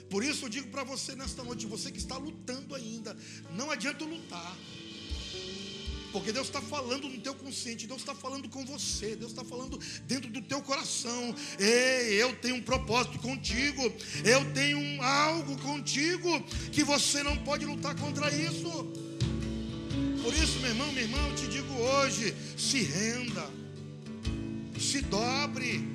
Por 0.09 0.23
isso 0.23 0.45
eu 0.45 0.49
digo 0.49 0.69
para 0.69 0.83
você 0.83 1.15
nesta 1.15 1.43
noite, 1.43 1.67
você 1.67 1.91
que 1.91 1.99
está 1.99 2.17
lutando 2.17 2.73
ainda, 2.73 3.15
não 3.55 3.69
adianta 3.69 4.03
lutar. 4.03 4.57
Porque 6.11 6.31
Deus 6.31 6.47
está 6.47 6.61
falando 6.61 7.07
no 7.07 7.19
teu 7.19 7.35
consciente, 7.35 7.85
Deus 7.85 7.99
está 7.99 8.15
falando 8.15 8.49
com 8.49 8.65
você, 8.65 9.15
Deus 9.15 9.31
está 9.31 9.43
falando 9.43 9.79
dentro 10.07 10.29
do 10.31 10.41
teu 10.41 10.61
coração. 10.61 11.35
Ei, 11.59 12.21
eu 12.21 12.35
tenho 12.37 12.55
um 12.55 12.61
propósito 12.61 13.19
contigo, 13.19 13.81
eu 14.25 14.53
tenho 14.53 14.79
um, 14.79 15.03
algo 15.03 15.57
contigo 15.61 16.41
que 16.71 16.83
você 16.83 17.21
não 17.21 17.37
pode 17.37 17.65
lutar 17.65 17.95
contra 17.95 18.33
isso. 18.33 18.69
Por 20.23 20.33
isso, 20.33 20.59
meu 20.59 20.69
irmão, 20.71 20.87
minha 20.87 21.03
irmã, 21.03 21.17
eu 21.29 21.35
te 21.35 21.47
digo 21.47 21.73
hoje: 21.73 22.35
se 22.57 22.81
renda, 22.81 23.47
se 24.79 25.01
dobre, 25.01 25.87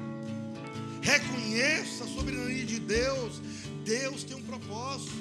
reconheça 1.03 2.05
a 2.05 2.07
soberania 2.07 2.65
de 2.65 2.79
Deus. 2.79 3.41
Deus 3.85 4.23
tem 4.23 4.37
um 4.37 4.43
propósito. 4.43 5.12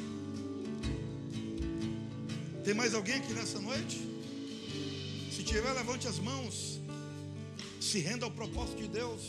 Tem 2.63 2.73
mais 2.73 2.93
alguém 2.93 3.15
aqui 3.15 3.33
nessa 3.33 3.59
noite? 3.59 4.12
Se 5.43 5.49
tiver, 5.49 5.73
levante 5.73 6.07
as 6.07 6.19
mãos. 6.19 6.79
Se 7.81 7.99
renda 7.99 8.25
ao 8.25 8.31
propósito 8.31 8.81
de 8.81 8.87
Deus. 8.87 9.23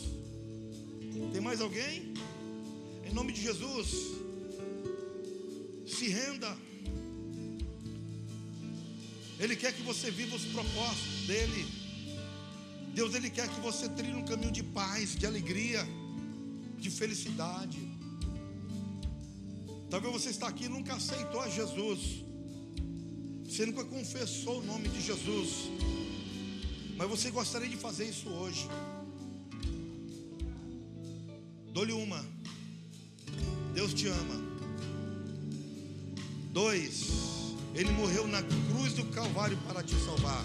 Tem 1.33 1.41
mais 1.41 1.59
alguém? 1.59 2.13
Em 3.05 3.13
nome 3.13 3.33
de 3.33 3.41
Jesus. 3.41 3.89
Se 5.85 6.07
renda. 6.07 6.55
Ele 9.37 9.57
quer 9.57 9.73
que 9.73 9.81
você 9.81 10.09
viva 10.09 10.37
os 10.37 10.45
propósitos 10.45 11.27
dele. 11.27 11.65
Deus, 12.93 13.13
Ele 13.13 13.29
quer 13.29 13.49
que 13.49 13.59
você 13.59 13.89
trilhe 13.89 14.15
um 14.15 14.23
caminho 14.23 14.53
de 14.53 14.63
paz, 14.63 15.17
de 15.17 15.25
alegria, 15.25 15.85
de 16.77 16.89
felicidade. 16.89 17.79
Talvez 19.89 20.13
você 20.13 20.29
está 20.29 20.47
aqui 20.47 20.63
e 20.63 20.69
nunca 20.69 20.95
aceitou 20.95 21.41
a 21.41 21.49
Jesus. 21.49 22.24
Você 23.47 23.65
nunca 23.65 23.83
confessou 23.85 24.59
o 24.59 24.65
nome 24.65 24.89
de 24.89 25.01
Jesus. 25.01 25.69
Mas 26.97 27.09
você 27.09 27.29
gostaria 27.29 27.69
de 27.69 27.77
fazer 27.77 28.05
isso 28.05 28.29
hoje. 28.29 28.67
Dou-lhe 31.71 31.91
uma. 31.91 32.25
Deus 33.73 33.93
te 33.93 34.07
ama. 34.07 34.41
Dois. 36.51 37.53
Ele 37.73 37.91
morreu 37.91 38.25
na 38.27 38.41
cruz 38.41 38.93
do 38.93 39.03
Calvário 39.05 39.57
para 39.67 39.83
te 39.83 39.93
salvar. 39.95 40.43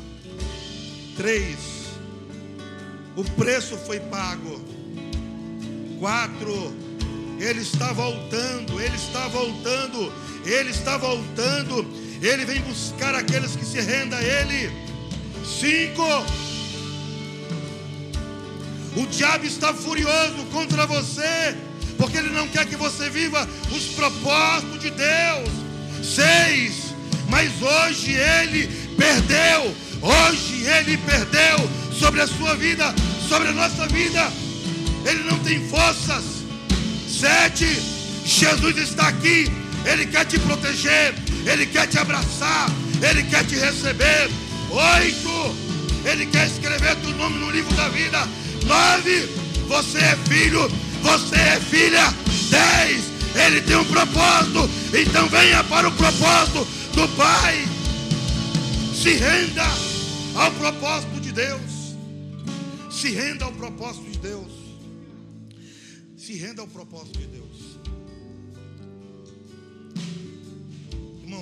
Três. 1.17 1.59
O 3.17 3.25
preço 3.37 3.77
foi 3.79 4.01
pago. 4.01 4.61
Quatro. 6.01 6.73
Ele 7.39 7.61
está 7.61 7.93
voltando. 7.93 8.81
Ele 8.81 8.97
está 8.97 9.29
voltando. 9.29 10.13
Ele 10.45 10.71
está 10.71 10.99
voltando. 10.99 12.00
Ele 12.23 12.45
vem 12.45 12.61
buscar 12.61 13.15
aqueles 13.15 13.57
que 13.57 13.65
se 13.65 13.81
rendam 13.81 14.19
a 14.19 14.23
Ele. 14.23 14.71
Cinco. 15.45 16.05
O 18.97 19.07
diabo 19.07 19.47
está 19.47 19.73
furioso 19.73 20.45
contra 20.53 20.85
você, 20.85 21.57
porque 21.97 22.17
ele 22.17 22.31
não 22.31 22.49
quer 22.49 22.67
que 22.67 22.75
você 22.75 23.09
viva 23.09 23.49
os 23.71 23.85
propósitos 23.95 24.81
de 24.81 24.91
Deus. 24.91 25.49
Seis. 26.03 26.95
Mas 27.29 27.51
hoje 27.63 28.13
ele 28.13 28.67
perdeu. 28.97 29.75
Hoje 30.03 30.65
ele 30.67 30.97
perdeu 30.99 31.59
sobre 31.93 32.21
a 32.21 32.27
sua 32.27 32.57
vida, 32.57 32.93
sobre 33.29 33.49
a 33.49 33.53
nossa 33.53 33.87
vida. 33.87 34.31
Ele 35.07 35.23
não 35.23 35.39
tem 35.39 35.69
forças. 35.69 36.25
Sete. 37.09 37.81
Jesus 38.25 38.77
está 38.77 39.09
aqui. 39.09 39.47
Ele 39.85 40.07
quer 40.07 40.25
te 40.27 40.39
proteger. 40.41 41.15
Ele 41.47 41.67
quer 41.67 41.87
te 41.87 41.99
abraçar. 41.99 42.71
Ele 43.03 43.23
quer 43.25 43.45
te 43.47 43.57
receber. 43.57 44.31
Oito. 44.71 45.71
Ele 46.05 46.27
quer 46.27 46.47
escrever 46.47 46.97
teu 46.97 47.11
nome 47.11 47.39
no 47.39 47.51
livro 47.51 47.75
da 47.75 47.89
vida. 47.89 48.27
Nove, 48.67 49.29
você 49.67 49.99
é 49.99 50.17
filho, 50.29 50.69
você 51.03 51.37
é 51.37 51.61
filha. 51.61 52.15
Dez, 52.51 53.05
ele 53.35 53.61
tem 53.61 53.77
um 53.77 53.85
propósito. 53.85 54.69
Então 54.95 55.29
venha 55.29 55.63
para 55.65 55.89
o 55.89 55.93
propósito 55.93 56.67
do 56.95 57.09
Pai. 57.17 57.65
Se 58.95 59.15
renda 59.15 59.67
ao 60.35 60.51
propósito 60.53 61.21
de 61.21 61.33
Deus. 61.33 61.61
Se 62.91 63.11
renda 63.11 63.45
ao 63.45 63.53
propósito 63.53 64.11
de 64.11 64.19
Deus. 64.19 64.53
Se 66.17 66.35
renda 66.35 66.63
ao 66.63 66.69
propósito 66.69 67.19
de 67.19 67.27
Deus. 67.27 67.40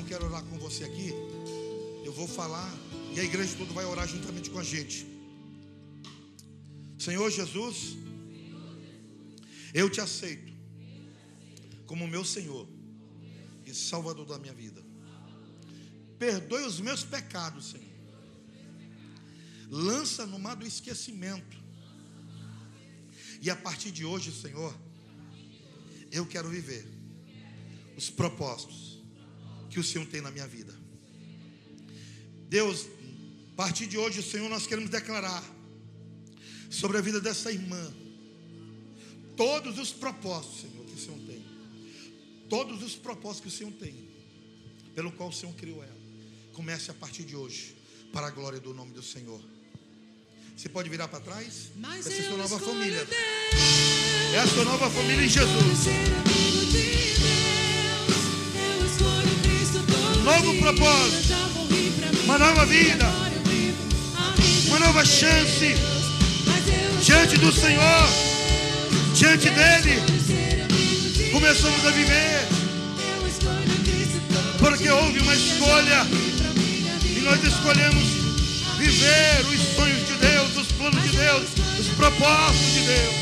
Quero 0.08 0.24
orar 0.24 0.42
com 0.44 0.58
você 0.58 0.84
aqui. 0.84 1.12
Eu 2.02 2.12
vou 2.14 2.26
falar 2.26 2.72
e 3.14 3.20
a 3.20 3.22
igreja 3.22 3.54
toda 3.58 3.74
vai 3.74 3.84
orar 3.84 4.08
juntamente 4.08 4.48
com 4.48 4.58
a 4.58 4.64
gente. 4.64 5.06
Senhor 6.98 7.30
Jesus, 7.30 7.94
eu 9.74 9.90
te 9.90 10.00
aceito 10.00 10.50
como 11.84 12.08
meu 12.08 12.24
Senhor 12.24 12.66
e 13.66 13.74
Salvador 13.74 14.24
da 14.24 14.38
minha 14.38 14.54
vida. 14.54 14.82
Perdoe 16.18 16.64
os 16.64 16.80
meus 16.80 17.04
pecados, 17.04 17.72
Senhor. 17.72 17.86
Lança 19.68 20.24
no 20.24 20.38
mar 20.38 20.56
do 20.56 20.66
esquecimento. 20.66 21.58
E 23.42 23.50
a 23.50 23.56
partir 23.56 23.90
de 23.90 24.06
hoje, 24.06 24.32
Senhor, 24.32 24.74
eu 26.10 26.26
quero 26.26 26.48
viver 26.48 26.88
os 27.94 28.08
propósitos 28.08 28.87
que 29.70 29.78
o 29.78 29.84
Senhor 29.84 30.06
tem 30.06 30.20
na 30.20 30.30
minha 30.30 30.46
vida. 30.46 30.74
Deus, 32.48 32.86
a 33.52 33.56
partir 33.56 33.86
de 33.86 33.98
hoje, 33.98 34.22
Senhor, 34.22 34.48
nós 34.48 34.66
queremos 34.66 34.90
declarar 34.90 35.44
sobre 36.70 36.98
a 36.98 37.00
vida 37.00 37.20
dessa 37.20 37.52
irmã 37.52 37.92
todos 39.36 39.78
os 39.78 39.92
propósitos, 39.92 40.60
Senhor, 40.60 40.84
que 40.86 40.94
o 40.94 40.98
Senhor 40.98 41.18
tem. 41.26 41.44
Todos 42.48 42.82
os 42.82 42.94
propósitos 42.94 43.40
que 43.40 43.48
o 43.48 43.58
Senhor 43.58 43.72
tem, 43.72 43.94
pelo 44.94 45.12
qual 45.12 45.28
o 45.28 45.32
Senhor 45.32 45.54
criou 45.54 45.82
ela. 45.82 45.98
Comece 46.52 46.90
a 46.90 46.94
partir 46.94 47.24
de 47.24 47.36
hoje, 47.36 47.76
para 48.12 48.26
a 48.26 48.30
glória 48.30 48.58
do 48.58 48.72
nome 48.74 48.92
do 48.92 49.02
Senhor. 49.02 49.40
Você 50.56 50.68
pode 50.68 50.88
virar 50.88 51.06
para 51.06 51.20
trás? 51.20 51.68
Mas 51.76 52.06
Essa 52.06 52.14
é 52.14 52.18
a 52.20 52.28
sua 52.28 52.36
nova 52.38 52.58
família. 52.58 53.04
Deus. 53.04 53.20
É 54.34 54.38
a 54.40 54.46
sua 54.46 54.64
nova 54.64 54.90
família 54.90 55.24
em 55.24 55.28
Jesus. 55.28 55.86
Novo 60.28 60.54
propósito. 60.58 61.34
Uma 62.24 62.38
nova 62.38 62.66
vida. 62.66 63.06
Uma 64.66 64.78
nova 64.78 65.02
chance. 65.02 65.74
Diante 67.02 67.38
do 67.38 67.50
Senhor, 67.50 68.08
diante 69.14 69.48
dele, 69.48 70.02
começamos 71.32 71.86
a 71.86 71.90
viver, 71.90 72.46
porque 74.58 74.90
houve 74.90 75.20
uma 75.20 75.34
escolha 75.34 76.06
e 77.06 77.20
nós 77.20 77.42
escolhemos 77.42 78.04
viver 78.76 79.46
os 79.48 79.76
sonhos 79.76 80.06
de 80.08 80.14
Deus, 80.14 80.56
os 80.58 80.72
planos 80.72 81.02
de 81.04 81.16
Deus, 81.16 81.44
os 81.78 81.86
propósitos 81.96 82.74
de 82.74 82.80
Deus. 82.82 83.14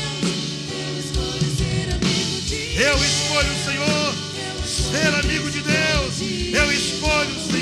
Eu 2.75 2.97
escolho 2.97 3.53
o 3.53 3.63
Senhor, 3.63 4.15
ser 4.65 5.13
amigo 5.23 5.49
de 5.49 5.61
Deus. 5.61 6.13
Eu 6.53 6.71
escolho 6.71 6.86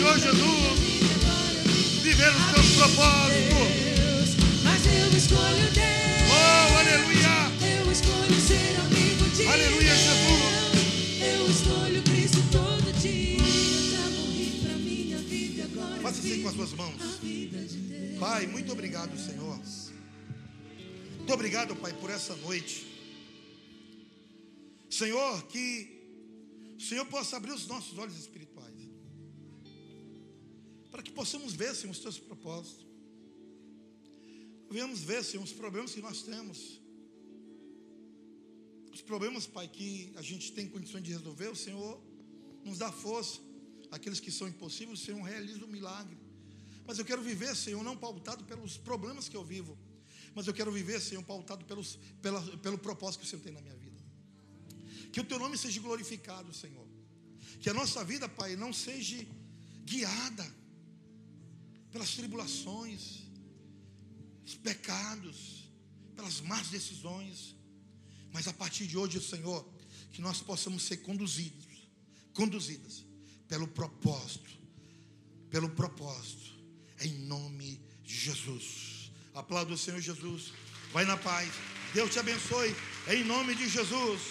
Senhor 0.05 0.19
Jesus, 0.19 0.79
viver 2.03 2.29
os 2.29 2.51
teus 2.53 2.75
propósitos. 2.75 4.35
Mas 4.63 4.85
eu 4.85 5.17
escolho 5.17 5.71
Deus. 5.73 6.29
Oh, 6.29 6.77
aleluia! 6.77 7.49
Eu 7.79 7.91
escolho 7.91 8.39
ser 8.39 8.79
amigo 8.81 9.27
de 9.35 9.47
Aleluia, 9.47 9.95
Deus. 9.95 11.23
Eu 11.23 11.49
escolho 11.49 12.03
Cristo 12.03 12.37
todo 12.51 12.93
dia. 13.01 13.39
Já 13.39 14.07
morri 14.11 14.59
pra 14.61 14.73
minha 14.75 15.17
vida 15.17 15.63
agora. 15.63 16.01
Faça 16.01 16.19
assim 16.19 16.43
com 16.43 16.49
as 16.49 16.55
suas 16.55 16.73
mãos. 16.73 17.01
Pai, 18.19 18.45
muito 18.45 18.71
obrigado, 18.71 19.17
Senhor. 19.17 19.59
Muito 21.17 21.33
obrigado, 21.33 21.75
Pai, 21.77 21.93
por 21.93 22.11
essa 22.11 22.35
noite. 22.35 22.85
Senhor, 24.87 25.47
que 25.47 26.75
o 26.77 26.81
Senhor 26.83 27.05
possa 27.07 27.37
abrir 27.37 27.53
os 27.53 27.65
nossos 27.65 27.97
olhos 27.97 28.15
espirituais. 28.19 28.54
Para 30.95 31.03
que 31.03 31.11
possamos 31.11 31.51
ver, 31.51 31.75
Senhor, 31.75 31.91
os 31.91 31.99
teus 31.99 32.17
propósitos. 32.17 32.85
Venhamos 34.71 35.01
ver, 35.01 35.25
Senhor, 35.25 35.43
os 35.43 35.51
problemas 35.51 35.93
que 35.93 35.99
nós 35.99 36.21
temos. 36.21 36.79
Os 38.93 39.01
problemas, 39.01 39.45
Pai, 39.45 39.67
que 39.67 40.13
a 40.15 40.21
gente 40.21 40.53
tem 40.53 40.69
condições 40.69 41.03
de 41.03 41.11
resolver, 41.11 41.49
o 41.49 41.55
Senhor 41.55 42.01
nos 42.63 42.77
dá 42.77 42.93
força. 42.93 43.41
Aqueles 43.91 44.21
que 44.21 44.31
são 44.31 44.47
impossíveis, 44.47 45.01
o 45.01 45.05
Senhor 45.05 45.21
realiza 45.21 45.65
o 45.65 45.67
milagre. 45.67 46.17
Mas 46.87 46.97
eu 46.97 47.03
quero 47.03 47.21
viver, 47.21 47.53
Senhor, 47.57 47.83
não 47.83 47.97
pautado 47.97 48.45
pelos 48.45 48.77
problemas 48.77 49.27
que 49.27 49.35
eu 49.35 49.43
vivo, 49.43 49.77
mas 50.33 50.47
eu 50.47 50.53
quero 50.53 50.71
viver, 50.71 51.01
Senhor, 51.01 51.21
pautado 51.25 51.65
pelos, 51.65 51.99
pela, 52.21 52.41
pelo 52.59 52.77
propósito 52.77 53.19
que 53.19 53.27
o 53.27 53.29
Senhor 53.29 53.41
tem 53.41 53.51
na 53.51 53.59
minha 53.59 53.75
vida. 53.75 54.01
Que 55.11 55.19
o 55.19 55.25
teu 55.25 55.39
nome 55.39 55.57
seja 55.57 55.77
glorificado, 55.81 56.53
Senhor. 56.53 56.87
Que 57.59 57.69
a 57.69 57.73
nossa 57.73 58.01
vida, 58.01 58.29
Pai, 58.29 58.55
não 58.55 58.71
seja 58.71 59.27
guiada 59.83 60.63
pelas 61.95 62.13
tribulações, 62.13 63.21
os 64.45 64.53
pecados, 64.55 65.71
pelas 66.13 66.41
más 66.41 66.67
decisões, 66.67 67.55
mas 68.33 68.49
a 68.49 68.53
partir 68.53 68.85
de 68.85 68.97
hoje, 68.97 69.21
Senhor, 69.21 69.65
que 70.11 70.21
nós 70.21 70.41
possamos 70.41 70.83
ser 70.83 70.97
conduzidos, 70.97 71.87
conduzidas 72.33 73.05
pelo 73.47 73.65
propósito, 73.65 74.49
pelo 75.49 75.69
propósito, 75.69 76.53
em 76.99 77.13
nome 77.13 77.81
de 78.03 78.13
Jesus. 78.13 79.09
Aplauda 79.33 79.73
o 79.73 79.77
Senhor 79.77 80.01
Jesus. 80.01 80.51
Vai 80.91 81.05
na 81.05 81.15
paz. 81.15 81.49
Deus 81.93 82.11
te 82.11 82.19
abençoe, 82.19 82.75
em 83.07 83.23
nome 83.23 83.55
de 83.55 83.69
Jesus. 83.69 84.21